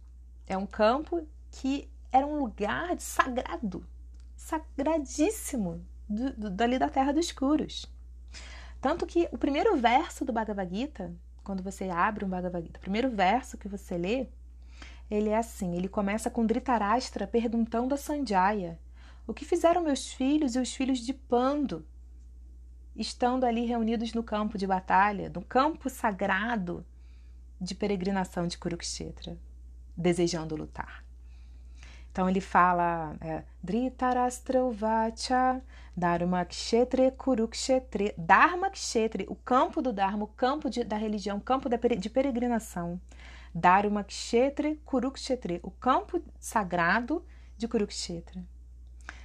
É 0.49 0.59
um 0.59 0.66
campo 0.66 1.24
que 1.53 1.89
era 2.11 2.26
um 2.26 2.37
lugar 2.41 2.99
sagrado, 2.99 3.87
sagradíssimo 4.35 5.80
do, 6.09 6.32
do, 6.32 6.51
dali 6.51 6.76
da 6.76 6.89
terra 6.89 7.12
dos 7.12 7.30
Kurus. 7.30 7.87
Tanto 8.80 9.07
que 9.07 9.28
o 9.30 9.39
primeiro 9.39 9.76
verso 9.76 10.24
do 10.24 10.32
Bhagavad 10.32 10.74
Gita 10.74 11.14
quando 11.45 11.62
você 11.62 11.90
abre 11.90 12.24
um 12.24 12.28
Bhagavad 12.28 12.64
Gita, 12.64 12.78
o 12.78 12.82
primeiro 12.82 13.11
verso 13.11 13.59
que 13.59 13.68
você 13.68 13.97
lê, 13.99 14.26
ele 15.11 15.28
é 15.28 15.36
assim, 15.36 15.76
ele 15.76 15.88
começa 15.88 16.30
com 16.30 16.47
Dhritarashtra 16.47 17.26
perguntando 17.26 17.95
a 17.95 17.99
Sanjaya, 17.99 18.80
o 19.26 19.34
que 19.34 19.45
fizeram 19.45 19.82
meus 19.82 20.12
filhos 20.12 20.57
e 20.57 20.59
os 20.59 20.74
filhos 20.74 20.99
de 20.99 21.12
Pando, 21.12 21.86
estando 22.97 23.45
ali 23.45 23.66
reunidos 23.66 24.14
no 24.14 24.22
campo 24.22 24.57
de 24.57 24.66
batalha, 24.66 25.30
no 25.34 25.42
campo 25.42 25.90
sagrado 25.90 26.84
de 27.61 27.74
peregrinação 27.74 28.47
de 28.47 28.57
Kurukshetra, 28.57 29.38
desejando 29.97 30.57
lutar. 30.57 31.03
Então 32.15 32.29
ele 32.29 32.41
fala 32.41 33.17
é, 33.21 33.43
Dhritarashtra 33.61 34.61
Dharma 35.97 36.45
Kshetre 36.45 37.11
Kurukshetre 37.11 38.15
Dharma 38.17 38.71
Kshetre, 38.71 39.27
o 39.29 39.35
campo 39.35 39.83
do 39.83 39.93
Dharma, 39.93 40.23
o 40.23 40.29
campo 40.29 40.71
de, 40.71 40.85
da 40.85 40.97
religião, 40.97 41.39
o 41.39 41.41
campo 41.41 41.69
da, 41.69 41.77
de 41.77 42.09
peregrinação. 42.09 43.01
Dharma 43.53 44.05
Kshetre 44.05 44.81
Kurukshetre, 44.85 45.59
o 45.65 45.73
campo 45.73 46.23
sagrado 46.39 47.25
de 47.59 47.67
Kurukshetra. 47.67 48.41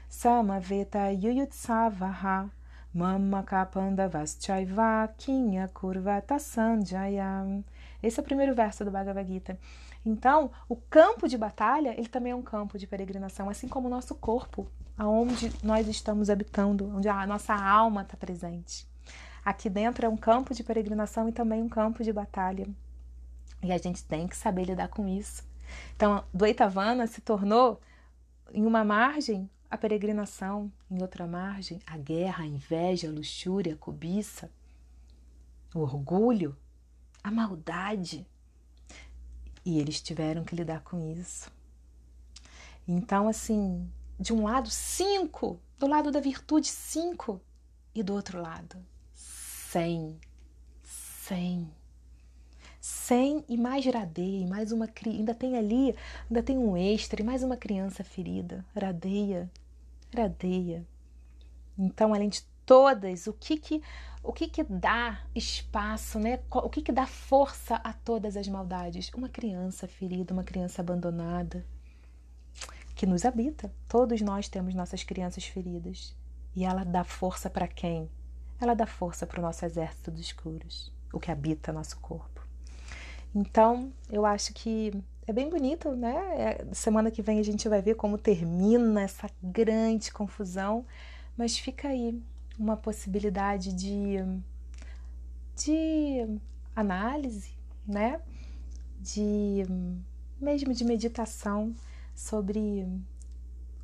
Samaveta 0.10 1.12
Yuyutsavaha 1.12 2.50
Mama 2.92 3.44
Kapanda 3.44 4.10
Vaschaiva 4.10 5.08
Kinya 5.16 5.68
Kurvata 5.68 6.40
Sanjaya. 6.40 7.64
Esse 8.02 8.20
é 8.20 8.24
o 8.24 8.26
primeiro 8.26 8.56
verso 8.56 8.84
do 8.84 8.90
Bhagavad 8.90 9.32
Gita. 9.32 9.60
Então, 10.06 10.52
o 10.68 10.76
campo 10.76 11.28
de 11.28 11.38
batalha, 11.38 11.94
ele 11.98 12.08
também 12.08 12.32
é 12.32 12.36
um 12.36 12.42
campo 12.42 12.78
de 12.78 12.88
peregrinação, 12.88 13.50
assim 13.50 13.68
como 13.68 13.88
o 13.88 13.92
nosso 13.92 14.16
corpo, 14.16 14.68
aonde 14.98 15.52
nós 15.64 15.88
estamos 15.88 16.30
habitando, 16.30 16.90
onde 16.96 17.08
a 17.10 17.28
nossa 17.28 17.54
alma 17.54 18.02
está 18.02 18.16
presente. 18.16 18.88
Aqui 19.44 19.70
dentro 19.70 20.06
é 20.06 20.10
um 20.10 20.18
campo 20.18 20.54
de 20.54 20.64
peregrinação 20.64 21.28
e 21.28 21.32
também 21.32 21.62
um 21.62 21.70
campo 21.70 22.04
de 22.04 22.14
batalha. 22.14 22.68
E 23.62 23.72
a 23.72 23.78
gente 23.78 24.04
tem 24.04 24.28
que 24.28 24.38
saber 24.38 24.66
lidar 24.66 24.88
com 24.88 25.08
isso. 25.08 25.44
Então, 25.96 26.24
do 26.34 26.46
Eitavana 26.46 27.08
se 27.08 27.22
tornou, 27.22 27.80
em 28.52 28.66
uma 28.66 28.84
margem, 28.84 29.50
a 29.70 29.78
peregrinação, 29.78 30.72
em 30.90 31.02
outra 31.02 31.28
margem, 31.28 31.80
a 31.86 31.98
guerra, 31.98 32.44
a 32.44 32.48
inveja, 32.48 33.08
a 33.08 33.12
luxúria, 33.12 33.74
a 33.74 33.78
cobiça, 33.78 34.50
o 35.76 35.80
orgulho, 35.80 36.58
a 37.24 37.30
maldade. 37.30 38.26
E 39.66 39.80
eles 39.80 40.02
tiveram 40.02 40.44
que 40.44 40.56
lidar 40.56 40.82
com 40.82 41.12
isso. 41.12 41.52
Então, 42.88 43.28
assim, 43.28 43.88
de 44.20 44.34
um 44.34 44.44
lado, 44.44 44.70
cinco, 44.70 45.60
do 45.78 45.88
lado 45.88 46.12
da 46.12 46.20
virtude, 46.20 46.68
cinco, 46.68 47.42
e 47.94 48.04
do 48.04 48.14
outro 48.14 48.42
lado, 48.42 48.78
cem. 49.14 50.20
Cem. 50.84 51.70
Cem 52.80 53.44
e 53.48 53.58
mais 53.58 53.86
radeia, 53.86 54.42
e 54.42 54.48
mais 54.48 54.72
uma 54.72 54.90
ainda 55.06 55.36
tem 55.36 55.58
ali, 55.58 55.96
ainda 56.30 56.42
tem 56.42 56.58
um 56.58 56.78
extra, 56.78 57.22
e 57.22 57.26
mais 57.26 57.44
uma 57.44 57.58
criança 57.58 58.04
ferida. 58.04 58.66
Radeia, 58.76 59.52
radeia. 60.16 60.88
Então, 61.78 62.14
além 62.14 62.30
de 62.30 62.44
todas, 62.66 63.28
o 63.28 63.34
que 63.34 63.58
que 63.58 63.82
o 64.30 64.32
que, 64.32 64.48
que 64.48 64.64
dá 64.64 65.24
espaço, 65.34 66.20
né? 66.20 66.40
O 66.52 66.70
que, 66.70 66.84
que 66.84 66.92
dá 66.92 67.08
força 67.08 67.78
a 67.78 67.92
todas 67.92 68.38
as 68.38 68.48
maldades? 68.48 69.10
Uma 69.16 69.28
criança 69.28 69.88
ferida, 69.88 70.32
uma 70.32 70.44
criança 70.44 70.84
abandonada, 70.84 71.66
que 72.94 73.08
nos 73.08 73.26
habita. 73.26 73.74
Todos 73.88 74.22
nós 74.22 74.48
temos 74.48 74.76
nossas 74.76 75.04
crianças 75.04 75.46
feridas. 75.46 76.16
E 76.56 76.64
ela 76.64 76.84
dá 76.84 77.04
força 77.04 77.50
para 77.50 77.68
quem? 77.68 78.08
Ela 78.62 78.76
dá 78.76 78.86
força 78.86 79.26
para 79.26 79.40
o 79.40 79.42
nosso 79.42 79.66
exército 79.66 80.12
dos 80.12 80.22
escuros, 80.22 80.94
o 81.12 81.20
que 81.20 81.32
habita 81.32 81.74
nosso 81.74 82.00
corpo. 82.00 82.48
Então, 83.34 83.92
eu 84.12 84.28
acho 84.28 84.54
que 84.54 84.94
é 85.26 85.34
bem 85.34 85.50
bonito, 85.50 85.96
né? 85.96 86.16
É, 86.38 86.68
semana 86.72 87.10
que 87.10 87.24
vem 87.24 87.40
a 87.40 87.44
gente 87.44 87.68
vai 87.68 87.82
ver 87.82 87.96
como 87.96 88.16
termina 88.16 89.02
essa 89.02 89.28
grande 89.42 90.12
confusão, 90.12 90.86
mas 91.36 91.58
fica 91.58 91.88
aí 91.88 92.22
uma 92.60 92.76
possibilidade 92.76 93.74
de, 93.74 94.18
de 95.56 96.40
análise, 96.76 97.54
né? 97.88 98.22
De 99.00 99.64
mesmo 100.40 100.74
de 100.74 100.84
meditação 100.84 101.74
sobre 102.14 102.86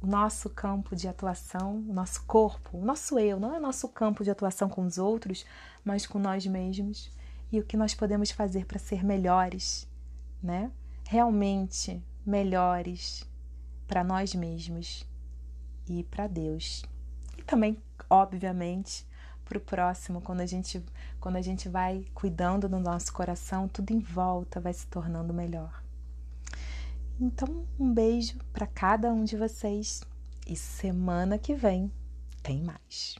o 0.02 0.08
nosso 0.08 0.50
campo 0.50 0.96
de 0.96 1.08
atuação, 1.08 1.78
o 1.88 1.94
nosso 1.94 2.24
corpo, 2.26 2.78
o 2.78 2.86
nosso 2.86 3.18
eu, 3.18 3.40
não 3.40 3.56
é 3.56 3.60
nosso 3.60 3.88
campo 3.88 4.24
de 4.24 4.30
atuação 4.30 4.70
com 4.70 4.86
os 4.86 4.98
outros, 4.98 5.46
mas 5.84 6.06
com 6.06 6.20
nós 6.20 6.46
mesmos 6.46 7.10
e 7.52 7.60
o 7.60 7.64
que 7.64 7.78
nós 7.78 7.96
podemos 7.96 8.30
fazer 8.32 8.66
para 8.66 8.78
ser 8.78 9.04
melhores, 9.04 9.88
né? 10.44 10.70
Realmente 11.06 12.04
melhores 12.26 13.26
para 13.88 14.04
nós 14.04 14.36
mesmos 14.36 15.06
e 15.88 16.04
para 16.04 16.28
Deus. 16.28 16.84
Também, 17.46 17.78
obviamente, 18.10 19.06
para 19.44 19.58
o 19.58 19.62
próximo, 19.62 20.22
quando 20.22 20.42
a 20.42 20.46
gente 20.46 20.84
quando 21.20 21.38
a 21.38 21.42
gente 21.42 21.68
vai 21.68 22.06
cuidando 22.14 22.70
do 22.70 22.80
nosso 22.80 23.12
coração, 23.12 23.68
tudo 23.68 23.92
em 23.92 24.00
volta 24.00 24.60
vai 24.60 24.74
se 24.74 24.86
tornando 24.88 25.34
melhor. 25.34 25.84
Então, 27.20 27.66
um 27.80 27.94
beijo 27.94 28.38
para 28.52 28.68
cada 28.68 29.12
um 29.12 29.24
de 29.24 29.38
vocês 29.38 30.04
e 30.48 30.56
semana 30.56 31.38
que 31.38 31.56
vem 31.56 31.92
tem 32.44 32.62
mais. 32.62 33.16